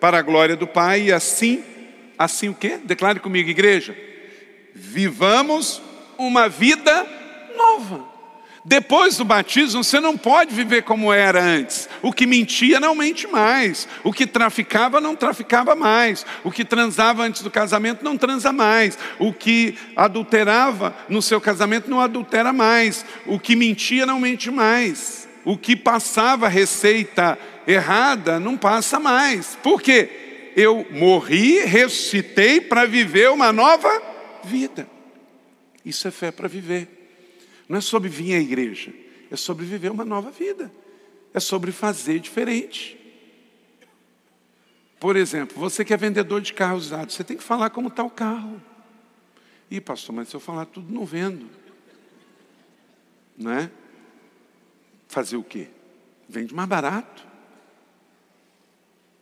para 0.00 0.18
a 0.18 0.22
glória 0.22 0.56
do 0.56 0.66
Pai 0.66 1.02
e 1.02 1.12
assim, 1.12 1.62
assim 2.18 2.48
o 2.48 2.54
quê? 2.54 2.76
Declare 2.82 3.20
comigo, 3.20 3.48
igreja. 3.48 3.96
Vivamos 4.74 5.80
uma 6.18 6.48
vida 6.48 7.06
nova. 7.56 8.04
Depois 8.62 9.16
do 9.16 9.24
batismo, 9.24 9.82
você 9.82 10.00
não 10.00 10.18
pode 10.18 10.54
viver 10.54 10.82
como 10.82 11.10
era 11.10 11.42
antes. 11.42 11.88
O 12.02 12.12
que 12.12 12.26
mentia 12.26 12.78
não 12.78 12.94
mente 12.94 13.26
mais. 13.26 13.88
O 14.04 14.12
que 14.12 14.26
traficava 14.26 15.00
não 15.00 15.16
traficava 15.16 15.74
mais. 15.74 16.26
O 16.44 16.50
que 16.50 16.64
transava 16.64 17.22
antes 17.22 17.40
do 17.42 17.50
casamento 17.50 18.04
não 18.04 18.18
transa 18.18 18.52
mais. 18.52 18.98
O 19.18 19.32
que 19.32 19.78
adulterava 19.96 20.94
no 21.08 21.22
seu 21.22 21.40
casamento 21.40 21.88
não 21.88 22.00
adultera 22.00 22.52
mais. 22.52 23.04
O 23.24 23.38
que 23.38 23.56
mentia 23.56 24.04
não 24.04 24.20
mente 24.20 24.50
mais. 24.50 25.26
O 25.42 25.56
que 25.56 25.74
passava 25.74 26.46
receita 26.46 27.38
errada 27.66 28.38
não 28.38 28.58
passa 28.58 29.00
mais. 29.00 29.56
Por 29.62 29.80
quê? 29.80 30.52
Eu 30.54 30.86
morri, 30.90 31.60
ressuscitei 31.60 32.60
para 32.60 32.84
viver 32.84 33.30
uma 33.30 33.52
nova 33.52 33.90
vida. 34.44 34.86
Isso 35.82 36.06
é 36.06 36.10
fé 36.10 36.30
para 36.30 36.46
viver. 36.46 36.99
Não 37.70 37.78
é 37.78 37.80
sobre 37.80 38.08
vir 38.08 38.34
à 38.34 38.40
igreja, 38.40 38.92
é 39.30 39.36
sobre 39.36 39.64
viver 39.64 39.92
uma 39.92 40.04
nova 40.04 40.32
vida. 40.32 40.72
É 41.32 41.38
sobre 41.38 41.70
fazer 41.70 42.18
diferente. 42.18 42.98
Por 44.98 45.14
exemplo, 45.14 45.56
você 45.56 45.84
que 45.84 45.94
é 45.94 45.96
vendedor 45.96 46.40
de 46.40 46.52
carros 46.52 46.86
usados, 46.86 47.14
você 47.14 47.22
tem 47.22 47.36
que 47.36 47.44
falar 47.44 47.70
como 47.70 47.86
está 47.86 48.02
o 48.02 48.10
carro. 48.10 48.60
Ih, 49.70 49.80
pastor, 49.80 50.12
mas 50.12 50.28
se 50.28 50.34
eu 50.34 50.40
falar 50.40 50.66
tudo, 50.66 50.92
não 50.92 51.04
vendo. 51.04 51.48
Não 53.38 53.52
é? 53.52 53.70
Fazer 55.06 55.36
o 55.36 55.44
quê? 55.44 55.68
Vende 56.28 56.52
mais 56.52 56.68
barato. 56.68 57.24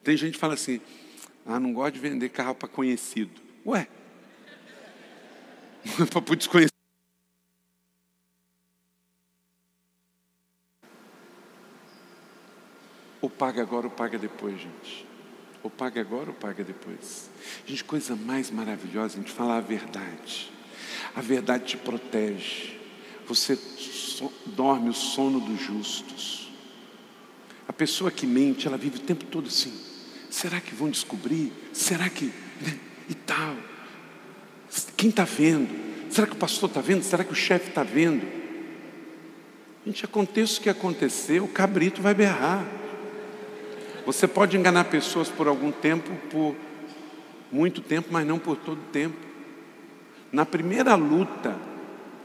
Tem 0.02 0.16
gente 0.16 0.32
que 0.32 0.40
fala 0.40 0.54
assim: 0.54 0.80
ah, 1.44 1.60
não 1.60 1.74
gosto 1.74 1.96
de 1.96 2.00
vender 2.00 2.30
carro 2.30 2.54
para 2.54 2.66
conhecido. 2.66 3.42
Ué, 3.66 3.86
para 6.10 6.34
desconhecido. 6.34 6.77
Ou 13.28 13.30
paga 13.30 13.60
agora 13.60 13.86
ou 13.86 13.90
paga 13.90 14.18
depois, 14.18 14.58
gente. 14.58 15.06
Ou 15.62 15.68
paga 15.68 16.00
agora 16.00 16.30
ou 16.30 16.34
paga 16.34 16.64
depois. 16.64 17.28
Gente, 17.66 17.84
coisa 17.84 18.16
mais 18.16 18.50
maravilhosa 18.50 19.18
a 19.18 19.20
gente 19.20 19.30
falar 19.30 19.58
a 19.58 19.60
verdade. 19.60 20.50
A 21.14 21.20
verdade 21.20 21.66
te 21.66 21.76
protege. 21.76 22.78
Você 23.26 23.54
so, 23.54 24.32
dorme 24.46 24.88
o 24.88 24.94
sono 24.94 25.40
dos 25.40 25.60
justos. 25.60 26.50
A 27.68 27.72
pessoa 27.72 28.10
que 28.10 28.26
mente, 28.26 28.66
ela 28.66 28.78
vive 28.78 28.96
o 28.96 29.00
tempo 29.00 29.26
todo 29.26 29.48
assim. 29.48 29.78
Será 30.30 30.58
que 30.58 30.74
vão 30.74 30.88
descobrir? 30.88 31.52
Será 31.74 32.08
que. 32.08 32.32
Né? 32.62 32.78
E 33.10 33.14
tal. 33.14 33.56
Quem 34.96 35.10
está 35.10 35.24
vendo? 35.24 35.68
Será 36.10 36.26
que 36.26 36.32
o 36.32 36.36
pastor 36.36 36.70
está 36.70 36.80
vendo? 36.80 37.02
Será 37.02 37.22
que 37.22 37.32
o 37.32 37.36
chefe 37.36 37.68
está 37.68 37.82
vendo? 37.82 38.26
Gente, 39.84 40.02
aconteça 40.06 40.58
o 40.58 40.62
que 40.62 40.70
acontecer, 40.70 41.42
o 41.42 41.48
cabrito 41.48 42.00
vai 42.00 42.14
berrar. 42.14 42.78
Você 44.08 44.26
pode 44.26 44.56
enganar 44.56 44.84
pessoas 44.84 45.28
por 45.28 45.46
algum 45.46 45.70
tempo, 45.70 46.10
por 46.30 46.56
muito 47.52 47.82
tempo, 47.82 48.08
mas 48.10 48.26
não 48.26 48.38
por 48.38 48.56
todo 48.56 48.80
tempo. 48.90 49.18
Na 50.32 50.46
primeira 50.46 50.94
luta 50.94 51.54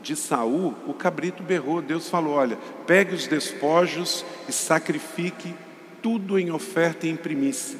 de 0.01 0.15
Saul, 0.15 0.73
o 0.87 0.93
cabrito 0.93 1.43
berrou, 1.43 1.81
Deus 1.81 2.09
falou: 2.09 2.35
olha, 2.35 2.57
pegue 2.87 3.13
os 3.13 3.27
despojos 3.27 4.23
e 4.47 4.53
sacrifique 4.53 5.53
tudo 6.01 6.39
em 6.39 6.51
oferta 6.51 7.05
e 7.05 7.09
em 7.09 7.17
primícia. 7.17 7.77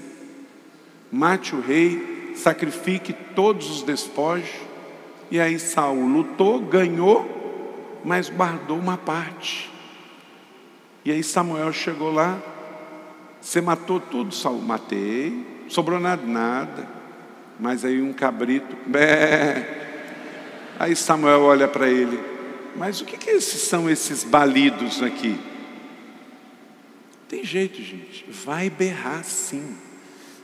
Mate 1.09 1.55
o 1.55 1.61
rei, 1.61 2.33
sacrifique 2.35 3.13
todos 3.13 3.71
os 3.71 3.83
despojos. 3.83 4.51
E 5.31 5.39
aí 5.39 5.57
Saul 5.57 6.05
lutou, 6.09 6.59
ganhou, 6.59 8.01
mas 8.03 8.29
guardou 8.29 8.77
uma 8.77 8.97
parte. 8.97 9.71
E 11.05 11.11
aí 11.13 11.23
Samuel 11.23 11.71
chegou 11.71 12.11
lá, 12.11 12.37
você 13.43 13.59
matou 13.59 13.99
tudo, 13.99 14.33
Saul? 14.33 14.61
Matei, 14.61 15.45
sobrou 15.67 15.99
nada, 15.99 16.25
nada. 16.25 16.87
Mas 17.59 17.83
aí 17.83 18.01
um 18.01 18.13
cabrito, 18.13 18.75
bé. 18.87 19.81
Aí 20.79 20.95
Samuel 20.95 21.41
olha 21.41 21.67
para 21.67 21.87
ele, 21.87 22.19
mas 22.75 22.99
o 22.99 23.05
que, 23.05 23.15
que 23.15 23.29
esses 23.29 23.61
são 23.61 23.87
esses 23.87 24.23
balidos 24.23 25.03
aqui? 25.03 25.39
Tem 27.29 27.43
jeito, 27.43 27.79
gente, 27.81 28.25
vai 28.27 28.71
berrar 28.71 29.23
sim. 29.23 29.77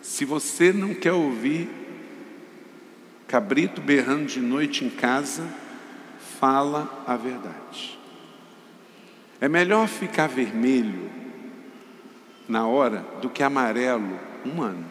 Se 0.04 0.26
você 0.26 0.72
não 0.72 0.94
quer 0.94 1.12
ouvir 1.12 1.68
cabrito 3.28 3.82
berrando 3.82 4.28
de 4.28 4.40
noite 4.40 4.86
em 4.86 4.90
casa, 4.90 5.44
fala 6.40 7.04
a 7.08 7.16
verdade. 7.18 8.00
É 9.42 9.50
melhor 9.50 9.88
ficar 9.88 10.28
vermelho 10.28 11.19
na 12.50 12.68
hora 12.68 13.06
do 13.22 13.30
que 13.30 13.44
amarelo 13.44 14.20
um 14.44 14.62
ano. 14.62 14.86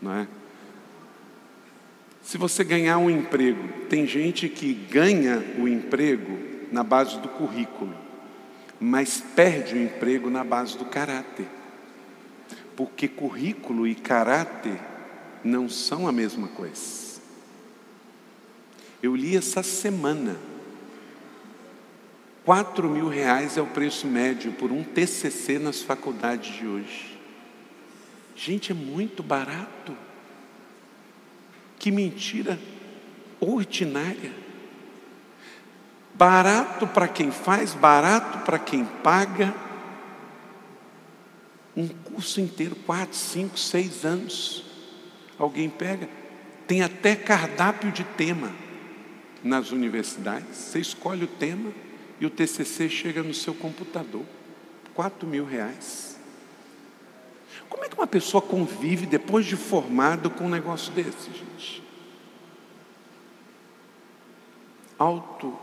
Não 0.00 0.12
é? 0.12 0.28
Se 2.22 2.36
você 2.36 2.62
ganhar 2.62 2.98
um 2.98 3.08
emprego, 3.08 3.86
tem 3.88 4.06
gente 4.06 4.48
que 4.48 4.74
ganha 4.74 5.42
o 5.58 5.66
emprego 5.66 6.38
na 6.70 6.82
base 6.82 7.18
do 7.18 7.28
currículo, 7.28 7.94
mas 8.78 9.20
perde 9.34 9.74
o 9.74 9.82
emprego 9.82 10.28
na 10.28 10.44
base 10.44 10.76
do 10.76 10.84
caráter. 10.84 11.46
Porque 12.76 13.08
currículo 13.08 13.86
e 13.86 13.94
caráter 13.94 14.78
não 15.42 15.68
são 15.68 16.06
a 16.06 16.12
mesma 16.12 16.48
coisa. 16.48 17.20
Eu 19.02 19.14
li 19.14 19.36
essa 19.36 19.62
semana 19.62 20.36
4 22.44 22.90
mil 22.90 23.08
reais 23.08 23.56
é 23.56 23.62
o 23.62 23.66
preço 23.66 24.06
médio 24.06 24.52
por 24.52 24.70
um 24.70 24.84
TCC 24.84 25.58
nas 25.58 25.80
faculdades 25.80 26.54
de 26.54 26.66
hoje. 26.66 27.18
Gente, 28.36 28.70
é 28.70 28.74
muito 28.74 29.22
barato. 29.22 29.96
Que 31.78 31.90
mentira 31.90 32.58
ordinária. 33.40 34.32
Barato 36.14 36.86
para 36.86 37.08
quem 37.08 37.30
faz, 37.30 37.72
barato 37.72 38.44
para 38.44 38.58
quem 38.58 38.84
paga. 38.84 39.54
Um 41.74 41.88
curso 41.88 42.40
inteiro, 42.40 42.76
quatro, 42.76 43.16
cinco, 43.16 43.58
seis 43.58 44.04
anos. 44.04 44.64
Alguém 45.38 45.70
pega, 45.70 46.08
tem 46.66 46.82
até 46.82 47.16
cardápio 47.16 47.90
de 47.90 48.04
tema 48.04 48.52
nas 49.42 49.72
universidades. 49.72 50.56
Você 50.56 50.78
escolhe 50.78 51.24
o 51.24 51.28
tema 51.28 51.72
e 52.24 52.26
o 52.26 52.30
TCC 52.30 52.88
chega 52.88 53.22
no 53.22 53.34
seu 53.34 53.54
computador. 53.54 54.24
Quatro 54.94 55.28
mil 55.28 55.44
reais. 55.44 56.18
Como 57.68 57.84
é 57.84 57.88
que 57.88 57.94
uma 57.94 58.06
pessoa 58.06 58.40
convive 58.40 59.04
depois 59.04 59.44
de 59.44 59.56
formado 59.56 60.30
com 60.30 60.44
um 60.44 60.48
negócio 60.48 60.90
desse, 60.92 61.30
gente? 61.32 61.82
Auto, 64.98 65.58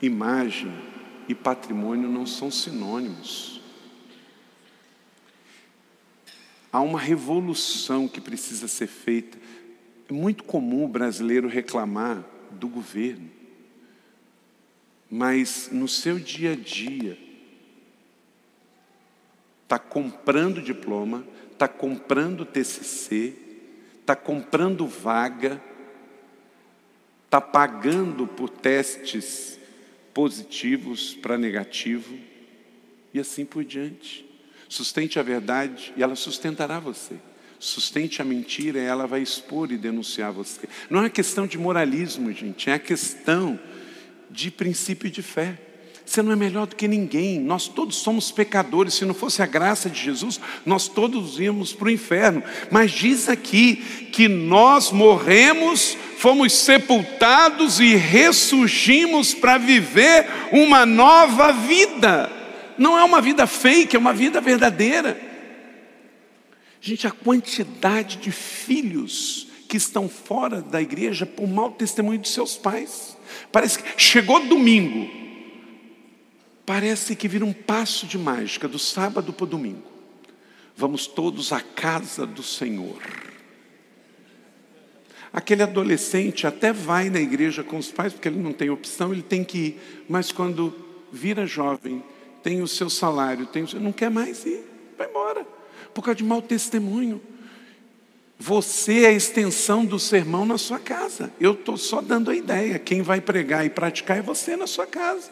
imagem 0.00 0.72
e 1.28 1.34
patrimônio 1.34 2.08
não 2.08 2.24
são 2.24 2.50
sinônimos. 2.50 3.60
Há 6.72 6.80
uma 6.80 6.98
revolução 6.98 8.08
que 8.08 8.20
precisa 8.20 8.66
ser 8.66 8.86
feita. 8.86 9.36
É 10.08 10.12
muito 10.12 10.42
comum 10.44 10.84
o 10.84 10.88
brasileiro 10.88 11.48
reclamar 11.48 12.24
do 12.50 12.66
governo 12.66 13.41
mas 15.14 15.68
no 15.70 15.86
seu 15.86 16.18
dia 16.18 16.52
a 16.52 16.56
dia, 16.56 17.18
está 19.62 19.78
comprando 19.78 20.62
diploma, 20.62 21.22
está 21.52 21.68
comprando 21.68 22.46
TCC, 22.46 23.34
está 24.00 24.16
comprando 24.16 24.86
vaga, 24.86 25.62
está 27.26 27.42
pagando 27.42 28.26
por 28.26 28.48
testes 28.48 29.60
positivos 30.14 31.14
para 31.16 31.36
negativo, 31.36 32.18
e 33.12 33.20
assim 33.20 33.44
por 33.44 33.64
diante. 33.64 34.24
Sustente 34.66 35.18
a 35.18 35.22
verdade 35.22 35.92
e 35.94 36.02
ela 36.02 36.16
sustentará 36.16 36.80
você. 36.80 37.16
Sustente 37.58 38.22
a 38.22 38.24
mentira 38.24 38.78
e 38.78 38.84
ela 38.84 39.06
vai 39.06 39.20
expor 39.20 39.70
e 39.70 39.76
denunciar 39.76 40.32
você. 40.32 40.66
Não 40.88 41.04
é 41.04 41.10
questão 41.10 41.46
de 41.46 41.58
moralismo, 41.58 42.32
gente, 42.32 42.70
é 42.70 42.78
questão 42.78 43.60
de 44.32 44.50
princípio 44.50 45.10
de 45.10 45.22
fé. 45.22 45.58
Você 46.04 46.20
não 46.20 46.32
é 46.32 46.36
melhor 46.36 46.66
do 46.66 46.74
que 46.74 46.88
ninguém, 46.88 47.38
nós 47.38 47.68
todos 47.68 47.96
somos 47.96 48.32
pecadores. 48.32 48.94
Se 48.94 49.04
não 49.04 49.14
fosse 49.14 49.40
a 49.40 49.46
graça 49.46 49.88
de 49.88 50.02
Jesus, 50.02 50.40
nós 50.66 50.88
todos 50.88 51.38
íamos 51.38 51.72
para 51.72 51.86
o 51.86 51.90
inferno. 51.90 52.42
Mas 52.70 52.90
diz 52.90 53.28
aqui 53.28 53.76
que 54.12 54.28
nós 54.28 54.90
morremos, 54.90 55.96
fomos 56.18 56.52
sepultados 56.52 57.78
e 57.78 57.94
ressurgimos 57.94 59.32
para 59.32 59.58
viver 59.58 60.26
uma 60.50 60.84
nova 60.84 61.52
vida. 61.52 62.30
Não 62.76 62.98
é 62.98 63.04
uma 63.04 63.20
vida 63.20 63.46
fake, 63.46 63.94
é 63.94 63.98
uma 63.98 64.12
vida 64.12 64.40
verdadeira. 64.40 65.20
Gente, 66.80 67.06
a 67.06 67.12
quantidade 67.12 68.16
de 68.16 68.32
filhos 68.32 69.51
que 69.72 69.78
estão 69.78 70.06
fora 70.06 70.60
da 70.60 70.82
igreja 70.82 71.24
por 71.24 71.48
mau 71.48 71.70
testemunho 71.70 72.18
de 72.18 72.28
seus 72.28 72.58
pais. 72.58 73.16
Parece 73.50 73.78
que 73.78 74.02
chegou 74.02 74.46
domingo, 74.46 75.10
parece 76.66 77.16
que 77.16 77.26
vira 77.26 77.42
um 77.42 77.54
passo 77.54 78.06
de 78.06 78.18
mágica 78.18 78.68
do 78.68 78.78
sábado 78.78 79.32
para 79.32 79.44
o 79.44 79.46
domingo. 79.46 79.82
Vamos 80.76 81.06
todos 81.06 81.54
à 81.54 81.62
casa 81.62 82.26
do 82.26 82.42
Senhor. 82.42 83.00
Aquele 85.32 85.62
adolescente 85.62 86.46
até 86.46 86.70
vai 86.70 87.08
na 87.08 87.18
igreja 87.18 87.64
com 87.64 87.78
os 87.78 87.90
pais, 87.90 88.12
porque 88.12 88.28
ele 88.28 88.42
não 88.42 88.52
tem 88.52 88.68
opção, 88.68 89.10
ele 89.10 89.22
tem 89.22 89.42
que 89.42 89.56
ir, 89.58 90.04
mas 90.06 90.30
quando 90.30 90.74
vira 91.10 91.46
jovem, 91.46 92.04
tem 92.42 92.60
o 92.60 92.68
seu 92.68 92.90
salário, 92.90 93.46
tem 93.46 93.62
o 93.62 93.80
não 93.80 93.90
quer 93.90 94.10
mais 94.10 94.44
ir, 94.44 94.62
vai 94.98 95.08
embora, 95.08 95.46
por 95.94 96.04
causa 96.04 96.16
de 96.16 96.24
mau 96.24 96.42
testemunho. 96.42 97.22
Você 98.44 99.02
é 99.04 99.06
a 99.06 99.12
extensão 99.12 99.84
do 99.84 100.00
sermão 100.00 100.44
na 100.44 100.58
sua 100.58 100.80
casa. 100.80 101.32
Eu 101.38 101.52
estou 101.52 101.76
só 101.76 102.00
dando 102.00 102.28
a 102.28 102.34
ideia. 102.34 102.76
Quem 102.76 103.00
vai 103.00 103.20
pregar 103.20 103.64
e 103.64 103.70
praticar 103.70 104.18
é 104.18 104.22
você 104.22 104.56
na 104.56 104.66
sua 104.66 104.84
casa. 104.84 105.30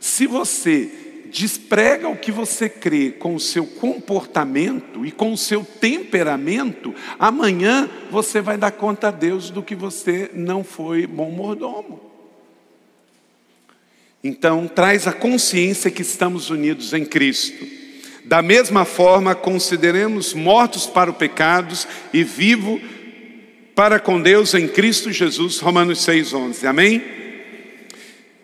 Se 0.00 0.26
você 0.26 0.90
desprega 1.26 2.08
o 2.08 2.16
que 2.16 2.32
você 2.32 2.68
crê 2.68 3.12
com 3.12 3.36
o 3.36 3.38
seu 3.38 3.64
comportamento 3.64 5.06
e 5.06 5.12
com 5.12 5.32
o 5.32 5.38
seu 5.38 5.64
temperamento, 5.64 6.92
amanhã 7.16 7.88
você 8.10 8.40
vai 8.40 8.58
dar 8.58 8.72
conta 8.72 9.06
a 9.06 9.12
Deus 9.12 9.50
do 9.50 9.62
que 9.62 9.76
você 9.76 10.28
não 10.34 10.64
foi 10.64 11.06
bom 11.06 11.30
mordomo. 11.30 12.00
Então, 14.24 14.66
traz 14.66 15.06
a 15.06 15.12
consciência 15.12 15.92
que 15.92 16.02
estamos 16.02 16.50
unidos 16.50 16.92
em 16.92 17.04
Cristo. 17.04 17.77
Da 18.28 18.42
mesma 18.42 18.84
forma, 18.84 19.34
consideremos 19.34 20.34
mortos 20.34 20.86
para 20.86 21.10
o 21.10 21.14
pecado 21.14 21.74
e 22.12 22.22
vivo 22.22 22.78
para 23.74 23.98
com 23.98 24.20
Deus 24.20 24.52
em 24.52 24.68
Cristo 24.68 25.10
Jesus. 25.10 25.60
Romanos 25.60 26.00
6,11. 26.00 26.68
Amém? 26.68 27.02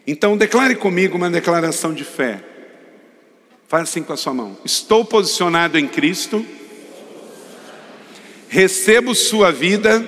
Então, 0.07 0.39
declare 0.39 0.75
comigo 0.75 1.19
uma 1.19 1.29
declaração 1.29 1.93
de 1.93 2.03
fé. 2.03 2.43
Faz 3.69 3.83
assim 3.91 4.03
com 4.03 4.15
a 4.15 4.17
sua 4.17 4.33
mão. 4.33 4.57
Estou 4.65 5.05
posicionado 5.05 5.79
em 5.79 5.87
Cristo, 5.87 6.47
recebo 8.49 9.15
Sua 9.15 9.53
vida 9.53 10.03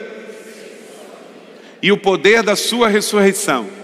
e 1.83 1.93
o 1.93 1.99
poder 1.99 2.43
da 2.43 2.57
Sua 2.57 2.89
ressurreição 2.89 3.76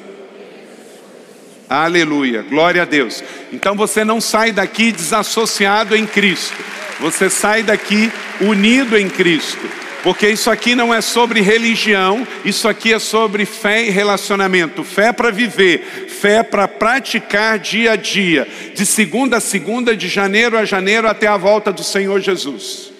Aleluia, 1.72 2.42
glória 2.42 2.82
a 2.82 2.84
Deus. 2.84 3.24
Então 3.50 3.74
você 3.74 4.04
não 4.04 4.20
sai 4.20 4.52
daqui 4.52 4.92
desassociado 4.92 5.96
em 5.96 6.04
Cristo, 6.06 6.54
você 7.00 7.30
sai 7.30 7.62
daqui 7.62 8.12
unido 8.42 8.94
em 8.98 9.08
Cristo, 9.08 9.66
porque 10.02 10.28
isso 10.28 10.50
aqui 10.50 10.74
não 10.74 10.92
é 10.92 11.00
sobre 11.00 11.40
religião, 11.40 12.28
isso 12.44 12.68
aqui 12.68 12.92
é 12.92 12.98
sobre 12.98 13.46
fé 13.46 13.86
e 13.86 13.88
relacionamento, 13.88 14.84
fé 14.84 15.14
para 15.14 15.30
viver, 15.30 16.10
fé 16.10 16.42
para 16.42 16.68
praticar 16.68 17.58
dia 17.58 17.92
a 17.92 17.96
dia, 17.96 18.46
de 18.74 18.84
segunda 18.84 19.38
a 19.38 19.40
segunda, 19.40 19.96
de 19.96 20.08
janeiro 20.08 20.58
a 20.58 20.66
janeiro 20.66 21.08
até 21.08 21.26
a 21.26 21.38
volta 21.38 21.72
do 21.72 21.82
Senhor 21.82 22.20
Jesus. 22.20 22.92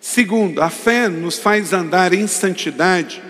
Segundo, 0.00 0.62
a 0.62 0.70
fé 0.70 1.08
nos 1.08 1.36
faz 1.36 1.72
andar 1.72 2.12
em 2.12 2.28
santidade, 2.28 3.20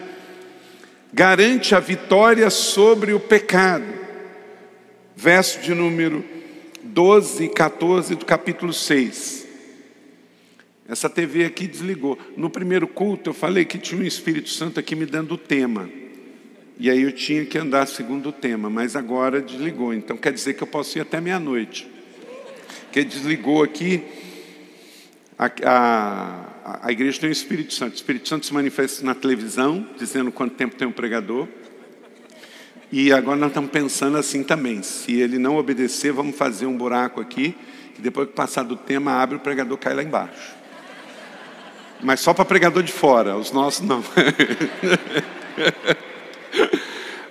garante 1.10 1.74
a 1.74 1.80
vitória 1.80 2.50
sobre 2.50 3.14
o 3.14 3.20
pecado 3.20 4.01
verso 5.22 5.60
de 5.60 5.72
número 5.72 6.24
12 6.82 7.44
e 7.44 7.48
14 7.48 8.16
do 8.16 8.26
capítulo 8.26 8.72
6. 8.72 9.46
Essa 10.88 11.08
TV 11.08 11.44
aqui 11.44 11.68
desligou. 11.68 12.18
No 12.36 12.50
primeiro 12.50 12.88
culto 12.88 13.30
eu 13.30 13.34
falei 13.34 13.64
que 13.64 13.78
tinha 13.78 14.00
um 14.00 14.04
Espírito 14.04 14.50
Santo 14.50 14.80
aqui 14.80 14.96
me 14.96 15.06
dando 15.06 15.34
o 15.34 15.38
tema. 15.38 15.88
E 16.76 16.90
aí 16.90 17.02
eu 17.02 17.12
tinha 17.12 17.46
que 17.46 17.56
andar 17.56 17.86
segundo 17.86 18.30
o 18.30 18.32
tema, 18.32 18.68
mas 18.68 18.96
agora 18.96 19.40
desligou. 19.40 19.94
Então 19.94 20.16
quer 20.16 20.32
dizer 20.32 20.54
que 20.54 20.62
eu 20.64 20.66
posso 20.66 20.98
ir 20.98 21.02
até 21.02 21.20
meia-noite. 21.20 21.88
Que 22.90 23.04
desligou 23.04 23.62
aqui, 23.62 24.02
a, 25.38 25.52
a, 25.64 26.88
a 26.88 26.90
igreja 26.90 27.20
tem 27.20 27.28
o 27.28 27.32
Espírito 27.32 27.72
Santo. 27.74 27.92
O 27.92 27.94
Espírito 27.94 28.28
Santo 28.28 28.44
se 28.44 28.52
manifesta 28.52 29.06
na 29.06 29.14
televisão, 29.14 29.88
dizendo 29.96 30.32
quanto 30.32 30.56
tempo 30.56 30.74
tem 30.74 30.88
um 30.88 30.92
pregador. 30.92 31.46
E 32.92 33.10
agora 33.10 33.38
nós 33.38 33.48
estamos 33.48 33.70
pensando 33.70 34.18
assim 34.18 34.42
também. 34.42 34.82
Se 34.82 35.18
ele 35.18 35.38
não 35.38 35.56
obedecer, 35.56 36.12
vamos 36.12 36.36
fazer 36.36 36.66
um 36.66 36.76
buraco 36.76 37.22
aqui, 37.22 37.56
que 37.94 38.02
depois 38.02 38.28
que 38.28 38.34
passar 38.34 38.64
do 38.64 38.76
tema, 38.76 39.12
abre 39.12 39.36
o 39.36 39.40
pregador 39.40 39.78
cai 39.78 39.94
lá 39.94 40.02
embaixo. 40.02 40.52
Mas 42.02 42.20
só 42.20 42.34
para 42.34 42.44
pregador 42.44 42.82
de 42.82 42.92
fora, 42.92 43.34
os 43.34 43.50
nossos 43.50 43.80
não. 43.86 44.04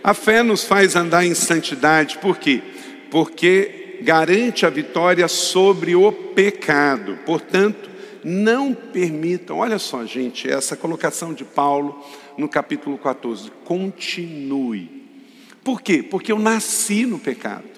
A 0.03 0.15
fé 0.15 0.41
nos 0.41 0.63
faz 0.63 0.95
andar 0.95 1.23
em 1.23 1.35
santidade, 1.35 2.17
por 2.17 2.39
quê? 2.39 2.63
Porque 3.11 3.99
garante 4.01 4.65
a 4.65 4.69
vitória 4.71 5.27
sobre 5.27 5.95
o 5.95 6.11
pecado. 6.11 7.19
Portanto, 7.23 7.87
não 8.23 8.73
permitam, 8.73 9.59
olha 9.59 9.77
só, 9.77 10.03
gente, 10.05 10.49
essa 10.49 10.75
colocação 10.75 11.35
de 11.35 11.45
Paulo 11.45 12.03
no 12.35 12.49
capítulo 12.49 12.97
14, 12.97 13.51
continue. 13.63 15.00
Por 15.63 15.81
quê? 15.81 16.01
Porque 16.01 16.31
eu 16.31 16.39
nasci 16.39 17.05
no 17.05 17.19
pecado. 17.19 17.71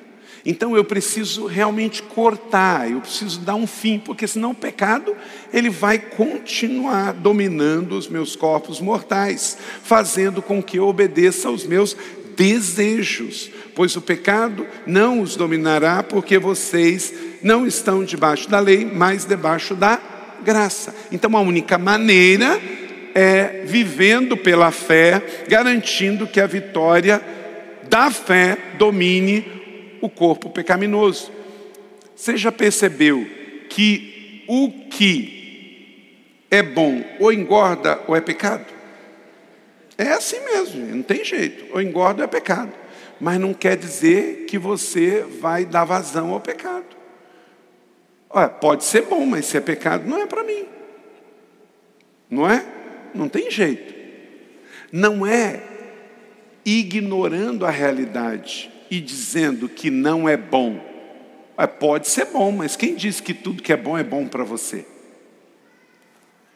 Então 0.46 0.76
eu 0.76 0.84
preciso 0.84 1.46
realmente 1.46 2.04
cortar, 2.04 2.92
eu 2.92 3.00
preciso 3.00 3.40
dar 3.40 3.56
um 3.56 3.66
fim, 3.66 3.98
porque 3.98 4.28
senão 4.28 4.52
o 4.52 4.56
pecado 4.56 5.16
ele 5.54 5.70
vai 5.70 5.98
continuar 5.98 7.14
dominando 7.14 7.94
os 7.94 8.10
meus 8.10 8.36
corpos 8.36 8.82
mortais, 8.82 9.58
fazendo 9.84 10.42
com 10.42 10.62
que 10.62 10.78
eu 10.78 10.88
obedeça 10.88 11.48
aos 11.48 11.66
meus 11.66 11.96
desejos, 12.36 13.52
pois 13.74 13.96
o 13.96 14.02
pecado 14.02 14.68
não 14.86 15.22
os 15.22 15.38
dominará, 15.38 16.04
porque 16.04 16.38
vocês 16.38 17.14
não 17.42 17.66
estão 17.66 18.04
debaixo 18.04 18.50
da 18.50 18.60
lei, 18.60 18.84
mas 18.84 19.24
debaixo 19.24 19.76
da 19.76 20.02
graça. 20.44 20.94
Então 21.10 21.38
a 21.38 21.42
única 21.42 21.78
maneira 21.78 22.60
é 23.16 23.64
vivendo 23.66 24.36
pela 24.36 24.72
fé, 24.72 25.46
garantindo 25.48 26.28
que 26.28 26.42
a 26.42 26.48
vitória 26.48 27.22
da 27.94 28.10
fé 28.10 28.58
domine 28.80 29.46
o 30.02 30.10
corpo 30.10 30.50
pecaminoso. 30.50 31.32
Você 32.16 32.36
já 32.36 32.52
percebeu 32.52 33.24
que 33.70 34.44
o 34.48 34.72
que 34.90 36.48
é 36.50 36.64
bom 36.64 37.04
ou 37.20 37.32
engorda 37.32 38.02
ou 38.08 38.16
é 38.16 38.20
pecado? 38.20 38.66
É 39.96 40.08
assim 40.08 40.40
mesmo, 40.44 40.84
não 40.88 41.04
tem 41.04 41.24
jeito. 41.24 41.72
Ou 41.72 41.80
engorda 41.80 42.24
ou 42.24 42.26
é 42.26 42.28
pecado. 42.28 42.74
Mas 43.22 43.40
não 43.40 43.54
quer 43.54 43.78
dizer 43.78 44.46
que 44.48 44.58
você 44.58 45.24
vai 45.40 45.64
dar 45.64 45.86
vazão 45.86 46.32
ao 46.32 46.40
pecado. 46.40 46.98
Olha, 48.28 48.50
pode 48.50 48.86
ser 48.86 49.04
bom, 49.04 49.24
mas 49.24 49.46
se 49.46 49.56
é 49.56 49.62
pecado, 49.62 50.10
não 50.10 50.20
é 50.20 50.26
para 50.26 50.44
mim. 50.44 50.66
Não 52.28 52.50
é? 52.50 52.66
Não 53.14 53.30
tem 53.30 53.52
jeito. 53.52 53.94
Não 54.92 55.28
é 55.28 55.73
ignorando 56.66 57.66
a 57.66 57.70
realidade, 57.70 58.72
e 58.90 59.02
dizendo 59.02 59.68
que 59.68 59.90
não 59.90 60.30
é 60.30 60.38
bom. 60.38 60.80
É, 61.58 61.66
pode 61.66 62.08
ser 62.08 62.26
bom, 62.26 62.52
mas 62.52 62.76
quem 62.76 62.96
diz 62.96 63.20
que 63.20 63.34
tudo 63.34 63.64
que 63.64 63.74
é 63.74 63.78
bom 63.78 63.98
é 63.98 64.04
bom 64.04 64.28
para 64.28 64.44
você? 64.44 64.86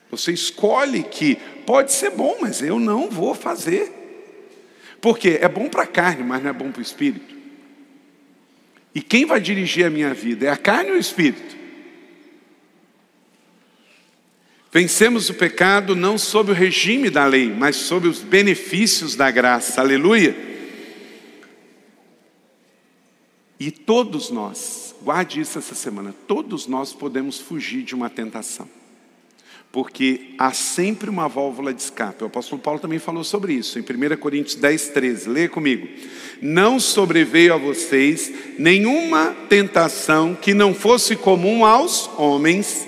Você 0.10 0.32
escolhe 0.32 1.04
que 1.04 1.36
pode 1.66 1.92
ser 1.92 2.12
bom, 2.12 2.38
mas 2.40 2.62
eu 2.62 2.80
não 2.80 3.10
vou 3.10 3.34
fazer. 3.34 3.92
Porque 5.02 5.40
é 5.42 5.48
bom 5.48 5.68
para 5.68 5.84
a 5.84 5.88
carne, 5.88 6.24
mas 6.24 6.42
não 6.42 6.50
é 6.50 6.54
bom 6.54 6.72
para 6.72 6.80
o 6.80 6.84
espírito. 6.84 7.36
E 8.96 9.02
quem 9.02 9.26
vai 9.26 9.40
dirigir 9.40 9.86
a 9.86 9.90
minha 9.90 10.14
vida? 10.14 10.48
É 10.48 10.50
a 10.50 10.58
carne 10.58 10.92
ou 10.92 10.98
o 10.98 11.00
espírito? 11.00 11.56
Vencemos 14.80 15.28
o 15.28 15.34
pecado 15.34 15.96
não 15.96 16.20
sob 16.20 16.52
o 16.52 16.54
regime 16.54 17.10
da 17.10 17.26
lei, 17.26 17.52
mas 17.52 17.78
sob 17.78 18.08
os 18.08 18.20
benefícios 18.20 19.16
da 19.16 19.32
graça. 19.32 19.82
Aleluia. 19.82 20.38
E 23.60 23.72
todos 23.72 24.30
nós, 24.30 24.94
guarde 25.02 25.42
isso 25.42 25.58
essa 25.58 25.74
semana, 25.74 26.14
todos 26.28 26.68
nós 26.68 26.94
podemos 26.94 27.40
fugir 27.40 27.82
de 27.82 27.96
uma 27.96 28.08
tentação. 28.08 28.70
Porque 29.72 30.36
há 30.38 30.54
sempre 30.54 31.10
uma 31.10 31.28
válvula 31.28 31.74
de 31.74 31.82
escape. 31.82 32.24
O 32.24 32.28
apóstolo 32.28 32.62
Paulo 32.62 32.80
também 32.80 33.00
falou 33.00 33.24
sobre 33.24 33.54
isso, 33.54 33.80
em 33.80 33.82
1 33.82 34.16
Coríntios 34.18 34.54
10, 34.54 34.90
13. 34.90 35.28
Leia 35.28 35.50
comigo. 35.50 35.88
Não 36.40 36.80
sobreveio 36.80 37.56
a 37.56 37.58
vocês 37.58 38.32
nenhuma 38.60 39.36
tentação 39.50 40.36
que 40.36 40.54
não 40.54 40.72
fosse 40.72 41.16
comum 41.16 41.66
aos 41.66 42.08
homens, 42.16 42.87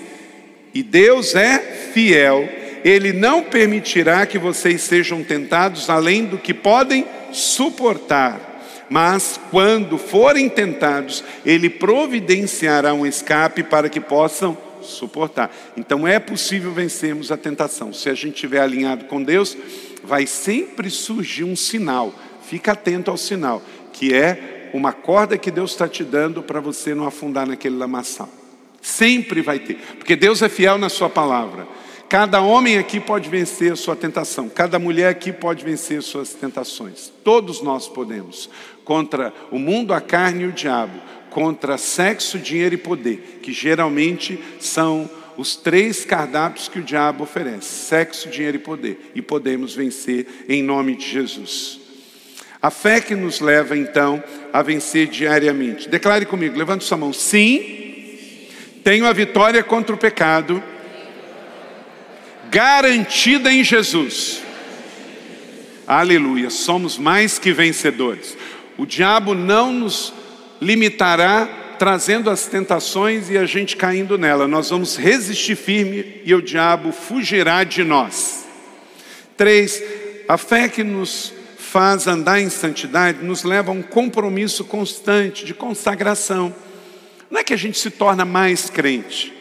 e 0.74 0.82
Deus 0.82 1.34
é 1.34 1.58
fiel, 1.92 2.48
Ele 2.84 3.12
não 3.12 3.42
permitirá 3.42 4.24
que 4.26 4.38
vocês 4.38 4.82
sejam 4.82 5.22
tentados 5.22 5.90
além 5.90 6.24
do 6.24 6.38
que 6.38 6.54
podem 6.54 7.06
suportar 7.32 8.50
mas 8.90 9.38
quando 9.52 9.96
forem 9.96 10.48
tentados, 10.48 11.22
Ele 11.46 11.70
providenciará 11.70 12.92
um 12.92 13.06
escape 13.06 13.62
para 13.62 13.88
que 13.88 14.00
possam 14.00 14.58
suportar. 14.82 15.54
Então 15.76 16.06
é 16.08 16.18
possível 16.18 16.72
vencermos 16.72 17.30
a 17.30 17.36
tentação. 17.36 17.92
Se 17.92 18.10
a 18.10 18.14
gente 18.14 18.34
estiver 18.34 18.60
alinhado 18.60 19.04
com 19.04 19.22
Deus, 19.22 19.56
vai 20.02 20.26
sempre 20.26 20.90
surgir 20.90 21.44
um 21.44 21.54
sinal. 21.54 22.12
Fica 22.42 22.72
atento 22.72 23.12
ao 23.12 23.16
sinal, 23.16 23.62
que 23.92 24.12
é 24.12 24.70
uma 24.74 24.92
corda 24.92 25.38
que 25.38 25.52
Deus 25.52 25.70
está 25.70 25.86
te 25.86 26.02
dando 26.02 26.42
para 26.42 26.58
você 26.58 26.92
não 26.92 27.06
afundar 27.06 27.46
naquele 27.46 27.76
lamaçal. 27.76 28.39
Sempre 28.80 29.42
vai 29.42 29.58
ter, 29.58 29.76
porque 29.98 30.16
Deus 30.16 30.42
é 30.42 30.48
fiel 30.48 30.78
na 30.78 30.88
Sua 30.88 31.08
palavra. 31.08 31.66
Cada 32.08 32.40
homem 32.40 32.76
aqui 32.76 32.98
pode 32.98 33.30
vencer 33.30 33.72
a 33.72 33.76
sua 33.76 33.94
tentação, 33.94 34.48
cada 34.48 34.80
mulher 34.80 35.10
aqui 35.10 35.32
pode 35.32 35.64
vencer 35.64 36.02
suas 36.02 36.34
tentações. 36.34 37.12
Todos 37.22 37.62
nós 37.62 37.86
podemos 37.86 38.50
contra 38.84 39.32
o 39.48 39.60
mundo, 39.60 39.94
a 39.94 40.00
carne 40.00 40.42
e 40.42 40.46
o 40.48 40.52
diabo, 40.52 41.00
contra 41.30 41.78
sexo, 41.78 42.36
dinheiro 42.36 42.74
e 42.74 42.78
poder, 42.78 43.38
que 43.40 43.52
geralmente 43.52 44.42
são 44.58 45.08
os 45.36 45.54
três 45.54 46.04
cardápios 46.04 46.68
que 46.68 46.80
o 46.80 46.82
diabo 46.82 47.22
oferece: 47.22 47.86
sexo, 47.86 48.28
dinheiro 48.28 48.56
e 48.56 48.60
poder. 48.60 49.12
E 49.14 49.22
podemos 49.22 49.74
vencer 49.74 50.26
em 50.48 50.64
nome 50.64 50.96
de 50.96 51.08
Jesus. 51.08 51.78
A 52.60 52.70
fé 52.70 53.00
que 53.00 53.14
nos 53.14 53.40
leva 53.40 53.76
então 53.76 54.22
a 54.52 54.62
vencer 54.62 55.06
diariamente. 55.06 55.88
Declare 55.88 56.26
comigo, 56.26 56.58
levante 56.58 56.84
sua 56.84 56.98
mão. 56.98 57.12
Sim, 57.12 57.89
tenho 58.82 59.06
a 59.06 59.12
vitória 59.12 59.62
contra 59.62 59.94
o 59.94 59.98
pecado 59.98 60.62
garantida 62.50 63.52
em 63.52 63.62
Jesus. 63.62 64.42
Aleluia, 65.86 66.50
somos 66.50 66.98
mais 66.98 67.38
que 67.38 67.52
vencedores. 67.52 68.36
O 68.76 68.86
diabo 68.86 69.34
não 69.34 69.72
nos 69.72 70.12
limitará 70.60 71.48
trazendo 71.78 72.28
as 72.28 72.46
tentações 72.46 73.30
e 73.30 73.38
a 73.38 73.46
gente 73.46 73.76
caindo 73.76 74.18
nela. 74.18 74.46
Nós 74.46 74.70
vamos 74.70 74.96
resistir 74.96 75.56
firme 75.56 76.20
e 76.24 76.34
o 76.34 76.42
diabo 76.42 76.92
fugirá 76.92 77.64
de 77.64 77.82
nós. 77.82 78.46
Três, 79.36 79.82
a 80.28 80.36
fé 80.36 80.68
que 80.68 80.84
nos 80.84 81.32
faz 81.58 82.06
andar 82.06 82.40
em 82.40 82.50
santidade 82.50 83.24
nos 83.24 83.44
leva 83.44 83.70
a 83.70 83.74
um 83.74 83.80
compromisso 83.80 84.64
constante 84.64 85.44
de 85.44 85.54
consagração. 85.54 86.54
Não 87.30 87.40
é 87.40 87.44
que 87.44 87.54
a 87.54 87.56
gente 87.56 87.78
se 87.78 87.90
torna 87.90 88.24
mais 88.24 88.68
crente, 88.68 89.32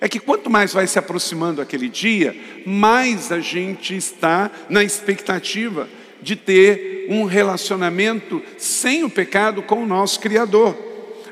é 0.00 0.08
que 0.08 0.18
quanto 0.18 0.50
mais 0.50 0.72
vai 0.72 0.86
se 0.86 0.98
aproximando 0.98 1.62
aquele 1.62 1.88
dia, 1.88 2.36
mais 2.66 3.32
a 3.32 3.40
gente 3.40 3.96
está 3.96 4.50
na 4.68 4.82
expectativa 4.84 5.88
de 6.20 6.36
ter 6.36 7.06
um 7.08 7.24
relacionamento 7.24 8.42
sem 8.58 9.04
o 9.04 9.10
pecado 9.10 9.62
com 9.62 9.82
o 9.82 9.86
nosso 9.86 10.20
Criador. 10.20 10.76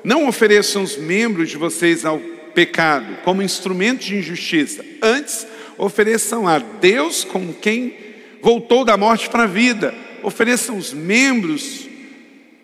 Não 0.02 0.28
ofereçam 0.28 0.82
os 0.82 0.96
membros 0.96 1.50
de 1.50 1.56
vocês 1.56 2.04
ao 2.04 2.18
pecado 2.54 3.18
como 3.24 3.42
instrumento 3.42 4.04
de 4.04 4.16
injustiça. 4.16 4.84
Antes, 5.02 5.46
ofereçam 5.76 6.46
a 6.46 6.58
Deus 6.58 7.24
com 7.24 7.52
quem 7.52 7.96
voltou 8.40 8.84
da 8.84 8.96
morte 8.96 9.28
para 9.28 9.44
a 9.44 9.48
vida. 9.48 9.94
Ofereçam 10.22 10.76
os 10.78 10.92
membros 10.92 11.88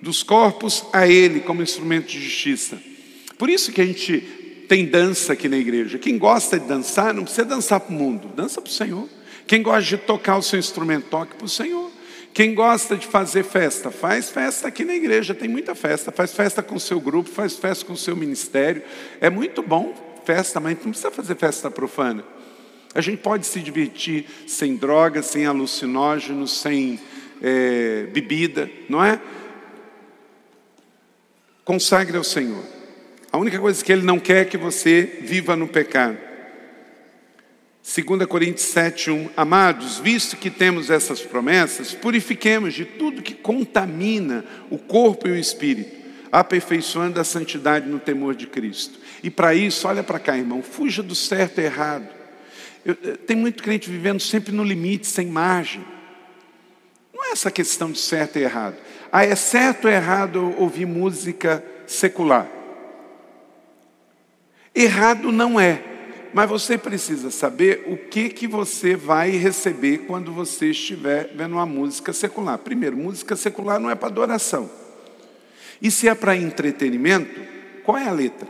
dos 0.01 0.22
corpos 0.22 0.84
a 0.92 1.07
Ele 1.07 1.40
como 1.40 1.62
instrumento 1.62 2.07
de 2.07 2.22
justiça. 2.22 2.89
Por 3.41 3.49
isso 3.49 3.72
que 3.72 3.80
a 3.80 3.86
gente 3.86 4.20
tem 4.68 4.84
dança 4.84 5.32
aqui 5.32 5.49
na 5.49 5.57
igreja. 5.57 5.99
Quem 5.99 6.18
gosta 6.18 6.61
de 6.61 6.66
dançar, 6.66 7.14
não 7.14 7.22
precisa 7.22 7.47
dançar 7.47 7.80
para 7.80 7.91
o 7.91 7.97
mundo, 7.97 8.28
dança 8.36 8.61
para 8.61 8.68
o 8.68 8.72
Senhor. 8.72 9.09
Quem 9.47 9.62
gosta 9.62 9.97
de 9.97 9.97
tocar 9.97 10.36
o 10.36 10.43
seu 10.43 10.59
instrumento, 10.59 11.07
toque 11.09 11.34
para 11.36 11.47
o 11.47 11.49
Senhor. 11.49 11.91
Quem 12.34 12.55
gosta 12.55 12.99
de 12.99 13.07
fazer 13.07 13.43
festa, 13.43 13.91
faz 13.91 14.28
festa 14.28 14.68
aqui 14.68 14.84
na 14.84 14.95
igreja, 14.95 15.34
tem 15.34 15.49
muita 15.49 15.74
festa. 15.74 16.12
Faz 16.12 16.34
festa 16.34 16.62
com 16.62 16.74
o 16.74 16.78
seu 16.78 17.01
grupo, 17.01 17.30
faz 17.30 17.57
festa 17.57 17.86
com 17.86 17.95
o 17.95 17.97
seu 17.97 18.14
ministério. 18.14 18.82
É 19.22 19.30
muito 19.30 19.62
bom 19.62 19.95
festa, 20.26 20.61
mas 20.61 20.76
não 20.76 20.91
precisa 20.91 21.11
fazer 21.11 21.34
festa 21.34 21.70
profana. 21.70 22.22
A 22.95 23.01
gente 23.01 23.22
pode 23.22 23.47
se 23.47 23.59
divertir 23.61 24.26
sem 24.47 24.76
drogas, 24.76 25.24
sem 25.24 25.47
alucinógenos, 25.47 26.61
sem 26.61 27.01
é, 27.41 28.07
bebida, 28.12 28.70
não 28.86 29.03
é? 29.03 29.18
Consagre 31.64 32.18
ao 32.18 32.24
Senhor. 32.24 32.80
A 33.33 33.39
única 33.39 33.59
coisa 33.59 33.85
que 33.85 33.93
Ele 33.93 34.03
não 34.03 34.18
quer 34.18 34.43
é 34.43 34.45
que 34.45 34.57
você 34.57 35.18
viva 35.22 35.55
no 35.55 35.68
pecado. 35.68 36.18
2 37.83 38.26
Coríntios 38.26 38.66
7, 38.66 39.11
1. 39.11 39.31
Amados, 39.37 39.99
visto 39.99 40.37
que 40.37 40.51
temos 40.51 40.91
essas 40.91 41.22
promessas, 41.22 41.95
purifiquemos 41.95 42.74
de 42.74 42.85
tudo 42.85 43.22
que 43.22 43.35
contamina 43.35 44.45
o 44.68 44.76
corpo 44.76 45.28
e 45.28 45.31
o 45.31 45.37
espírito, 45.37 45.97
aperfeiçoando 46.31 47.20
a 47.20 47.24
santidade 47.24 47.89
no 47.89 47.99
temor 47.99 48.35
de 48.35 48.47
Cristo. 48.47 48.99
E 49.22 49.31
para 49.31 49.55
isso, 49.55 49.87
olha 49.87 50.03
para 50.03 50.18
cá, 50.18 50.37
irmão, 50.37 50.62
fuja 50.62 51.03
do 51.03 51.14
certo 51.14 51.61
e 51.61 51.64
errado. 51.64 52.09
Eu, 52.85 52.97
eh, 53.03 53.16
tem 53.26 53.37
muito 53.37 53.62
crente 53.62 53.89
vivendo 53.89 54.20
sempre 54.20 54.53
no 54.53 54.64
limite, 54.64 55.07
sem 55.07 55.26
margem. 55.26 55.85
Não 57.14 57.24
é 57.24 57.31
essa 57.31 57.51
questão 57.51 57.93
de 57.93 57.99
certo 57.99 58.39
e 58.39 58.43
errado. 58.43 58.76
Ah, 59.12 59.24
é 59.24 59.35
certo 59.37 59.87
ou 59.87 59.91
errado 59.91 60.55
ouvir 60.59 60.87
música 60.87 61.64
secular? 61.87 62.59
Errado 64.74 65.32
não 65.32 65.58
é, 65.58 65.82
mas 66.32 66.48
você 66.48 66.78
precisa 66.78 67.30
saber 67.30 67.84
o 67.86 67.96
que, 67.96 68.28
que 68.28 68.46
você 68.46 68.94
vai 68.94 69.30
receber 69.30 69.98
quando 70.06 70.32
você 70.32 70.70
estiver 70.70 71.32
vendo 71.34 71.52
uma 71.52 71.66
música 71.66 72.12
secular. 72.12 72.58
Primeiro, 72.58 72.96
música 72.96 73.34
secular 73.34 73.80
não 73.80 73.90
é 73.90 73.94
para 73.94 74.08
adoração. 74.08 74.70
E 75.82 75.90
se 75.90 76.08
é 76.08 76.14
para 76.14 76.36
entretenimento, 76.36 77.40
qual 77.84 77.98
é 77.98 78.06
a 78.06 78.12
letra? 78.12 78.48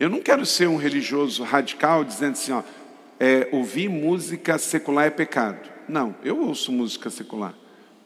Eu 0.00 0.08
não 0.08 0.20
quero 0.20 0.44
ser 0.46 0.68
um 0.68 0.76
religioso 0.76 1.42
radical 1.42 2.04
dizendo 2.04 2.32
assim, 2.32 2.52
ó, 2.52 2.62
é, 3.20 3.48
ouvir 3.52 3.88
música 3.88 4.58
secular 4.58 5.06
é 5.06 5.10
pecado. 5.10 5.68
Não, 5.88 6.14
eu 6.22 6.40
ouço 6.40 6.72
música 6.72 7.10
secular, 7.10 7.54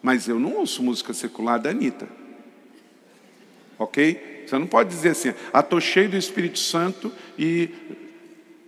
mas 0.02 0.28
eu 0.28 0.38
não 0.38 0.54
ouço 0.56 0.82
música 0.82 1.12
secular 1.12 1.60
da 1.60 1.70
Anitta. 1.70 2.08
Ok? 3.78 4.31
Você 4.46 4.58
não 4.58 4.66
pode 4.66 4.88
dizer 4.88 5.10
assim, 5.10 5.34
ah, 5.52 5.60
estou 5.60 5.80
cheio 5.80 6.08
do 6.08 6.16
Espírito 6.16 6.58
Santo 6.58 7.12
e 7.38 7.70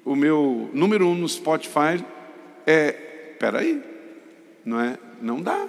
o 0.05 0.15
meu 0.15 0.71
número 0.73 1.07
um 1.07 1.15
no 1.15 1.29
Spotify 1.29 2.05
é. 2.67 2.93
Peraí, 3.39 3.83
não 4.65 4.81
é? 4.81 4.99
Não 5.21 5.41
dá. 5.41 5.69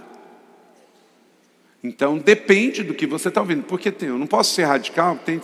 Então 1.83 2.17
depende 2.17 2.83
do 2.83 2.93
que 2.93 3.05
você 3.05 3.27
está 3.27 3.41
ouvindo. 3.41 3.63
Porque 3.63 3.91
tem, 3.91 4.09
eu 4.09 4.17
não 4.17 4.27
posso 4.27 4.53
ser 4.53 4.63
radical, 4.63 5.17
tem, 5.17 5.41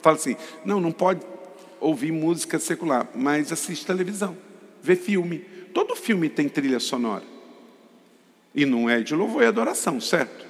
fala 0.00 0.16
assim, 0.16 0.36
não, 0.64 0.80
não 0.80 0.92
pode 0.92 1.20
ouvir 1.80 2.12
música 2.12 2.58
secular, 2.58 3.08
mas 3.14 3.52
assiste 3.52 3.84
televisão, 3.84 4.36
vê 4.82 4.96
filme. 4.96 5.38
Todo 5.74 5.94
filme 5.94 6.28
tem 6.28 6.48
trilha 6.48 6.80
sonora. 6.80 7.24
E 8.54 8.64
não 8.64 8.88
é 8.88 9.00
de 9.00 9.14
louvor 9.14 9.42
e 9.42 9.46
adoração, 9.46 10.00
certo? 10.00 10.45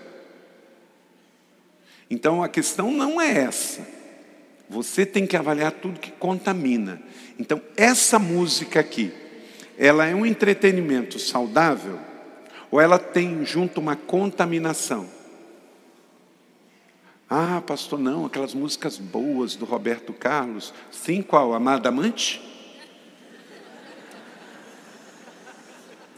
Então 2.10 2.42
a 2.42 2.48
questão 2.48 2.90
não 2.90 3.20
é 3.20 3.38
essa. 3.38 3.86
Você 4.68 5.06
tem 5.06 5.26
que 5.26 5.36
avaliar 5.36 5.72
tudo 5.72 6.00
que 6.00 6.10
contamina. 6.10 7.00
Então, 7.38 7.60
essa 7.76 8.18
música 8.18 8.80
aqui, 8.80 9.12
ela 9.78 10.06
é 10.06 10.14
um 10.14 10.26
entretenimento 10.26 11.18
saudável 11.18 11.98
ou 12.70 12.80
ela 12.80 12.98
tem 12.98 13.44
junto 13.44 13.80
uma 13.80 13.94
contaminação? 13.94 15.08
Ah, 17.28 17.62
pastor, 17.64 17.98
não, 17.98 18.24
aquelas 18.24 18.54
músicas 18.54 18.98
boas 18.98 19.56
do 19.56 19.64
Roberto 19.64 20.12
Carlos. 20.12 20.72
Sim, 20.90 21.22
qual? 21.22 21.54
Amada 21.54 21.88
Amante? 21.88 22.40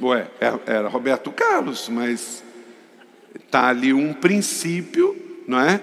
Ué, 0.00 0.30
é, 0.40 0.72
era 0.72 0.88
Roberto 0.88 1.32
Carlos, 1.32 1.88
mas 1.88 2.44
está 3.34 3.68
ali 3.68 3.92
um 3.92 4.12
princípio, 4.12 5.27
não 5.48 5.58
é? 5.58 5.80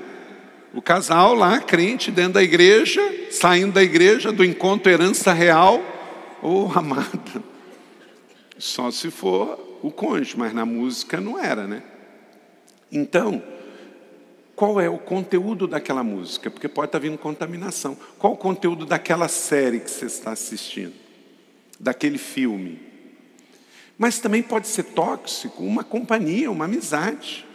O 0.72 0.82
casal 0.82 1.34
lá, 1.34 1.60
crente, 1.60 2.12
dentro 2.12 2.34
da 2.34 2.44
igreja, 2.44 3.02
saindo 3.32 3.74
da 3.74 3.82
igreja, 3.82 4.32
do 4.32 4.46
encontro 4.46 4.92
herança 4.92 5.34
real, 5.34 5.82
ô 6.42 6.68
oh, 6.68 6.78
amada, 6.78 7.44
só 8.60 8.92
se 8.92 9.10
for 9.10 9.80
o 9.82 9.90
cônjuge, 9.90 10.38
mas 10.38 10.54
na 10.54 10.66
música 10.66 11.20
não 11.20 11.40
era, 11.40 11.66
né? 11.66 11.82
Então, 12.92 13.42
qual 14.56 14.80
é 14.80 14.88
o 14.88 15.00
conteúdo 15.00 15.68
daquela 15.68 16.04
música? 16.04 16.52
Porque 16.52 16.68
pode 16.68 16.90
estar 16.90 17.00
vindo 17.00 17.18
contaminação. 17.18 17.98
Qual 18.20 18.34
o 18.34 18.38
conteúdo 18.38 18.86
daquela 18.86 19.28
série 19.28 19.80
que 19.80 19.90
você 19.90 20.06
está 20.06 20.32
assistindo? 20.32 20.94
Daquele 21.80 22.18
filme? 22.18 22.80
Mas 23.98 24.20
também 24.20 24.44
pode 24.44 24.68
ser 24.68 24.84
tóxico 24.84 25.64
uma 25.64 25.84
companhia, 25.84 26.52
uma 26.52 26.66
amizade. 26.66 27.46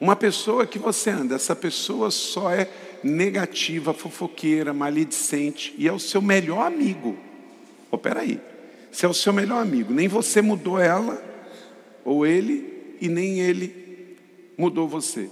Uma 0.00 0.16
pessoa 0.16 0.66
que 0.66 0.78
você 0.78 1.10
anda, 1.10 1.34
essa 1.34 1.54
pessoa 1.54 2.10
só 2.10 2.50
é 2.50 2.70
negativa, 3.04 3.92
fofoqueira, 3.92 4.72
maledicente 4.72 5.74
e 5.76 5.86
é 5.86 5.92
o 5.92 5.98
seu 5.98 6.22
melhor 6.22 6.66
amigo. 6.66 7.18
Oh, 7.90 7.98
peraí, 7.98 8.40
se 8.90 9.04
é 9.04 9.08
o 9.08 9.14
seu 9.14 9.32
melhor 9.32 9.60
amigo, 9.60 9.92
nem 9.92 10.08
você 10.08 10.40
mudou 10.40 10.78
ela, 10.78 11.22
ou 12.02 12.26
ele, 12.26 12.96
e 13.00 13.08
nem 13.08 13.40
ele 13.40 14.16
mudou 14.56 14.88
você. 14.88 15.30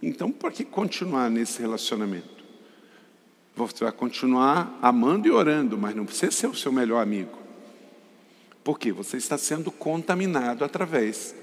Então, 0.00 0.30
por 0.30 0.52
que 0.52 0.64
continuar 0.64 1.28
nesse 1.28 1.60
relacionamento? 1.60 2.44
Você 3.56 3.84
vai 3.84 3.92
continuar 3.92 4.78
amando 4.82 5.26
e 5.26 5.30
orando, 5.30 5.78
mas 5.78 5.94
não 5.94 6.04
precisa 6.04 6.30
ser 6.30 6.46
o 6.46 6.54
seu 6.54 6.72
melhor 6.72 7.00
amigo. 7.00 7.38
Porque 8.62 8.92
você 8.92 9.16
está 9.16 9.36
sendo 9.38 9.70
contaminado 9.70 10.64
através 10.64 11.34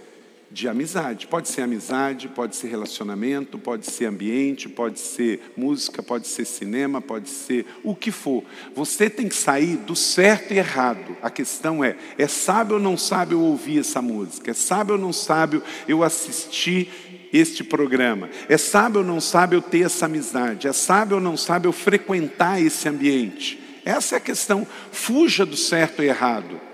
de 0.51 0.67
amizade. 0.67 1.27
Pode 1.27 1.47
ser 1.47 1.61
amizade, 1.61 2.27
pode 2.27 2.55
ser 2.55 2.67
relacionamento, 2.67 3.57
pode 3.57 3.89
ser 3.89 4.05
ambiente, 4.05 4.67
pode 4.67 4.99
ser 4.99 5.53
música, 5.55 6.03
pode 6.03 6.27
ser 6.27 6.45
cinema, 6.45 7.01
pode 7.01 7.29
ser 7.29 7.65
o 7.83 7.95
que 7.95 8.11
for. 8.11 8.43
Você 8.75 9.09
tem 9.09 9.29
que 9.29 9.35
sair 9.35 9.77
do 9.77 9.95
certo 9.95 10.53
e 10.53 10.57
errado. 10.57 11.15
A 11.21 11.29
questão 11.29 11.83
é: 11.83 11.95
é 12.17 12.27
sábio 12.27 12.75
ou 12.75 12.81
não 12.81 12.97
sábio 12.97 13.37
eu 13.37 13.41
ouvir 13.41 13.79
essa 13.79 14.01
música? 14.01 14.51
É 14.51 14.53
sábio 14.53 14.95
ou 14.95 15.01
não 15.01 15.13
sábio 15.13 15.63
eu 15.87 16.03
assistir 16.03 17.29
este 17.31 17.63
programa? 17.63 18.29
É 18.49 18.57
sábio 18.57 19.01
ou 19.01 19.07
não 19.07 19.21
sábio 19.21 19.57
eu 19.57 19.61
ter 19.61 19.85
essa 19.85 20.05
amizade? 20.05 20.67
É 20.67 20.73
sábio 20.73 21.15
ou 21.15 21.21
não 21.21 21.37
sábio 21.37 21.69
eu 21.69 21.73
frequentar 21.73 22.61
esse 22.61 22.89
ambiente? 22.89 23.59
Essa 23.85 24.15
é 24.15 24.17
a 24.17 24.21
questão. 24.21 24.67
Fuja 24.91 25.45
do 25.45 25.55
certo 25.55 26.03
e 26.03 26.07
errado. 26.07 26.70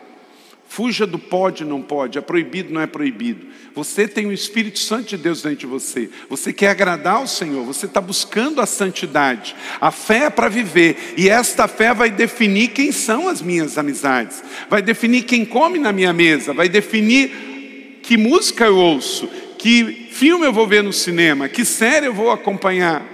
Fuja 0.68 1.08
do 1.08 1.18
pode, 1.18 1.64
não 1.64 1.82
pode, 1.82 2.18
é 2.18 2.22
proibido, 2.22 2.74
não 2.74 2.82
é 2.82 2.88
proibido. 2.88 3.48
Você 3.74 4.08
tem 4.08 4.26
o 4.26 4.34
Espírito 4.34 4.80
Santo 4.80 5.10
de 5.10 5.18
Deus 5.18 5.42
dentro 5.42 5.60
de 5.60 5.66
você. 5.66 6.10
Você 6.30 6.52
quer 6.52 6.70
agradar 6.70 7.16
ao 7.16 7.28
Senhor, 7.28 7.64
você 7.64 7.86
está 7.86 8.02
buscando 8.02 8.60
a 8.60 8.66
santidade. 8.66 9.56
A 9.80 9.92
fé 9.92 10.26
é 10.26 10.30
para 10.30 10.50
viver, 10.50 11.14
e 11.16 11.30
esta 11.30 11.68
fé 11.68 11.94
vai 11.94 12.12
definir 12.12 12.70
quem 12.70 12.92
são 12.92 13.30
as 13.30 13.42
minhas 13.42 13.78
amizades, 13.78 14.44
vai 14.70 14.82
definir 14.82 15.24
quem 15.24 15.46
come 15.46 15.80
na 15.80 15.94
minha 15.94 16.12
mesa, 16.12 16.54
vai 16.54 16.68
definir 16.68 18.02
que 18.04 18.18
música 18.18 18.66
eu 18.66 18.78
ouço, 18.78 19.28
que 19.58 20.10
filme 20.12 20.46
eu 20.46 20.54
vou 20.54 20.68
ver 20.68 20.84
no 20.84 20.92
cinema, 20.92 21.48
que 21.48 21.64
série 21.64 22.08
eu 22.08 22.14
vou 22.14 22.30
acompanhar. 22.30 23.06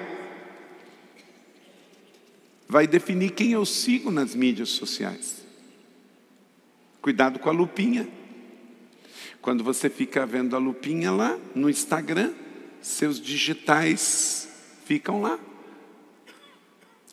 Vai 2.67 2.87
definir 2.87 3.31
quem 3.31 3.51
eu 3.51 3.65
sigo 3.65 4.09
nas 4.09 4.33
mídias 4.33 4.69
sociais. 4.69 5.42
Cuidado 7.03 7.37
com 7.37 7.49
a 7.49 7.51
lupinha. 7.51 8.07
Quando 9.41 9.61
você 9.61 9.89
fica 9.89 10.25
vendo 10.25 10.55
a 10.55 10.59
lupinha 10.59 11.11
lá 11.11 11.37
no 11.53 11.69
Instagram, 11.69 12.33
seus 12.81 13.19
digitais 13.19 14.47
ficam 14.85 15.21
lá. 15.21 15.37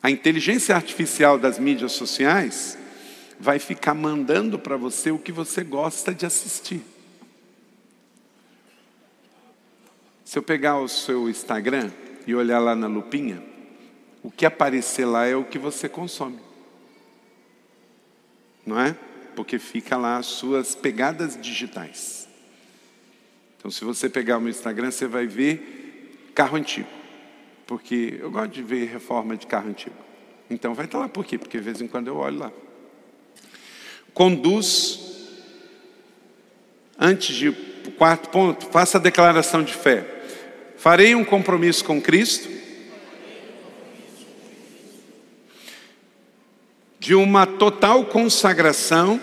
A 0.01 0.09
inteligência 0.09 0.73
artificial 0.77 1.37
das 1.37 1.59
mídias 1.59 1.91
sociais 1.91 2.77
vai 3.37 3.59
ficar 3.59 3.93
mandando 3.93 4.57
para 4.57 4.77
você 4.77 5.11
o 5.11 5.19
que 5.19 5.29
você 5.33 5.61
gosta 5.61 6.13
de 6.13 6.25
assistir. 6.25 6.81
Se 10.23 10.39
eu 10.39 10.43
pegar 10.43 10.79
o 10.79 10.87
seu 10.87 11.29
Instagram 11.29 11.91
e 12.25 12.33
olhar 12.33 12.59
lá 12.59 12.77
na 12.77 12.87
lupinha, 12.87 13.43
o 14.23 14.31
que 14.31 14.45
aparecer 14.45 15.03
lá 15.03 15.25
é 15.25 15.35
o 15.35 15.43
que 15.43 15.59
você 15.59 15.89
consome. 15.89 16.39
Não 18.65 18.79
é? 18.79 18.95
Porque 19.35 19.57
fica 19.59 19.97
lá 19.97 20.17
as 20.17 20.25
suas 20.25 20.75
pegadas 20.75 21.39
digitais. 21.39 22.27
Então, 23.57 23.69
se 23.69 23.83
você 23.83 24.09
pegar 24.09 24.37
o 24.37 24.41
meu 24.41 24.49
Instagram, 24.49 24.91
você 24.91 25.07
vai 25.07 25.27
ver 25.27 26.31
carro 26.33 26.57
antigo, 26.57 26.87
porque 27.67 28.17
eu 28.19 28.31
gosto 28.31 28.51
de 28.51 28.63
ver 28.63 28.89
reforma 28.89 29.37
de 29.37 29.45
carro 29.45 29.69
antigo. 29.69 29.95
Então, 30.49 30.73
vai 30.73 30.85
estar 30.85 30.99
lá 30.99 31.07
por 31.07 31.23
quê? 31.23 31.37
Porque 31.37 31.57
de 31.57 31.63
vez 31.63 31.81
em 31.81 31.87
quando 31.87 32.07
eu 32.07 32.17
olho 32.17 32.39
lá. 32.39 32.51
Conduz, 34.13 34.99
antes 36.99 37.35
de 37.35 37.51
quarto 37.97 38.29
ponto, 38.29 38.65
faça 38.65 38.97
a 38.97 39.01
declaração 39.01 39.63
de 39.63 39.73
fé. 39.73 40.05
Farei 40.75 41.15
um 41.15 41.23
compromisso 41.23 41.85
com 41.85 42.01
Cristo 42.01 42.50
de 47.01 47.15
uma 47.15 47.47
total 47.47 48.05
consagração 48.05 49.19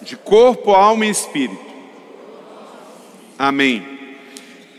de 0.00 0.16
corpo, 0.16 0.70
alma 0.70 1.04
e 1.04 1.10
espírito, 1.10 1.62
Amém. 3.38 3.84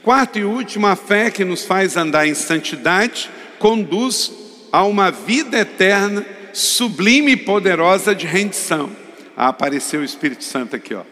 Quarto 0.01 0.39
e 0.39 0.43
último, 0.43 0.87
a 0.87 0.95
fé 0.95 1.29
que 1.29 1.45
nos 1.45 1.63
faz 1.63 1.95
andar 1.95 2.25
em 2.25 2.33
santidade 2.33 3.29
conduz 3.59 4.31
a 4.71 4.83
uma 4.83 5.11
vida 5.11 5.59
eterna, 5.59 6.25
sublime 6.53 7.33
e 7.33 7.37
poderosa 7.37 8.15
de 8.15 8.25
rendição. 8.25 8.89
Ah, 9.37 9.49
apareceu 9.49 10.01
o 10.01 10.03
Espírito 10.03 10.43
Santo 10.43 10.75
aqui, 10.75 10.95
ó. 10.95 11.03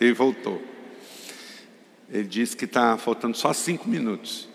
Ele 0.00 0.12
voltou. 0.12 0.62
Ele 2.12 2.28
disse 2.28 2.56
que 2.56 2.66
está 2.66 2.96
faltando 2.96 3.36
só 3.36 3.52
cinco 3.52 3.88
minutos. 3.88 4.48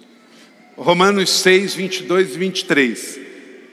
Romanos 0.78 1.30
6, 1.42 1.74
22 1.74 2.36
e 2.36 2.38
23. 2.38 3.26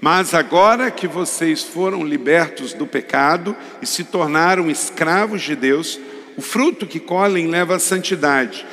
Mas 0.04 0.34
agora 0.34 0.90
que 0.90 1.08
vocês 1.08 1.62
foram 1.62 2.04
libertos 2.04 2.74
do 2.74 2.86
pecado 2.86 3.56
e 3.80 3.86
se 3.86 4.04
tornaram 4.04 4.70
escravos 4.70 5.40
de 5.40 5.56
Deus, 5.56 5.98
o 6.36 6.42
fruto 6.42 6.86
que 6.86 7.00
colhem 7.00 7.46
leva 7.46 7.76
à 7.76 7.78
santidade, 7.78 8.66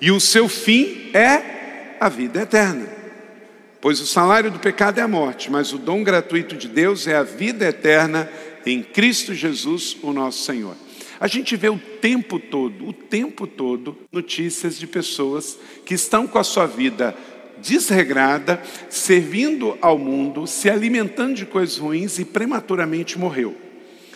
e 0.00 0.12
o 0.12 0.20
seu 0.20 0.48
fim 0.48 1.10
é 1.12 1.96
a 1.98 2.08
vida 2.08 2.42
eterna. 2.42 2.86
Pois 3.80 4.00
o 4.00 4.06
salário 4.06 4.52
do 4.52 4.60
pecado 4.60 5.00
é 5.00 5.02
a 5.02 5.08
morte, 5.08 5.50
mas 5.50 5.72
o 5.72 5.78
dom 5.78 6.04
gratuito 6.04 6.56
de 6.56 6.68
Deus 6.68 7.08
é 7.08 7.16
a 7.16 7.24
vida 7.24 7.64
eterna 7.64 8.30
em 8.64 8.84
Cristo 8.84 9.34
Jesus, 9.34 9.96
o 10.00 10.12
nosso 10.12 10.44
Senhor. 10.44 10.76
A 11.18 11.26
gente 11.26 11.56
vê 11.56 11.70
o 11.70 11.78
tempo 12.00 12.38
todo, 12.38 12.86
o 12.86 12.92
tempo 12.92 13.48
todo, 13.48 13.98
notícias 14.12 14.78
de 14.78 14.86
pessoas 14.86 15.58
que 15.84 15.94
estão 15.94 16.24
com 16.24 16.38
a 16.38 16.44
sua 16.44 16.66
vida 16.66 17.16
desregrada, 17.62 18.60
servindo 18.90 19.78
ao 19.80 19.96
mundo, 19.96 20.46
se 20.46 20.68
alimentando 20.68 21.34
de 21.34 21.46
coisas 21.46 21.78
ruins 21.78 22.18
e 22.18 22.24
prematuramente 22.24 23.18
morreu. 23.18 23.56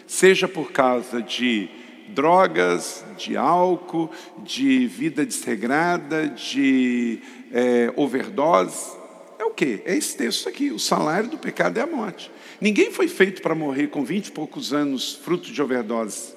Seja 0.06 0.46
por 0.46 0.72
causa 0.72 1.22
de 1.22 1.68
drogas, 2.08 3.04
de 3.16 3.36
álcool, 3.36 4.10
de 4.44 4.86
vida 4.86 5.24
desregrada, 5.24 6.28
de 6.28 7.20
é, 7.52 7.92
overdose. 7.96 8.96
É 9.38 9.44
o 9.44 9.50
que? 9.50 9.80
É 9.84 9.96
esse 9.96 10.16
texto 10.16 10.48
aqui: 10.48 10.70
o 10.70 10.78
salário 10.78 11.30
do 11.30 11.38
pecado 11.38 11.78
é 11.78 11.82
a 11.82 11.86
morte. 11.86 12.30
Ninguém 12.60 12.90
foi 12.90 13.08
feito 13.08 13.42
para 13.42 13.54
morrer 13.54 13.88
com 13.88 14.04
vinte 14.04 14.28
e 14.28 14.32
poucos 14.32 14.72
anos, 14.72 15.14
fruto 15.22 15.52
de 15.52 15.60
overdose. 15.60 16.34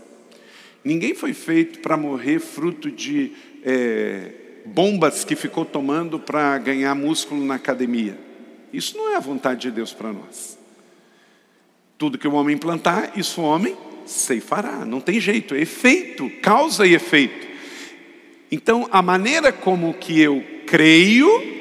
Ninguém 0.83 1.13
foi 1.13 1.33
feito 1.33 1.79
para 1.79 1.97
morrer 1.97 2.39
fruto 2.39 2.89
de 2.89 3.33
é, 3.63 4.31
bombas 4.65 5.23
que 5.23 5.35
ficou 5.35 5.65
tomando 5.65 6.19
para 6.19 6.57
ganhar 6.57 6.93
músculo 6.95 7.43
na 7.43 7.55
academia. 7.55 8.17
Isso 8.71 8.97
não 8.97 9.11
é 9.11 9.15
a 9.15 9.19
vontade 9.19 9.61
de 9.61 9.71
Deus 9.71 9.93
para 9.93 10.13
nós. 10.13 10.57
Tudo 11.97 12.17
que 12.17 12.27
o 12.27 12.33
homem 12.33 12.57
plantar, 12.57 13.17
isso 13.17 13.41
o 13.41 13.45
homem 13.45 13.75
ceifará. 14.05 14.85
Não 14.85 15.01
tem 15.01 15.19
jeito, 15.19 15.55
é 15.55 15.61
efeito, 15.61 16.29
causa 16.41 16.85
e 16.85 16.93
efeito. 16.93 17.47
Então, 18.51 18.87
a 18.91 19.01
maneira 19.01 19.51
como 19.51 19.93
que 19.93 20.19
eu 20.19 20.43
creio 20.65 21.58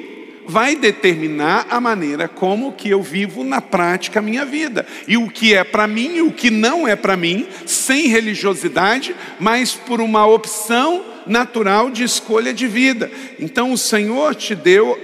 vai 0.49 0.75
determinar 0.75 1.67
a 1.69 1.79
maneira 1.79 2.27
como 2.27 2.73
que 2.73 2.89
eu 2.89 3.03
vivo 3.03 3.43
na 3.43 3.61
prática 3.61 4.17
a 4.17 4.21
minha 4.21 4.43
vida. 4.43 4.83
E 5.07 5.15
o 5.15 5.29
que 5.29 5.53
é 5.53 5.63
para 5.63 5.85
mim 5.85 6.15
e 6.15 6.21
o 6.23 6.31
que 6.31 6.49
não 6.49 6.87
é 6.87 6.95
para 6.95 7.15
mim, 7.15 7.47
sem 7.67 8.07
religiosidade, 8.07 9.15
mas 9.39 9.75
por 9.75 10.01
uma 10.01 10.25
opção 10.25 11.05
natural 11.27 11.91
de 11.91 12.03
escolha 12.03 12.51
de 12.51 12.67
vida. 12.67 13.11
Então 13.39 13.71
o 13.71 13.77
Senhor 13.77 14.33
te 14.33 14.55
deu 14.55 14.97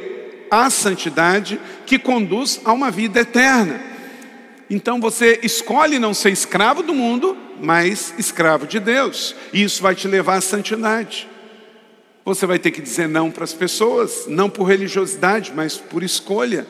a 0.49 0.67
santidade 0.71 1.59
que 1.85 1.99
conduz 1.99 2.59
a 2.65 2.73
uma 2.73 2.89
vida 2.89 3.19
eterna. 3.19 3.79
Então 4.67 4.99
você 4.99 5.39
escolhe 5.43 5.99
não 5.99 6.13
ser 6.13 6.31
escravo 6.31 6.81
do 6.81 6.93
mundo, 6.93 7.37
mas 7.61 8.15
escravo 8.17 8.65
de 8.65 8.79
Deus. 8.79 9.35
E 9.53 9.61
isso 9.61 9.83
vai 9.83 9.93
te 9.93 10.07
levar 10.07 10.37
à 10.37 10.41
santidade. 10.41 11.34
Você 12.25 12.47
vai 12.47 12.57
ter 12.57 12.71
que 12.71 12.81
dizer 12.81 13.07
não 13.07 13.29
para 13.29 13.43
as 13.43 13.53
pessoas, 13.53 14.25
não 14.27 14.49
por 14.49 14.63
religiosidade, 14.63 15.53
mas 15.55 15.77
por 15.77 16.01
escolha. 16.01 16.65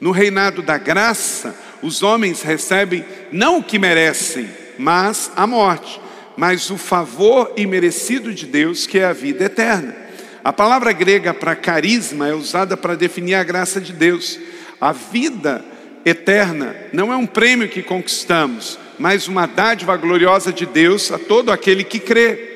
No 0.00 0.10
reinado 0.10 0.60
da 0.60 0.76
graça, 0.76 1.54
os 1.80 2.02
homens 2.02 2.42
recebem 2.42 3.04
não 3.30 3.58
o 3.58 3.62
que 3.62 3.78
merecem, 3.78 4.50
mas 4.76 5.30
a 5.36 5.46
morte, 5.46 6.00
mas 6.36 6.68
o 6.68 6.76
favor 6.76 7.52
imerecido 7.56 8.34
de 8.34 8.44
Deus, 8.44 8.84
que 8.84 8.98
é 8.98 9.04
a 9.04 9.12
vida 9.12 9.44
eterna. 9.44 9.94
A 10.42 10.52
palavra 10.52 10.90
grega 10.90 11.32
para 11.32 11.54
carisma 11.54 12.26
é 12.26 12.34
usada 12.34 12.76
para 12.76 12.96
definir 12.96 13.34
a 13.34 13.44
graça 13.44 13.80
de 13.80 13.92
Deus. 13.92 14.40
A 14.80 14.90
vida 14.90 15.64
eterna 16.04 16.74
não 16.92 17.12
é 17.12 17.16
um 17.16 17.26
prêmio 17.26 17.68
que 17.68 17.84
conquistamos, 17.84 18.76
mas 18.98 19.28
uma 19.28 19.46
dádiva 19.46 19.96
gloriosa 19.96 20.52
de 20.52 20.66
Deus 20.66 21.12
a 21.12 21.18
todo 21.20 21.52
aquele 21.52 21.84
que 21.84 22.00
crê. 22.00 22.51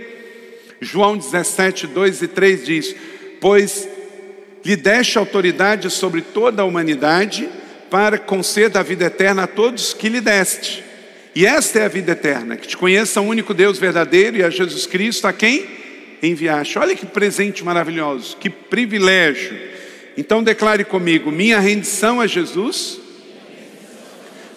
João 0.86 1.16
17, 1.16 1.88
2 1.88 2.22
e 2.22 2.28
3 2.28 2.64
diz: 2.64 2.96
Pois 3.40 3.88
lhe 4.64 4.76
deste 4.76 5.18
autoridade 5.18 5.90
sobre 5.90 6.20
toda 6.22 6.62
a 6.62 6.64
humanidade, 6.64 7.48
para 7.90 8.18
conceder 8.18 8.78
a 8.78 8.82
vida 8.82 9.04
eterna 9.04 9.44
a 9.44 9.46
todos 9.46 9.92
que 9.92 10.08
lhe 10.08 10.20
deste. 10.20 10.84
E 11.34 11.44
esta 11.44 11.80
é 11.80 11.84
a 11.84 11.88
vida 11.88 12.12
eterna, 12.12 12.56
que 12.56 12.66
te 12.66 12.76
conheça 12.76 13.20
o 13.20 13.26
único 13.26 13.52
Deus 13.52 13.78
verdadeiro 13.78 14.38
e 14.38 14.42
a 14.42 14.50
Jesus 14.50 14.86
Cristo, 14.86 15.26
a 15.26 15.32
quem 15.32 15.66
enviaste. 16.22 16.78
Olha 16.78 16.96
que 16.96 17.04
presente 17.04 17.64
maravilhoso, 17.64 18.36
que 18.38 18.48
privilégio. 18.48 19.56
Então 20.16 20.42
declare 20.42 20.84
comigo: 20.84 21.30
minha 21.30 21.60
rendição 21.60 22.20
a 22.20 22.26
Jesus 22.26 23.00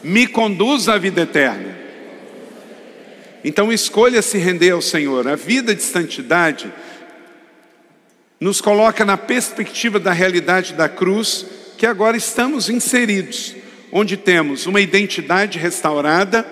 me 0.04 0.26
conduz 0.26 0.88
à 0.88 0.98
vida 0.98 1.22
eterna. 1.22 1.79
Então 3.44 3.72
escolha 3.72 4.22
se 4.22 4.38
render 4.38 4.72
ao 4.72 4.82
Senhor. 4.82 5.28
A 5.28 5.36
vida 5.36 5.74
de 5.74 5.82
santidade 5.82 6.72
nos 8.40 8.62
coloca 8.62 9.04
na 9.04 9.18
perspectiva 9.18 10.00
da 10.00 10.12
realidade 10.12 10.74
da 10.74 10.88
cruz, 10.88 11.46
que 11.78 11.86
agora 11.86 12.16
estamos 12.16 12.70
inseridos, 12.70 13.56
onde 13.92 14.16
temos 14.16 14.66
uma 14.66 14.80
identidade 14.80 15.60
restaurada 15.60 16.46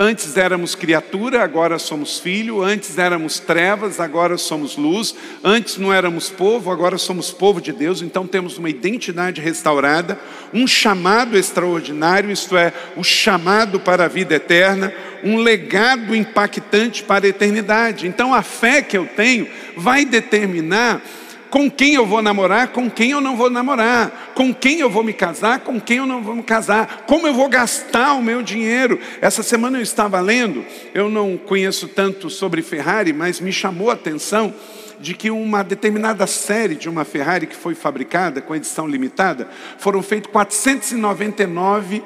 Antes 0.00 0.36
éramos 0.36 0.76
criatura, 0.76 1.42
agora 1.42 1.76
somos 1.76 2.20
filho. 2.20 2.62
Antes 2.62 2.96
éramos 2.98 3.40
trevas, 3.40 3.98
agora 3.98 4.38
somos 4.38 4.76
luz. 4.76 5.12
Antes 5.42 5.76
não 5.76 5.92
éramos 5.92 6.30
povo, 6.30 6.70
agora 6.70 6.96
somos 6.96 7.32
povo 7.32 7.60
de 7.60 7.72
Deus. 7.72 8.00
Então 8.00 8.24
temos 8.24 8.58
uma 8.58 8.70
identidade 8.70 9.40
restaurada, 9.40 10.16
um 10.54 10.68
chamado 10.68 11.36
extraordinário, 11.36 12.30
isto 12.30 12.56
é, 12.56 12.72
o 12.96 13.02
chamado 13.02 13.80
para 13.80 14.04
a 14.04 14.08
vida 14.08 14.36
eterna, 14.36 14.92
um 15.24 15.38
legado 15.38 16.14
impactante 16.14 17.02
para 17.02 17.26
a 17.26 17.30
eternidade. 17.30 18.06
Então 18.06 18.32
a 18.32 18.42
fé 18.42 18.80
que 18.82 18.96
eu 18.96 19.04
tenho 19.04 19.48
vai 19.76 20.04
determinar 20.04 21.02
com 21.50 21.70
quem 21.70 21.94
eu 21.94 22.06
vou 22.06 22.22
namorar, 22.22 22.68
com 22.68 22.90
quem 22.90 23.10
eu 23.10 23.20
não 23.20 23.36
vou 23.36 23.50
namorar, 23.50 24.32
com 24.34 24.52
quem 24.52 24.80
eu 24.80 24.90
vou 24.90 25.02
me 25.02 25.12
casar, 25.12 25.60
com 25.60 25.80
quem 25.80 25.98
eu 25.98 26.06
não 26.06 26.22
vou 26.22 26.36
me 26.36 26.42
casar, 26.42 27.04
como 27.06 27.26
eu 27.26 27.34
vou 27.34 27.48
gastar 27.48 28.14
o 28.14 28.22
meu 28.22 28.42
dinheiro. 28.42 28.98
Essa 29.20 29.42
semana 29.42 29.78
eu 29.78 29.82
estava 29.82 30.20
lendo, 30.20 30.64
eu 30.94 31.08
não 31.08 31.36
conheço 31.36 31.88
tanto 31.88 32.28
sobre 32.28 32.62
Ferrari, 32.62 33.12
mas 33.12 33.40
me 33.40 33.52
chamou 33.52 33.90
a 33.90 33.94
atenção 33.94 34.54
de 35.00 35.14
que 35.14 35.30
uma 35.30 35.62
determinada 35.62 36.26
série 36.26 36.74
de 36.74 36.88
uma 36.88 37.04
Ferrari 37.04 37.46
que 37.46 37.56
foi 37.56 37.74
fabricada 37.74 38.40
com 38.40 38.54
edição 38.54 38.86
limitada, 38.86 39.48
foram 39.78 40.02
feitas 40.02 40.30
499 40.32 42.02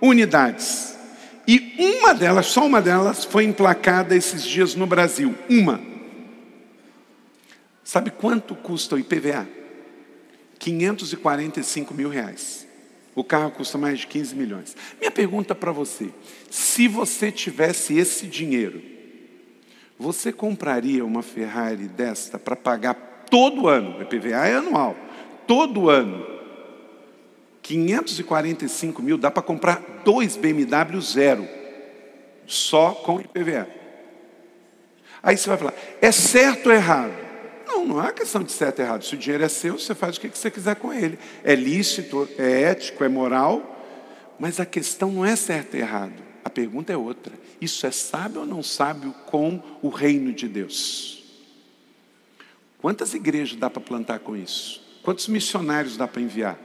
unidades. 0.00 0.96
E 1.46 1.74
uma 1.78 2.12
delas, 2.12 2.46
só 2.46 2.64
uma 2.64 2.80
delas, 2.80 3.24
foi 3.24 3.44
emplacada 3.44 4.16
esses 4.16 4.44
dias 4.44 4.74
no 4.74 4.86
Brasil. 4.86 5.34
Uma. 5.48 5.80
Sabe 7.86 8.10
quanto 8.10 8.56
custa 8.56 8.96
o 8.96 8.98
IPVA? 8.98 9.46
545 10.58 11.94
mil 11.94 12.08
reais. 12.08 12.66
O 13.14 13.22
carro 13.22 13.52
custa 13.52 13.78
mais 13.78 14.00
de 14.00 14.08
15 14.08 14.34
milhões. 14.34 14.76
Minha 14.98 15.12
pergunta 15.12 15.54
para 15.54 15.70
você: 15.70 16.10
se 16.50 16.88
você 16.88 17.30
tivesse 17.30 17.96
esse 17.96 18.26
dinheiro, 18.26 18.82
você 19.96 20.32
compraria 20.32 21.04
uma 21.04 21.22
Ferrari 21.22 21.86
desta 21.86 22.40
para 22.40 22.56
pagar 22.56 22.94
todo 23.30 23.68
ano? 23.68 23.98
O 23.98 24.02
IPVA 24.02 24.48
é 24.48 24.56
anual, 24.56 24.96
todo 25.46 25.88
ano. 25.88 26.26
545 27.62 29.00
mil 29.00 29.16
dá 29.16 29.30
para 29.30 29.44
comprar 29.44 30.02
dois 30.04 30.36
BMW 30.36 31.00
zero, 31.00 31.48
só 32.48 32.90
com 32.90 33.20
IPVA. 33.20 33.68
Aí 35.22 35.36
você 35.36 35.48
vai 35.48 35.56
falar: 35.56 35.74
é 36.02 36.10
certo 36.10 36.66
ou 36.66 36.72
errado? 36.72 37.25
Não, 37.66 37.84
não 37.84 37.98
há 37.98 38.12
questão 38.12 38.42
de 38.42 38.52
certo 38.52 38.78
e 38.78 38.82
errado. 38.82 39.04
Se 39.04 39.14
o 39.14 39.18
dinheiro 39.18 39.44
é 39.44 39.48
seu, 39.48 39.78
você 39.78 39.94
faz 39.94 40.16
o 40.16 40.20
que 40.20 40.28
você 40.28 40.50
quiser 40.50 40.76
com 40.76 40.92
ele. 40.92 41.18
É 41.42 41.54
lícito, 41.54 42.28
é 42.38 42.62
ético, 42.62 43.02
é 43.02 43.08
moral, 43.08 43.84
mas 44.38 44.60
a 44.60 44.66
questão 44.66 45.10
não 45.10 45.24
é 45.24 45.34
certo 45.34 45.76
e 45.76 45.80
errado. 45.80 46.22
A 46.44 46.50
pergunta 46.50 46.92
é 46.92 46.96
outra. 46.96 47.32
Isso 47.60 47.86
é 47.86 47.90
sábio 47.90 48.42
ou 48.42 48.46
não 48.46 48.62
sábio 48.62 49.12
com 49.26 49.60
o 49.82 49.88
reino 49.88 50.32
de 50.32 50.46
Deus? 50.46 51.24
Quantas 52.78 53.14
igrejas 53.14 53.58
dá 53.58 53.68
para 53.68 53.82
plantar 53.82 54.20
com 54.20 54.36
isso? 54.36 54.80
Quantos 55.02 55.26
missionários 55.26 55.96
dá 55.96 56.06
para 56.06 56.22
enviar? 56.22 56.58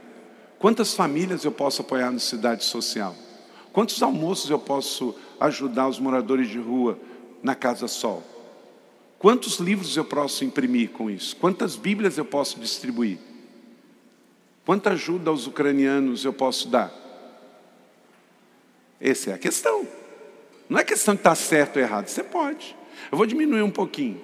Quantas 0.58 0.94
famílias 0.94 1.44
eu 1.44 1.50
posso 1.50 1.82
apoiar 1.82 2.12
no 2.12 2.20
cidade 2.20 2.64
social? 2.64 3.16
Quantos 3.72 4.00
almoços 4.02 4.50
eu 4.50 4.58
posso 4.58 5.16
ajudar 5.40 5.88
os 5.88 5.98
moradores 5.98 6.48
de 6.48 6.58
rua 6.58 6.98
na 7.42 7.54
Casa 7.54 7.88
Sol? 7.88 8.22
Quantos 9.22 9.60
livros 9.60 9.96
eu 9.96 10.04
posso 10.04 10.44
imprimir 10.44 10.90
com 10.90 11.08
isso? 11.08 11.36
Quantas 11.36 11.76
Bíblias 11.76 12.18
eu 12.18 12.24
posso 12.24 12.58
distribuir? 12.58 13.18
Quanta 14.66 14.90
ajuda 14.90 15.30
aos 15.30 15.46
ucranianos 15.46 16.24
eu 16.24 16.32
posso 16.32 16.66
dar? 16.66 16.92
Essa 19.00 19.30
é 19.30 19.34
a 19.34 19.38
questão. 19.38 19.86
Não 20.68 20.76
é 20.76 20.82
questão 20.82 21.14
de 21.14 21.20
estar 21.20 21.36
certo 21.36 21.76
ou 21.76 21.82
errado, 21.82 22.08
você 22.08 22.24
pode. 22.24 22.74
Eu 23.12 23.16
vou 23.16 23.24
diminuir 23.24 23.62
um 23.62 23.70
pouquinho. 23.70 24.20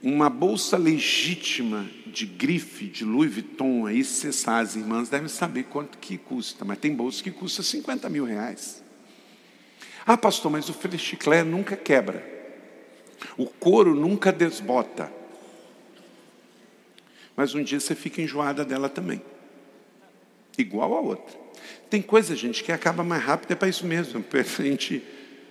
Uma 0.00 0.30
bolsa 0.30 0.76
legítima 0.76 1.90
de 2.06 2.24
grife, 2.24 2.86
de 2.86 3.04
Louis 3.04 3.34
Vuitton, 3.34 3.86
aí 3.86 4.04
você 4.04 4.32
sabe, 4.32 4.62
as 4.62 4.76
irmãs 4.76 5.08
devem 5.08 5.28
saber 5.28 5.64
quanto 5.64 5.98
que 5.98 6.16
custa, 6.16 6.64
mas 6.64 6.78
tem 6.78 6.94
bolsa 6.94 7.20
que 7.20 7.32
custa 7.32 7.64
50 7.64 8.08
mil 8.08 8.24
reais. 8.24 8.80
Ah, 10.06 10.16
pastor, 10.16 10.52
mas 10.52 10.68
o 10.68 10.98
chiclé 10.98 11.42
nunca 11.42 11.76
quebra. 11.76 12.31
O 13.36 13.46
couro 13.46 13.94
nunca 13.94 14.32
desbota. 14.32 15.12
Mas 17.36 17.54
um 17.54 17.62
dia 17.62 17.80
você 17.80 17.94
fica 17.94 18.20
enjoada 18.20 18.64
dela 18.64 18.88
também. 18.88 19.22
Igual 20.56 20.94
a 20.94 21.00
outra. 21.00 21.40
Tem 21.88 22.02
coisa, 22.02 22.36
gente, 22.36 22.62
que 22.62 22.72
acaba 22.72 23.02
mais 23.02 23.22
rápido, 23.22 23.52
é 23.52 23.54
para 23.54 23.68
isso 23.68 23.86
mesmo. 23.86 24.24
A 24.32 24.62
gente, 24.62 25.02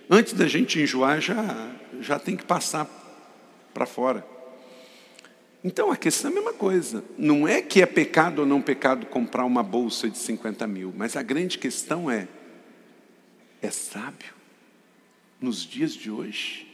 antes 0.08 0.32
da 0.32 0.46
gente 0.46 0.80
enjoar, 0.80 1.20
já, 1.20 1.70
já 2.00 2.18
tem 2.18 2.36
que 2.36 2.44
passar 2.44 2.88
para 3.72 3.86
fora. 3.86 4.26
Então 5.64 5.92
a 5.92 5.96
questão 5.96 6.30
é 6.30 6.32
a 6.32 6.34
mesma 6.34 6.52
coisa. 6.52 7.04
Não 7.16 7.46
é 7.46 7.62
que 7.62 7.80
é 7.80 7.86
pecado 7.86 8.40
ou 8.40 8.46
não 8.46 8.60
pecado 8.60 9.06
comprar 9.06 9.44
uma 9.44 9.62
bolsa 9.62 10.10
de 10.10 10.18
50 10.18 10.66
mil, 10.66 10.92
mas 10.96 11.16
a 11.16 11.22
grande 11.22 11.56
questão 11.58 12.10
é: 12.10 12.26
é 13.60 13.70
sábio 13.70 14.34
nos 15.40 15.64
dias 15.64 15.94
de 15.94 16.10
hoje? 16.10 16.71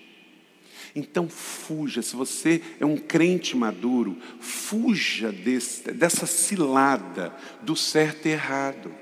Então 0.98 1.28
fuja, 1.28 2.02
se 2.02 2.16
você 2.16 2.60
é 2.80 2.84
um 2.84 2.96
crente 2.96 3.56
maduro, 3.56 4.16
fuja 4.40 5.30
desse, 5.30 5.92
dessa 5.92 6.26
cilada 6.26 7.32
do 7.62 7.76
certo 7.76 8.26
e 8.26 8.32
errado. 8.32 8.92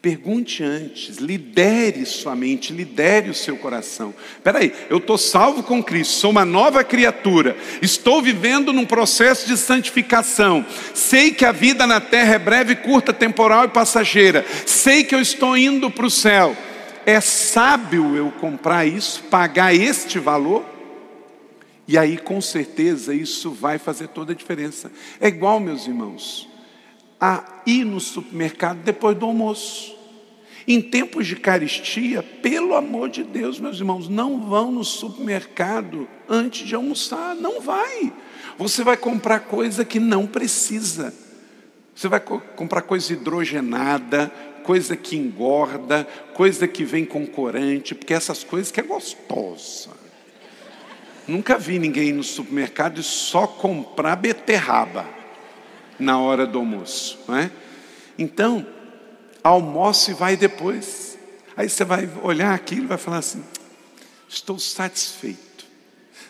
Pergunte 0.00 0.62
antes, 0.62 1.16
lidere 1.16 2.06
sua 2.06 2.36
mente, 2.36 2.72
lidere 2.72 3.30
o 3.30 3.34
seu 3.34 3.56
coração. 3.56 4.14
Espera 4.34 4.60
aí, 4.60 4.72
eu 4.88 4.98
estou 4.98 5.18
salvo 5.18 5.62
com 5.64 5.82
Cristo, 5.82 6.12
sou 6.12 6.30
uma 6.30 6.44
nova 6.44 6.84
criatura, 6.84 7.56
estou 7.82 8.22
vivendo 8.22 8.72
num 8.72 8.86
processo 8.86 9.48
de 9.48 9.56
santificação. 9.56 10.64
Sei 10.92 11.32
que 11.32 11.44
a 11.44 11.52
vida 11.52 11.84
na 11.84 12.00
terra 12.00 12.34
é 12.34 12.38
breve, 12.38 12.76
curta, 12.76 13.12
temporal 13.12 13.64
e 13.64 13.68
passageira. 13.68 14.44
Sei 14.66 15.02
que 15.02 15.14
eu 15.14 15.20
estou 15.20 15.56
indo 15.56 15.90
para 15.90 16.06
o 16.06 16.10
céu. 16.10 16.56
É 17.06 17.20
sábio 17.20 18.16
eu 18.16 18.30
comprar 18.32 18.86
isso, 18.86 19.24
pagar 19.24 19.74
este 19.74 20.18
valor? 20.18 20.64
E 21.86 21.98
aí, 21.98 22.16
com 22.16 22.40
certeza, 22.40 23.14
isso 23.14 23.50
vai 23.50 23.78
fazer 23.78 24.08
toda 24.08 24.32
a 24.32 24.36
diferença. 24.36 24.90
É 25.20 25.28
igual, 25.28 25.60
meus 25.60 25.86
irmãos, 25.86 26.48
a 27.20 27.44
ir 27.66 27.84
no 27.84 28.00
supermercado 28.00 28.78
depois 28.78 29.16
do 29.16 29.26
almoço. 29.26 29.94
Em 30.66 30.80
tempos 30.80 31.26
de 31.26 31.36
caristia, 31.36 32.22
pelo 32.22 32.74
amor 32.74 33.10
de 33.10 33.22
Deus, 33.22 33.60
meus 33.60 33.76
irmãos, 33.76 34.08
não 34.08 34.40
vão 34.48 34.72
no 34.72 34.82
supermercado 34.82 36.08
antes 36.26 36.66
de 36.66 36.74
almoçar, 36.74 37.34
não 37.34 37.60
vai. 37.60 38.10
Você 38.56 38.82
vai 38.82 38.96
comprar 38.96 39.40
coisa 39.40 39.84
que 39.84 40.00
não 40.00 40.26
precisa. 40.26 41.12
Você 41.94 42.08
vai 42.08 42.18
co 42.18 42.40
comprar 42.56 42.80
coisa 42.80 43.12
hidrogenada, 43.12 44.32
coisa 44.64 44.96
que 44.96 45.16
engorda, 45.16 46.04
coisa 46.34 46.66
que 46.66 46.84
vem 46.84 47.04
com 47.04 47.24
corante, 47.26 47.94
porque 47.94 48.12
essas 48.12 48.42
coisas 48.42 48.72
que 48.72 48.80
é 48.80 48.82
gostosa. 48.82 49.90
Nunca 51.28 51.56
vi 51.56 51.78
ninguém 51.78 52.08
ir 52.08 52.12
no 52.12 52.24
supermercado 52.24 53.00
e 53.00 53.04
só 53.04 53.46
comprar 53.46 54.16
beterraba 54.16 55.06
na 55.98 56.18
hora 56.18 56.46
do 56.46 56.58
almoço, 56.58 57.20
não 57.28 57.36
é? 57.36 57.50
Então, 58.18 58.66
almoça 59.42 60.10
e 60.10 60.14
vai 60.14 60.36
depois. 60.36 61.18
Aí 61.56 61.68
você 61.68 61.84
vai 61.84 62.08
olhar 62.22 62.52
aquilo 62.52 62.84
e 62.84 62.88
vai 62.88 62.98
falar 62.98 63.18
assim: 63.18 63.44
estou 64.28 64.58
satisfeito. 64.58 65.53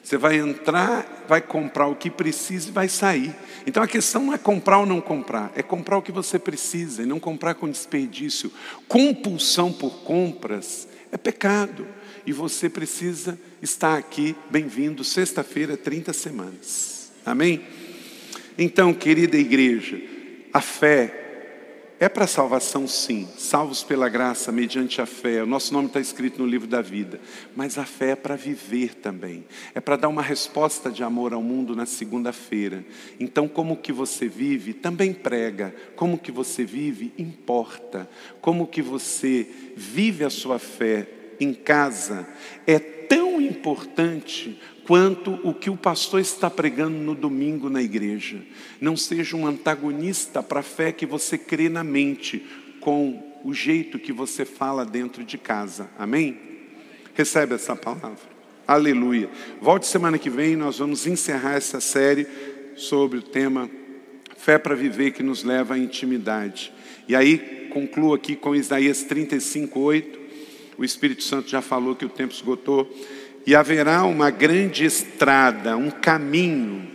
Você 0.05 0.19
vai 0.19 0.37
entrar, 0.37 1.25
vai 1.27 1.41
comprar 1.41 1.87
o 1.87 1.97
que 1.97 2.11
precisa 2.11 2.69
e 2.69 2.73
vai 2.73 2.91
sair. 2.91 3.35
Então 3.67 3.83
a 3.83 3.89
questão 3.89 4.27
não 4.27 4.35
é 4.35 4.39
comprar 4.39 4.81
ou 4.81 4.87
não 4.87 5.01
comprar, 5.01 5.51
é 5.57 5.63
comprar 5.63 5.97
o 5.97 6.03
que 6.03 6.13
você 6.13 6.39
precisa 6.39 7.03
e 7.03 7.07
não 7.07 7.19
comprar 7.19 7.55
com 7.55 7.71
desperdício. 7.71 8.53
Compulsão 8.87 9.73
por 9.73 10.03
compras 10.05 10.87
é 11.11 11.17
pecado. 11.17 11.87
E 12.27 12.33
você 12.33 12.69
precisa 12.69 13.39
estar 13.63 13.97
aqui, 13.97 14.37
bem-vindo, 14.51 15.03
sexta-feira, 15.03 15.75
30 15.75 16.13
semanas. 16.13 17.11
Amém? 17.25 17.63
Então, 18.59 18.93
querida 18.93 19.37
igreja, 19.37 20.01
a 20.53 20.61
fé 20.61 21.24
é 22.05 22.09
para 22.11 22.27
salvação, 22.27 22.87
sim. 22.87 23.27
Salvos 23.39 23.83
pela 23.83 24.11
graça, 24.11 24.53
mediante 24.53 25.01
a 25.01 25.07
fé. 25.07 25.43
O 25.43 25.47
nosso 25.47 25.73
nome 25.73 25.87
está 25.87 25.99
escrito 25.99 26.39
no 26.39 26.47
livro 26.47 26.69
da 26.69 26.83
vida. 26.83 27.19
Mas 27.57 27.79
a 27.79 27.87
fé 27.87 28.11
é 28.11 28.15
para 28.15 28.37
viver 28.37 28.95
também. 28.97 29.43
É 29.75 29.81
para 29.81 29.97
dar 29.97 30.09
uma 30.09 30.21
resposta 30.21 30.91
de 30.91 31.03
amor 31.03 31.33
ao 31.33 31.43
mundo 31.43 31.75
na 31.75 31.87
segunda-feira. 31.87 32.85
Então, 33.19 33.49
como 33.49 33.79
que 33.79 33.91
você 33.91 34.29
vive, 34.29 34.75
também 34.75 35.15
prega. 35.15 35.75
Como 35.97 36.19
que 36.19 36.31
você 36.31 36.63
vive, 36.63 37.11
importa. 37.17 38.07
Como 38.39 38.67
que 38.67 38.83
você 38.83 39.49
vive 39.75 40.25
a 40.25 40.31
sua 40.31 40.59
fé 40.59 41.09
em 41.41 41.55
casa 41.55 42.29
é 42.67 42.79
tão 42.79 43.41
importante 43.41 44.61
quanto 44.87 45.41
o 45.43 45.55
que 45.55 45.71
o 45.71 45.77
pastor 45.77 46.21
está 46.21 46.51
pregando 46.51 46.97
no 46.97 47.15
domingo 47.15 47.71
na 47.71 47.83
igreja. 47.83 48.39
Não 48.81 48.97
seja 48.97 49.37
um 49.37 49.47
antagonista 49.47 50.43
para 50.43 50.61
a 50.61 50.63
fé 50.63 50.93
que 50.93 51.07
você 51.07 51.39
crê 51.39 51.69
na 51.69 51.83
mente, 51.83 52.45
com 52.81 53.35
o 53.43 53.53
jeito 53.53 53.99
que 53.99 54.13
você 54.13 54.45
fala 54.45 54.85
dentro 54.85 55.25
de 55.25 55.39
casa. 55.39 55.89
Amém? 55.99 56.39
Recebe 57.15 57.55
essa 57.55 57.75
palavra. 57.75 58.35
Aleluia. 58.67 59.31
Volte 59.61 59.87
semana 59.87 60.19
que 60.19 60.31
vem, 60.31 60.57
nós 60.57 60.79
vamos 60.79 61.07
encerrar 61.07 61.55
essa 61.55 61.81
série 61.81 62.27
sobre 62.77 63.19
o 63.19 63.23
tema 63.23 63.71
Fé 64.37 64.59
para 64.59 64.75
Viver 64.75 65.13
que 65.13 65.23
nos 65.23 65.43
leva 65.43 65.75
à 65.75 65.79
intimidade. 65.79 66.73
E 67.09 67.15
aí, 67.15 67.69
concluo 67.71 68.15
aqui 68.15 68.37
com 68.37 68.55
Isaías 68.55 69.03
35, 69.05 69.81
8. 69.81 70.19
O 70.77 70.85
Espírito 70.85 71.23
Santo 71.23 71.49
já 71.49 71.63
falou 71.63 71.95
que 71.95 72.05
o 72.05 72.09
tempo 72.09 72.33
esgotou 72.33 72.91
e 73.47 73.55
haverá 73.55 74.05
uma 74.05 74.31
grande 74.31 74.85
estrada, 74.85 75.77
um 75.77 75.91
caminho 75.91 76.89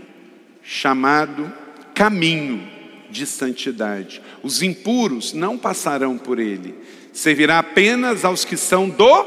chamado 0.64 1.52
caminho 1.94 2.68
de 3.10 3.26
santidade. 3.26 4.22
Os 4.42 4.62
impuros 4.62 5.34
não 5.34 5.58
passarão 5.58 6.18
por 6.18 6.40
ele, 6.40 6.76
servirá 7.12 7.60
apenas 7.60 8.24
aos 8.24 8.46
que 8.46 8.58
são 8.58 8.90
do 8.90 9.24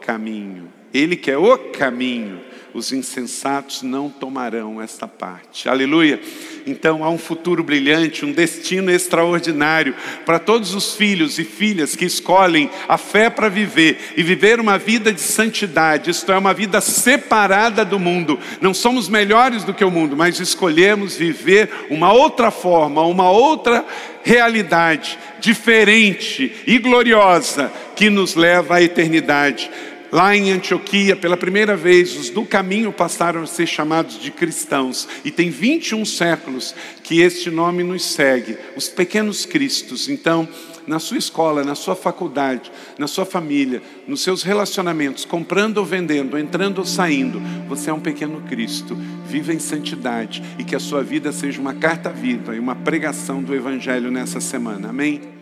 caminho. 0.00 0.72
Ele 0.92 1.16
que 1.16 1.30
é 1.30 1.38
o 1.38 1.56
caminho 1.70 2.52
os 2.74 2.92
insensatos 2.92 3.82
não 3.82 4.08
tomarão 4.08 4.80
esta 4.80 5.06
parte. 5.06 5.68
Aleluia. 5.68 6.20
Então 6.66 7.02
há 7.02 7.10
um 7.10 7.18
futuro 7.18 7.62
brilhante, 7.62 8.24
um 8.24 8.32
destino 8.32 8.90
extraordinário 8.90 9.94
para 10.24 10.38
todos 10.38 10.74
os 10.74 10.94
filhos 10.94 11.38
e 11.38 11.44
filhas 11.44 11.96
que 11.96 12.04
escolhem 12.04 12.70
a 12.88 12.96
fé 12.96 13.28
para 13.28 13.48
viver 13.48 14.12
e 14.16 14.22
viver 14.22 14.60
uma 14.60 14.78
vida 14.78 15.12
de 15.12 15.20
santidade. 15.20 16.10
Isto 16.10 16.32
é 16.32 16.38
uma 16.38 16.54
vida 16.54 16.80
separada 16.80 17.84
do 17.84 17.98
mundo. 17.98 18.38
Não 18.60 18.72
somos 18.72 19.08
melhores 19.08 19.64
do 19.64 19.74
que 19.74 19.84
o 19.84 19.90
mundo, 19.90 20.16
mas 20.16 20.38
escolhemos 20.38 21.16
viver 21.16 21.68
uma 21.90 22.12
outra 22.12 22.50
forma, 22.50 23.02
uma 23.02 23.30
outra 23.30 23.84
realidade 24.24 25.18
diferente 25.40 26.54
e 26.66 26.78
gloriosa 26.78 27.72
que 27.96 28.08
nos 28.08 28.34
leva 28.34 28.76
à 28.76 28.82
eternidade. 28.82 29.70
Lá 30.12 30.36
em 30.36 30.52
Antioquia, 30.52 31.16
pela 31.16 31.38
primeira 31.38 31.74
vez, 31.74 32.14
os 32.14 32.28
do 32.28 32.44
caminho 32.44 32.92
passaram 32.92 33.42
a 33.42 33.46
ser 33.46 33.66
chamados 33.66 34.20
de 34.20 34.30
cristãos. 34.30 35.08
E 35.24 35.30
tem 35.30 35.48
21 35.48 36.04
séculos 36.04 36.74
que 37.02 37.22
este 37.22 37.50
nome 37.50 37.82
nos 37.82 38.04
segue, 38.04 38.58
os 38.76 38.90
pequenos 38.90 39.46
cristos. 39.46 40.10
Então, 40.10 40.46
na 40.86 40.98
sua 40.98 41.16
escola, 41.16 41.64
na 41.64 41.74
sua 41.74 41.96
faculdade, 41.96 42.70
na 42.98 43.06
sua 43.06 43.24
família, 43.24 43.80
nos 44.06 44.20
seus 44.20 44.42
relacionamentos, 44.42 45.24
comprando 45.24 45.78
ou 45.78 45.84
vendendo, 45.86 46.38
entrando 46.38 46.80
ou 46.80 46.84
saindo, 46.84 47.40
você 47.66 47.88
é 47.88 47.94
um 47.94 48.00
pequeno 48.00 48.42
Cristo. 48.42 48.94
Viva 49.26 49.54
em 49.54 49.58
santidade 49.58 50.42
e 50.58 50.64
que 50.64 50.76
a 50.76 50.80
sua 50.80 51.02
vida 51.02 51.32
seja 51.32 51.58
uma 51.58 51.72
carta 51.72 52.10
viva 52.10 52.54
e 52.54 52.58
uma 52.58 52.76
pregação 52.76 53.42
do 53.42 53.54
Evangelho 53.54 54.10
nessa 54.10 54.42
semana. 54.42 54.90
Amém? 54.90 55.41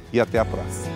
e 0.13 0.19
até 0.19 0.39
a 0.39 0.45
próxima. 0.45 0.91